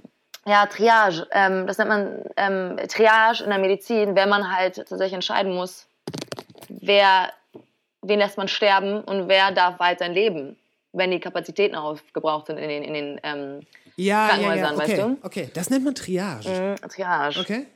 [0.47, 1.27] ja, Triage.
[1.33, 5.87] Ähm, das nennt man ähm, Triage in der Medizin, wenn man halt tatsächlich entscheiden muss,
[6.69, 7.33] wer,
[8.03, 10.57] wen lässt man sterben und wer darf weiter leben,
[10.93, 13.61] wenn die Kapazitäten aufgebraucht sind in den, in den ähm,
[13.97, 14.65] Ja, ja, ja.
[14.65, 15.19] Krankenhäusern, Okay, weißt du?
[15.23, 15.51] okay.
[15.55, 16.49] Das nennt man Triage.
[16.49, 17.41] mh, Triage.
[17.41, 17.67] Okay.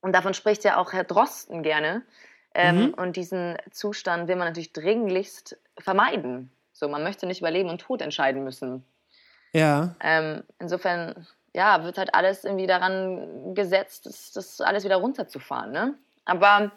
[0.00, 2.02] Und davon spricht ja auch Herr Drosten gerne.
[2.56, 2.94] Ähm, Mhm.
[2.94, 6.50] Und diesen Zustand will man natürlich dringlichst vermeiden.
[6.84, 8.84] So, man möchte nicht über Leben und Tod entscheiden müssen.
[9.54, 9.94] Ja.
[10.00, 15.72] Ähm, insofern, ja, wird halt alles irgendwie daran gesetzt, das, das alles wieder runterzufahren.
[15.72, 15.94] Ne?
[16.26, 16.72] Aber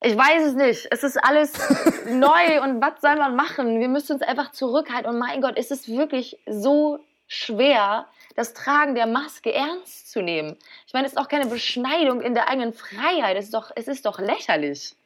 [0.00, 0.88] Ich weiß es nicht.
[0.90, 1.52] Es ist alles
[2.06, 3.78] neu und was soll man machen?
[3.78, 5.08] Wir müssen uns einfach zurückhalten.
[5.08, 6.98] Und mein Gott, ist es wirklich so
[7.28, 10.56] schwer, das Tragen der Maske ernst zu nehmen?
[10.88, 13.36] Ich meine, es ist auch keine Beschneidung in der eigenen Freiheit.
[13.36, 14.96] Es ist doch, es ist doch lächerlich.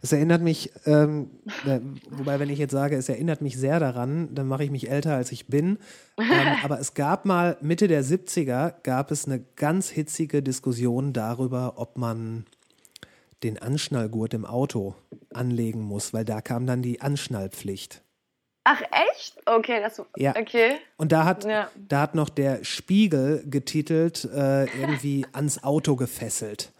[0.00, 1.30] Es erinnert mich, ähm,
[1.66, 1.80] äh,
[2.10, 5.14] wobei, wenn ich jetzt sage, es erinnert mich sehr daran, dann mache ich mich älter,
[5.14, 5.78] als ich bin.
[6.18, 6.24] Ähm,
[6.64, 11.98] aber es gab mal, Mitte der 70er, gab es eine ganz hitzige Diskussion darüber, ob
[11.98, 12.46] man
[13.42, 14.94] den Anschnallgurt im Auto
[15.34, 18.02] anlegen muss, weil da kam dann die Anschnallpflicht.
[18.64, 18.80] Ach,
[19.12, 19.36] echt?
[19.46, 20.34] Okay, das Ja.
[20.36, 20.76] okay.
[20.96, 21.70] Und da hat, Ja.
[21.88, 26.72] da hat noch der Spiegel getitelt, äh, irgendwie ans Auto gefesselt.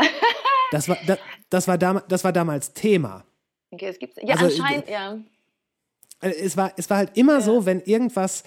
[0.72, 1.18] Das war, das,
[1.50, 3.24] das, war dam das war damals Thema.
[3.70, 5.18] Okay, es gibt ja Also, anscheinend, ja.
[6.20, 8.42] Äh, Es war, es war halt immer so, wenn irgendwas,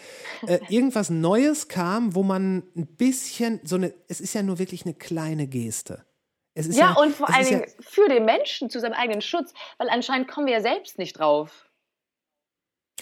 [0.47, 4.85] äh, irgendwas Neues kam, wo man ein bisschen, so eine, es ist ja nur wirklich
[4.85, 6.05] eine kleine Geste.
[6.53, 9.89] Es ist Ja, und vor allen Dingen für den Menschen zu seinem eigenen Schutz, weil
[9.89, 11.69] anscheinend kommen wir ja selbst nicht drauf.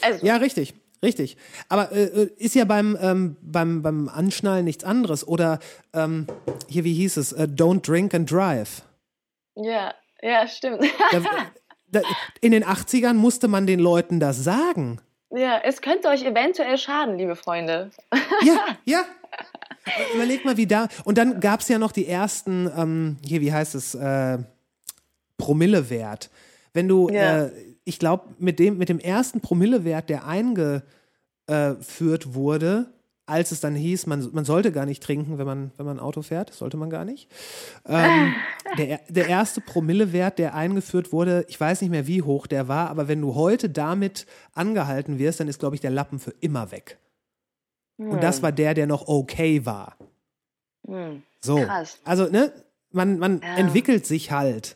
[0.02, 0.74] Also, Ja, richtig,
[1.04, 1.38] richtig.
[1.70, 5.28] Aber äh, äh, ist ja beim, ähm, beim, beim Anschnallen nichts anderes.
[5.28, 5.60] Oder
[5.94, 6.26] ähm,
[6.68, 7.32] hier, wie hieß es?
[7.34, 8.82] Äh, Don't drink and drive.
[9.56, 10.84] Ja, ja, stimmt.
[11.12, 11.22] Da,
[11.90, 12.02] da,
[12.42, 15.00] in den 80ern musste man den Leuten das sagen.
[15.32, 17.92] ja, es könnte euch eventuell schaden, liebe Freunde.
[18.46, 19.04] Ja, ja.
[20.16, 20.88] Überleg mal, wie da.
[21.04, 24.38] Und dann gab es ja noch die ersten, ähm, hier, wie heißt es, äh,
[25.38, 26.30] Promillewert.
[26.74, 27.46] Wenn du, Ja.
[27.46, 27.52] äh,
[27.86, 30.84] ich glaube, mit dem, mit dem ersten Promillewert, der eingeführt
[32.34, 32.93] wurde,
[33.26, 36.22] als es dann hieß, man, man sollte gar nicht trinken, wenn man, wenn man Auto
[36.22, 37.30] fährt, sollte man gar nicht.
[37.88, 38.36] Ähm,
[38.78, 42.90] der, der erste Promillewert, der eingeführt wurde, ich weiß nicht mehr, wie hoch der war,
[42.90, 46.72] aber wenn du heute damit angehalten wirst, dann ist, glaube ich, der Lappen für immer
[46.72, 46.98] weg.
[47.98, 49.96] Und das war der, der noch okay war.
[50.88, 51.24] Hm.
[51.40, 51.62] So.
[51.64, 52.00] Krass.
[52.04, 52.52] Also, ne,
[52.92, 53.56] man, man Ja.
[53.56, 54.76] entwickelt sich halt.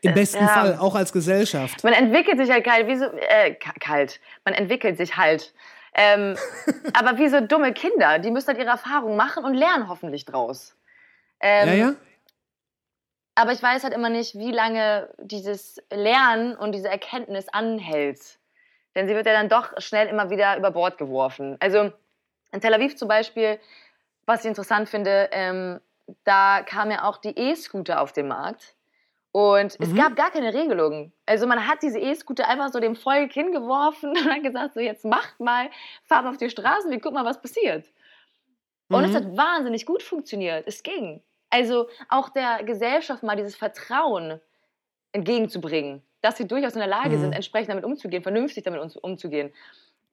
[0.00, 0.48] Im besten ja.
[0.48, 1.82] Fall, auch als Gesellschaft.
[1.82, 4.20] Man entwickelt sich halt kalt, wie so, äh, ka- kalt.
[4.44, 5.52] Man entwickelt sich halt.
[6.00, 6.36] Ähm,
[6.94, 10.76] aber wie so dumme Kinder, die müssen halt ihre Erfahrungen machen und lernen hoffentlich draus.
[11.40, 11.94] Ähm, ja, ja?
[13.34, 18.38] Aber ich weiß halt immer nicht, wie lange dieses Lernen und diese Erkenntnis anhält.
[18.94, 21.56] Denn sie wird ja dann doch schnell immer wieder über Bord geworfen.
[21.60, 21.92] Also
[22.52, 23.58] in Tel Aviv zum Beispiel,
[24.24, 25.80] was ich interessant finde, ähm,
[26.24, 28.74] da kamen ja auch die E-Scooter auf den Markt.
[29.30, 31.12] Und es gab gar keine Regelungen.
[31.26, 35.04] Also man hat diese E-Scooter einfach so dem Volk hingeworfen und hat gesagt, so jetzt
[35.04, 35.70] macht mal,
[36.04, 37.84] fahrt auf die Straßen, wir gucken mal, was passiert.
[38.90, 40.66] Und es hat wahnsinnig gut funktioniert.
[40.66, 41.22] Es ging.
[41.50, 44.40] Also auch der Gesellschaft mal dieses Vertrauen
[45.12, 49.52] entgegenzubringen, dass sie durchaus in der Lage sind, entsprechend damit umzugehen, vernünftig damit umzugehen,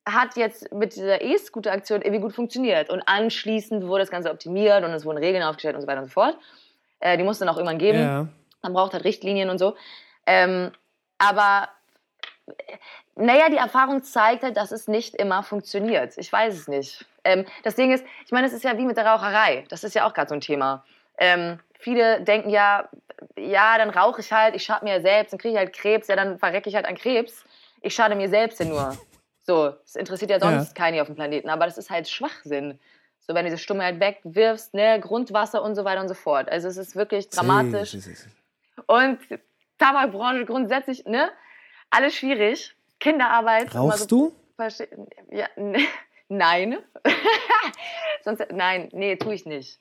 [0.06, 2.90] hat jetzt mit dieser E-Scooter-Aktion irgendwie gut funktioniert.
[2.90, 6.08] Und anschließend wurde das Ganze optimiert und es wurden Regeln aufgestellt und so weiter und
[6.08, 6.38] so fort.
[7.00, 8.00] Äh, die musste dann auch irgendwann geben.
[8.00, 8.28] Ja.
[8.66, 9.76] Man braucht halt Richtlinien und so.
[10.26, 10.72] Ähm,
[11.20, 11.70] aber
[13.16, 16.18] naja, die Erfahrung zeigt halt, dass es nicht immer funktioniert.
[16.18, 17.06] Ich weiß es nicht.
[17.24, 19.66] Ähm, das Ding ist, ich meine, es ist ja wie mit der Raucherei.
[19.70, 20.84] Das ist ja auch gerade so ein Thema.
[21.18, 22.90] Ähm, viele denken ja,
[23.38, 26.08] ja, dann rauche ich halt, ich schade mir ja selbst, dann kriege ich halt Krebs,
[26.08, 27.46] ja, dann verrecke ich halt an Krebs.
[27.82, 28.98] Ich schade mir selbst ja nur.
[29.44, 30.74] So, es interessiert ja sonst Ja.
[30.74, 32.80] keinen hier auf dem Planeten, aber das ist halt Schwachsinn.
[33.20, 36.50] So, wenn du diese Stumme halt wegwirfst, ne, Grundwasser und so weiter und so fort.
[36.50, 37.92] Also es ist wirklich dramatisch.
[37.92, 38.16] Sie.
[38.88, 39.20] Und
[39.78, 41.30] Tabakbranche grundsätzlich, ne?
[41.90, 42.76] Alles schwierig.
[43.00, 43.74] Kinderarbeit.
[43.74, 44.34] immer Rauchst du?
[45.32, 45.78] Ja, n-
[46.30, 46.78] nein.
[48.24, 49.80] Sonst, nein, nee, tue ich nicht.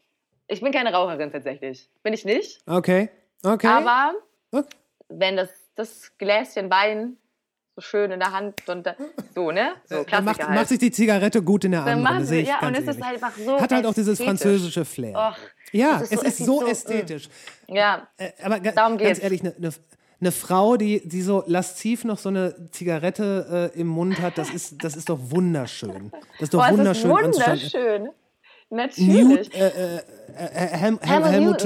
[0.48, 1.88] Ich bin keine Raucherin tatsächlich.
[2.02, 2.60] Bin ich nicht.
[2.66, 3.08] Okay.
[3.42, 3.66] Okay.
[3.66, 4.14] Aber
[4.50, 4.68] Okay.
[5.08, 7.16] wenn das, das Gläschen Wein
[7.76, 8.94] so schön in der Hand und da,
[9.34, 9.70] so, ne?
[9.88, 10.54] So Dann Klassiker macht, halt.
[10.58, 12.22] macht sich die Zigarette gut in der Dann Hand.
[12.22, 14.84] Das sie- ja, ganz und es ist halt einfach so Hat halt auch dieses französische
[14.84, 15.16] Flair.
[15.16, 15.36] Och,
[15.72, 17.28] ja, das es so- ist so so, ästhetisch.
[17.66, 19.18] Ja, Äh, aber Darum ganz geht's.
[19.20, 19.70] ehrlich, eine ne,
[20.20, 24.50] ne Frau, die, die so lasziv noch so eine Zigarette äh, im Mund hat, das
[24.50, 26.10] ist, das ist doch wunderschön.
[26.38, 28.02] Das ist doch Boah, es ist wunderschön wunderschön.
[28.70, 29.54] Newt, Natürlich.
[29.54, 31.64] äh, äh, äh, Hel Hel Helmut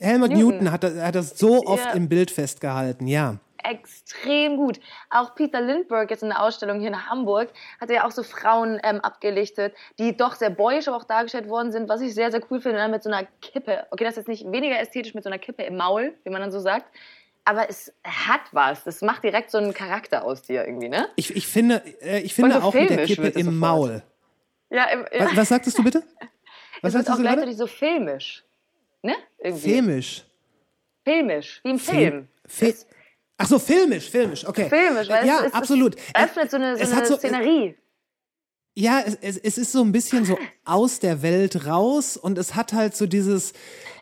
[0.00, 0.70] Helmut, Newton.
[0.72, 1.92] hat, das- hat das so oft Ja.
[1.92, 3.38] im Bild festgehalten, ja.
[3.64, 4.80] Extrem gut.
[5.10, 7.50] Auch Peter Lindbergh jetzt in der Ausstellung hier in Hamburg
[7.80, 11.48] hat er ja auch so Frauen ähm, abgelichtet, die doch sehr boyisch aber auch dargestellt
[11.48, 12.78] worden sind, was ich sehr, sehr cool finde.
[12.78, 13.86] Und dann mit so einer Kippe.
[13.90, 16.40] Okay, das ist jetzt nicht weniger ästhetisch mit so einer Kippe im Maul, wie man
[16.40, 16.86] dann so sagt.
[17.44, 18.84] Aber es hat was.
[18.84, 21.08] Das macht direkt so einen Charakter aus dir irgendwie, ne?
[21.16, 23.58] Ich, ich finde, äh, ich finde so auch mit der Kippe im.
[23.58, 24.02] Maul.
[24.70, 25.26] Ja, im, ja.
[25.26, 26.02] Was, was sagtest du bitte?
[26.82, 28.44] Was es sagtest auch du gleichzeitig so filmisch.
[29.00, 29.14] Ne?
[29.38, 29.70] Irgendwie.
[29.70, 30.24] Filmisch.
[31.04, 32.28] Filmisch, wie im Film.
[32.46, 32.74] Fil
[33.36, 34.68] Ach so, filmisch, filmisch, okay.
[34.68, 35.96] Filmisch, weil ja, es, es, absolut.
[35.96, 37.74] es öffnet so eine, so eine hat so- Szenerie.
[38.76, 42.56] Ja, es, es, es ist so ein bisschen so aus der Welt raus und es
[42.56, 43.52] hat halt so dieses,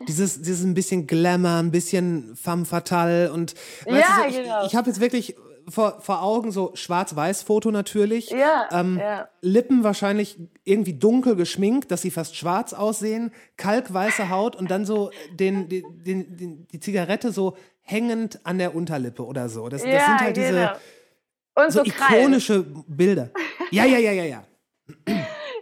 [0.07, 3.53] dieses, dieses ein bisschen Glamour, ein bisschen femme fatale und
[3.85, 3.93] Ja,
[4.27, 4.61] du, so, genau.
[4.61, 5.35] ich, ich habe jetzt wirklich
[5.69, 8.29] vor, vor Augen so Schwarz-Weiß-Foto natürlich.
[8.29, 9.27] Ja, ähm, ja.
[9.41, 15.11] Lippen wahrscheinlich irgendwie dunkel geschminkt, dass sie fast schwarz aussehen, kalkweiße Haut und dann so
[15.31, 19.67] den, den, den, den, die Zigarette so hängend an der Unterlippe oder so.
[19.69, 21.69] Das, das ja, sind halt diese genau.
[21.69, 23.29] So so, ikonische Bilder.
[23.71, 24.43] Ja, ja, ja, ja, ja.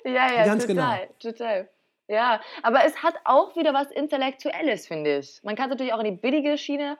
[0.03, 1.13] Ja, ja, Ganz total, genau.
[1.19, 1.69] total.
[2.07, 5.39] Ja, aber es hat auch wieder was Intellektuelles, finde ich.
[5.43, 6.97] Man kann es natürlich auch in die billige Schiene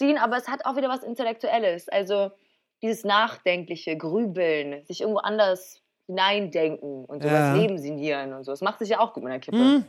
[0.00, 1.88] ziehen, aber es hat auch wieder was Intellektuelles.
[1.88, 2.30] Also
[2.82, 7.52] dieses Nachdenkliche, Grübeln, sich irgendwo anders hineindenken und so Ja.
[7.52, 8.50] das Leben sinnieren und so.
[8.52, 9.58] Das macht sich ja auch gut mit der Kippe.
[9.58, 9.84] Mhm.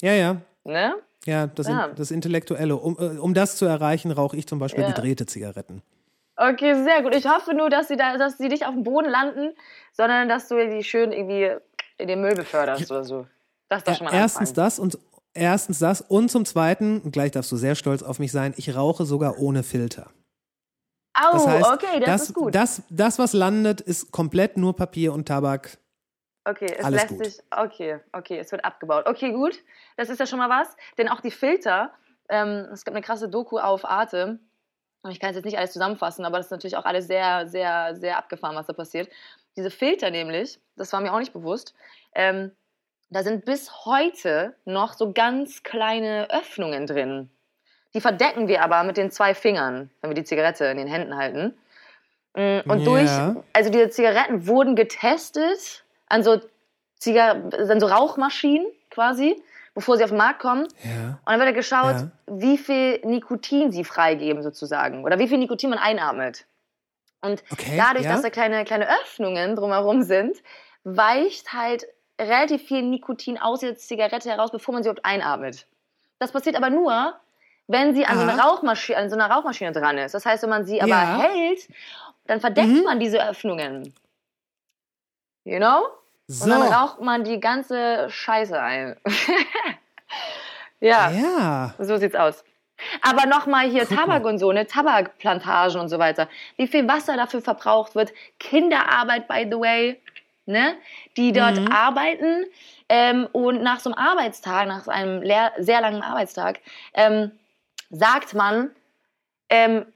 [0.00, 0.36] Ja, ja.
[0.64, 0.94] Ne?
[1.26, 1.86] Ja, das, Ja.
[1.86, 2.76] In, das Intellektuelle.
[2.76, 4.88] Um, äh, um das zu erreichen, rauche ich zum Beispiel Ja.
[4.92, 5.82] gedrehte Zigaretten.
[6.36, 7.14] Okay, sehr gut.
[7.14, 9.54] Ich hoffe nur, dass sie, da, dass sie nicht auf dem Boden landen,
[9.92, 11.50] sondern dass du die schön irgendwie
[11.98, 13.26] in den Müll beförderst oder so.
[13.68, 14.64] Das ist doch schon mal erstens Anfang.
[14.64, 14.98] das und
[15.34, 18.74] erstens das und zum zweiten, und gleich darfst du sehr stolz auf mich sein, ich
[18.74, 20.10] rauche sogar ohne Filter.
[21.14, 22.54] Au, Das heißt, okay, das, das, ist gut.
[22.54, 25.78] Das, das, was landet, ist komplett nur Papier und Tabak.
[26.44, 27.24] Okay, es Alles lässt gut.
[27.24, 27.38] sich.
[27.50, 29.06] Okay, okay, es wird abgebaut.
[29.06, 29.58] Okay, gut.
[29.96, 30.76] Das ist ja schon mal was.
[30.98, 31.92] Denn auch die Filter,
[32.28, 34.38] ähm, es gibt eine krasse Doku auf Arte.
[35.02, 37.46] Und ich kann es jetzt nicht alles zusammenfassen, aber das ist natürlich auch alles sehr,
[37.46, 39.08] sehr, sehr abgefahren, was da passiert.
[39.56, 41.74] Diese Filter nämlich, das war mir auch nicht bewusst,
[42.14, 42.50] ähm,
[43.10, 47.30] da sind bis heute noch so ganz kleine Öffnungen drin.
[47.94, 51.16] Die verdecken wir aber mit den zwei Fingern, wenn wir die Zigarette in den Händen
[51.16, 51.56] halten.
[52.34, 52.84] Mm, Und Ja.
[52.84, 53.10] durch,
[53.52, 56.40] also diese Zigaretten wurden getestet an so,
[56.98, 59.40] Zigar an so Rauchmaschinen quasi,
[59.74, 60.66] bevor sie auf den Markt kommen.
[60.82, 61.20] Ja.
[61.24, 62.10] Und dann wird er geschaut, Ja.
[62.26, 66.46] wie viel Nikotin sie freigeben sozusagen oder wie viel Nikotin man einatmet.
[67.20, 70.36] Und Okay, dadurch, dass da kleine, kleine Öffnungen drumherum sind,
[70.82, 71.86] weicht halt
[72.20, 75.66] relativ viel Nikotin aus der Zigarette heraus, bevor man sie überhaupt einatmet.
[76.18, 77.14] Das passiert aber nur,
[77.66, 78.48] wenn sie an so, eine Aha.
[78.50, 80.12] Rauchmaschine, an so einer Rauchmaschine dran ist.
[80.14, 81.18] Das heißt, wenn man sie aber Ja.
[81.22, 81.68] hält,
[82.26, 82.84] dann verdeckt Mhm.
[82.84, 83.94] man diese Öffnungen.
[85.44, 85.82] You know?
[86.26, 86.44] So.
[86.44, 88.96] Und dann raucht man die ganze Scheiße ein.
[90.80, 91.74] ja, ja.
[91.78, 92.44] so sieht's aus.
[93.02, 94.66] Aber nochmal hier Tabak und so, ne?
[94.66, 96.28] Tabakplantagen und so weiter.
[96.56, 98.12] Wie viel Wasser dafür verbraucht wird.
[98.40, 100.02] Kinderarbeit, by the way,
[100.46, 100.76] ne?
[101.16, 101.68] Die dort Mhm.
[101.72, 102.44] arbeiten
[102.88, 106.60] ähm, und nach so einem Arbeitstag, nach einem leer, sehr langen Arbeitstag,
[106.94, 107.30] ähm,
[107.90, 108.70] sagt man,
[109.48, 109.86] ähm,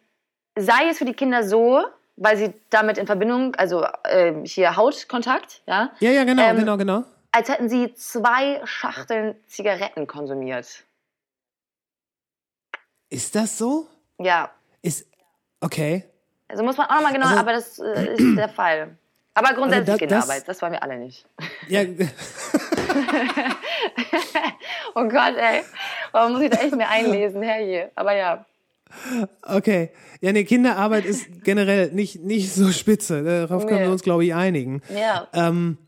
[0.56, 1.84] sei es für die Kinder so,
[2.16, 6.76] weil sie damit in Verbindung, also ähm, hier Hautkontakt, ja, Ja, ja, genau, Ähm, genau,
[6.76, 7.04] genau.
[7.32, 10.84] als hätten sie zwei Schachteln Zigaretten konsumiert.
[13.10, 13.86] Ist das so?
[14.18, 14.50] Ja,
[14.82, 15.06] Ist.
[15.60, 16.04] Okay.
[16.48, 18.96] also muss man auch nochmal genau, Also- aber das äh, ist der Fall.
[19.39, 21.24] Aber grundsätzlich da- das- Kinderarbeit, das wollen wir alle nicht.
[21.69, 21.82] Ja,
[24.94, 25.62] Oh Gott, ey.
[26.12, 27.90] Warum muss ich da echt mehr einlesen, herrje?
[27.94, 28.44] Aber ja.
[29.43, 29.90] okay.
[30.20, 33.23] Ja, nee, Kinderarbeit ist generell nicht, nicht so spitze.
[33.23, 33.86] Darauf können Nee.
[33.86, 34.82] wir uns, glaube ich, einigen.
[34.94, 35.28] Ja.
[35.32, 35.78] Ähm,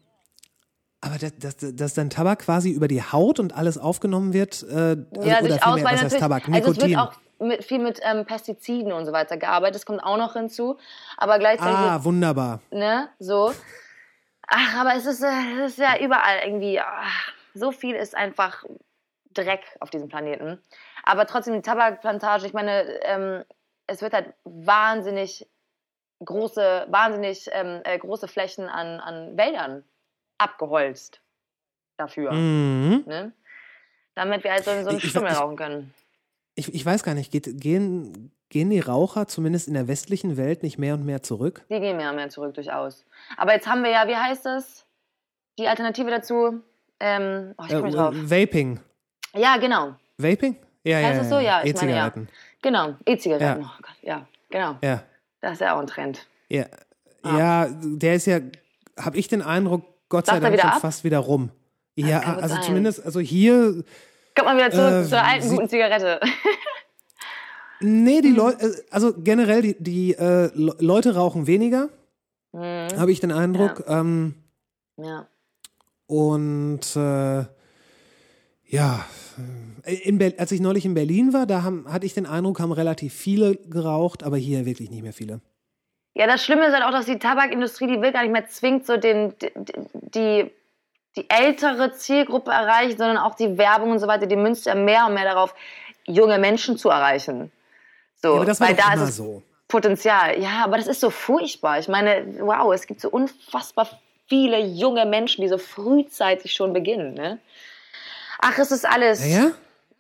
[1.01, 4.75] aber dass, dass, dass dann Tabak quasi über die Haut und alles aufgenommen wird, äh,
[4.75, 6.47] also, Ja, oder vielmehr, was heißt Tabak?
[6.49, 6.97] also Nikotin.
[6.97, 10.79] auch mit, viel mit ähm, Pestiziden und so weiter gearbeitet, das kommt auch noch hinzu.
[11.17, 12.61] Aber gleichzeitig, ah, wunderbar.
[12.71, 13.53] ne, so.
[14.47, 18.65] Ach, aber es ist, äh, es ist ja überall irgendwie, ach, so viel ist einfach
[19.33, 20.61] Dreck auf diesem Planeten.
[21.05, 23.45] Aber trotzdem die Tabakplantage, ich meine, ähm,
[23.87, 25.49] es wird halt wahnsinnig
[26.25, 29.85] große, wahnsinnig ähm, äh, große Flächen an, an Wäldern
[30.39, 31.21] abgeholzt
[31.97, 33.05] dafür, Mhm.
[33.07, 33.33] ne?
[34.15, 35.95] Damit wir halt so, so einen Ich- ich- rauchen können.
[36.55, 40.63] Ich, ich weiß gar nicht, geht, gehen, gehen die Raucher zumindest in der westlichen Welt
[40.63, 41.65] nicht mehr und mehr zurück?
[41.71, 43.05] Die gehen mehr und mehr zurück durchaus.
[43.37, 44.85] Aber jetzt haben wir ja, wie heißt das?
[45.59, 46.61] Die Alternative dazu.
[46.99, 48.15] Ähm, oh, ich komme Äh, drauf.
[48.15, 48.81] Vaping.
[49.35, 49.95] Ja, genau.
[50.19, 50.57] Vaping?
[50.85, 51.39] Ja, Heißt ja, es so?
[51.39, 52.07] Ja, ich meine ja.
[52.07, 52.29] E-Zigaretten.
[52.63, 52.95] Genau.
[53.07, 53.63] E-Zigaretten.
[53.63, 53.71] Ja.
[53.71, 54.77] Oh Gott, ja, genau.
[54.83, 55.03] Ja.
[55.41, 56.27] Das ist ja auch ein Trend.
[56.49, 56.67] Ja,
[57.23, 57.39] Ah.
[57.39, 58.41] ja, der ist ja,
[58.99, 60.81] habe ich den Eindruck, Gott sei Sagt er Dank schon ab?
[60.81, 61.51] fast wieder rum.
[61.95, 62.65] Ja, kann gut also sein.
[62.65, 63.85] zumindest, also hier,
[64.35, 66.21] Kommt mal wieder zurück Äh, zur alten guten Zigarette.
[67.81, 71.89] nee, die Leute, also generell, die, die äh, Le- Leute rauchen weniger,
[72.53, 72.89] Mhm.
[72.99, 73.85] habe ich den Eindruck.
[73.87, 74.35] Ähm,
[74.97, 75.29] Ja.
[76.07, 77.45] und äh,
[78.65, 79.05] ja,
[79.87, 83.15] äh, als ich neulich in Berlin war, da haben, hatte ich den Eindruck, haben relativ
[83.15, 85.41] viele geraucht, aber hier wirklich nicht mehr viele.
[86.15, 88.85] Ja, das Schlimme ist halt auch, dass die Tabakindustrie, die will gar nicht mehr zwingend
[88.85, 89.53] so den, die,
[89.93, 90.51] die,
[91.17, 95.07] die ältere Zielgruppe erreichen, sondern auch die Werbung und so weiter, die münzt ja mehr
[95.07, 95.55] und mehr darauf,
[96.07, 97.51] junge Menschen zu erreichen.
[98.23, 99.43] So, Ja, aber das war weil da ist so.
[99.69, 100.41] Potenzial.
[100.41, 101.79] Ja, aber das ist so furchtbar.
[101.79, 103.89] Ich meine, wow, es gibt so unfassbar
[104.29, 107.15] viele junge Menschen, die so frühzeitig schon beginnen.
[107.15, 107.39] Ne?
[108.41, 109.27] Ach, es ist alles.
[109.27, 109.51] Ja?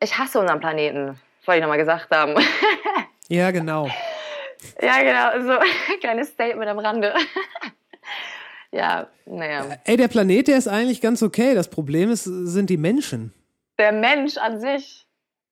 [0.00, 1.20] Ich hasse unseren Planeten.
[1.44, 2.34] Wollte ich nochmal gesagt haben.
[3.32, 3.88] Ja, genau.
[4.82, 4.98] ja,
[5.38, 5.46] genau.
[5.46, 5.60] So
[6.00, 7.14] kleines Statement am Rande.
[8.72, 9.78] ja, naja.
[9.84, 11.54] Ey, der Planet, der ist eigentlich ganz okay.
[11.54, 13.32] Das Problem ist, sind die Menschen.
[13.78, 15.06] Der Mensch an sich.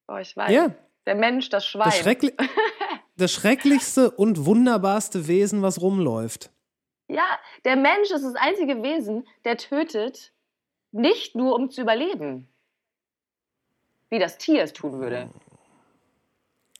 [0.07, 0.51] Oh, ich weiß.
[0.53, 0.75] Ja.
[1.07, 1.85] Der Mensch, das Schwein.
[1.87, 2.33] Das, Schreckli
[3.17, 6.51] das schrecklichste und wunderbarste Wesen, was rumläuft.
[7.09, 7.25] Ja,
[7.65, 10.33] der Mensch ist das einzige Wesen, der tötet,
[10.93, 12.49] nicht nur um zu überleben.
[14.11, 15.31] Wie das Tier es tun würde.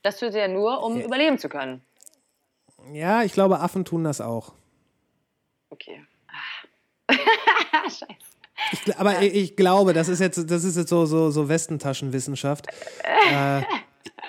[0.03, 1.07] Das tötet er nur, um Ja.
[1.07, 1.83] überleben zu können.
[2.93, 4.53] Ja, ich glaube, Affen tun das auch.
[5.71, 6.05] Okay.
[7.85, 8.07] Scheiße.
[8.73, 12.67] Ich, aber ich, ich glaube, das ist jetzt, das ist jetzt so, so, so Westentaschenwissenschaft.
[13.33, 13.63] äh,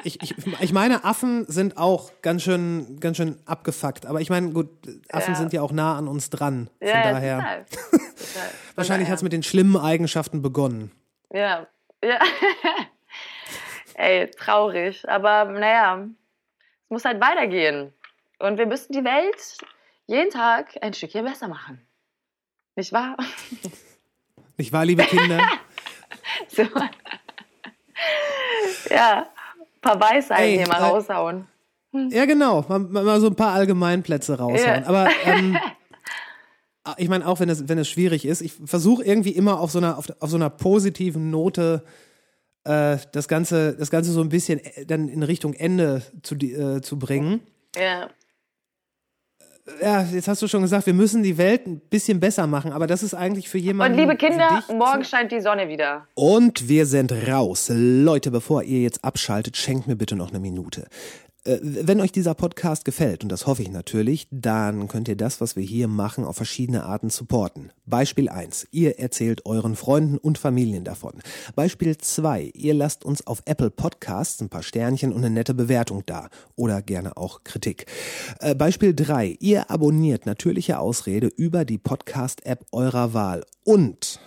[0.04, 4.06] ich, ich, ich meine, Affen sind auch ganz schön, ganz schön abgefuckt.
[4.06, 4.70] Aber ich meine, gut,
[5.12, 5.40] Affen Ja.
[5.40, 6.70] sind ja auch nah an uns dran.
[6.80, 7.38] Von Ja, ja, daher.
[7.38, 7.66] total.
[8.20, 8.50] Total.
[8.76, 10.92] Wahrscheinlich hat es mit den schlimmen Eigenschaften begonnen.
[11.34, 11.68] Ja,
[12.04, 12.20] ja.
[13.96, 15.08] Ey, traurig.
[15.10, 17.94] Aber naja, es muss halt weitergehen.
[18.40, 19.58] Und wir müssen die Welt
[20.08, 21.82] jeden Tag ein Stückchen besser machen.
[22.80, 23.18] Nicht wahr?
[24.56, 25.42] Nicht wahr, liebe Kinder?
[26.48, 26.64] So.
[28.90, 29.28] Ja,
[29.58, 31.48] ein paar Weisheiten hier mal äh, raushauen.
[31.92, 32.64] ja, genau.
[32.70, 34.84] Mal, mal so ein paar Allgemeinplätze raushauen.
[34.84, 34.88] Ja.
[34.88, 35.58] Aber ähm,
[36.98, 39.80] ich meine, auch wenn es, wenn es schwierig ist, ich versuche irgendwie immer auf so
[39.80, 41.84] einer, auf, auf so einer positiven Note
[42.64, 46.82] äh, das, Ganze, das Ganze so ein bisschen äh, dann in Richtung Ende zu, äh,
[46.82, 47.42] zu bringen.
[47.76, 48.10] Ja.
[49.82, 52.88] Ja, jetzt hast du schon gesagt, wir müssen die Welt ein bisschen besser machen, aber
[52.88, 53.98] das ist eigentlich für Und jemanden.
[53.98, 56.06] liebe wie Kinder, morgen scheint die Sonne wieder.
[56.16, 57.70] Und wir sind raus.
[57.74, 60.88] Leute, bevor ihr jetzt abschaltet, schenkt mir bitte noch eine Minute.
[61.46, 65.42] Äh, Wenn euch dieser Podcast gefällt, und das hoffe ich natürlich, dann könnt ihr das,
[65.42, 67.72] was wir hier machen, auf verschiedene Arten supporten.
[67.86, 68.68] Beispiel 1.
[68.72, 71.14] Ihr erzählt euren Freunden und Familien davon.
[71.56, 72.52] Beispiel 2.
[72.54, 76.30] Ihr lasst uns auf Apple Podcasts ein paar Sternchen und eine nette Bewertung da.
[76.56, 77.86] Oder gerne auch Kritik.
[78.40, 79.38] Äh, Beispiel 3.
[79.40, 83.44] Ihr abonniert natürliche Ausrede über die Podcast-App eurer Wahl.
[83.64, 84.20] Und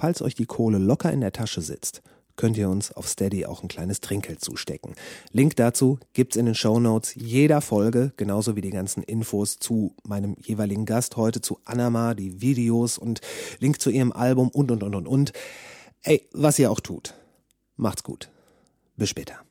[0.00, 2.00] Falls euch die Kohle locker in der Tasche sitzt,
[2.40, 4.94] könnt ihr uns auf Steady auch ein kleines Trinkgeld zustecken.
[5.30, 10.36] Link dazu gibt's in den Shownotes jeder Folge, genauso wie die ganzen Infos zu meinem
[10.40, 13.20] jeweiligen Gast heute, zu Anama, die Videos und
[13.58, 15.32] Link zu ihrem Album und und und und und.
[16.02, 17.12] Ey, was ihr auch tut.
[17.76, 18.30] Macht's gut.
[18.96, 19.49] Bis später.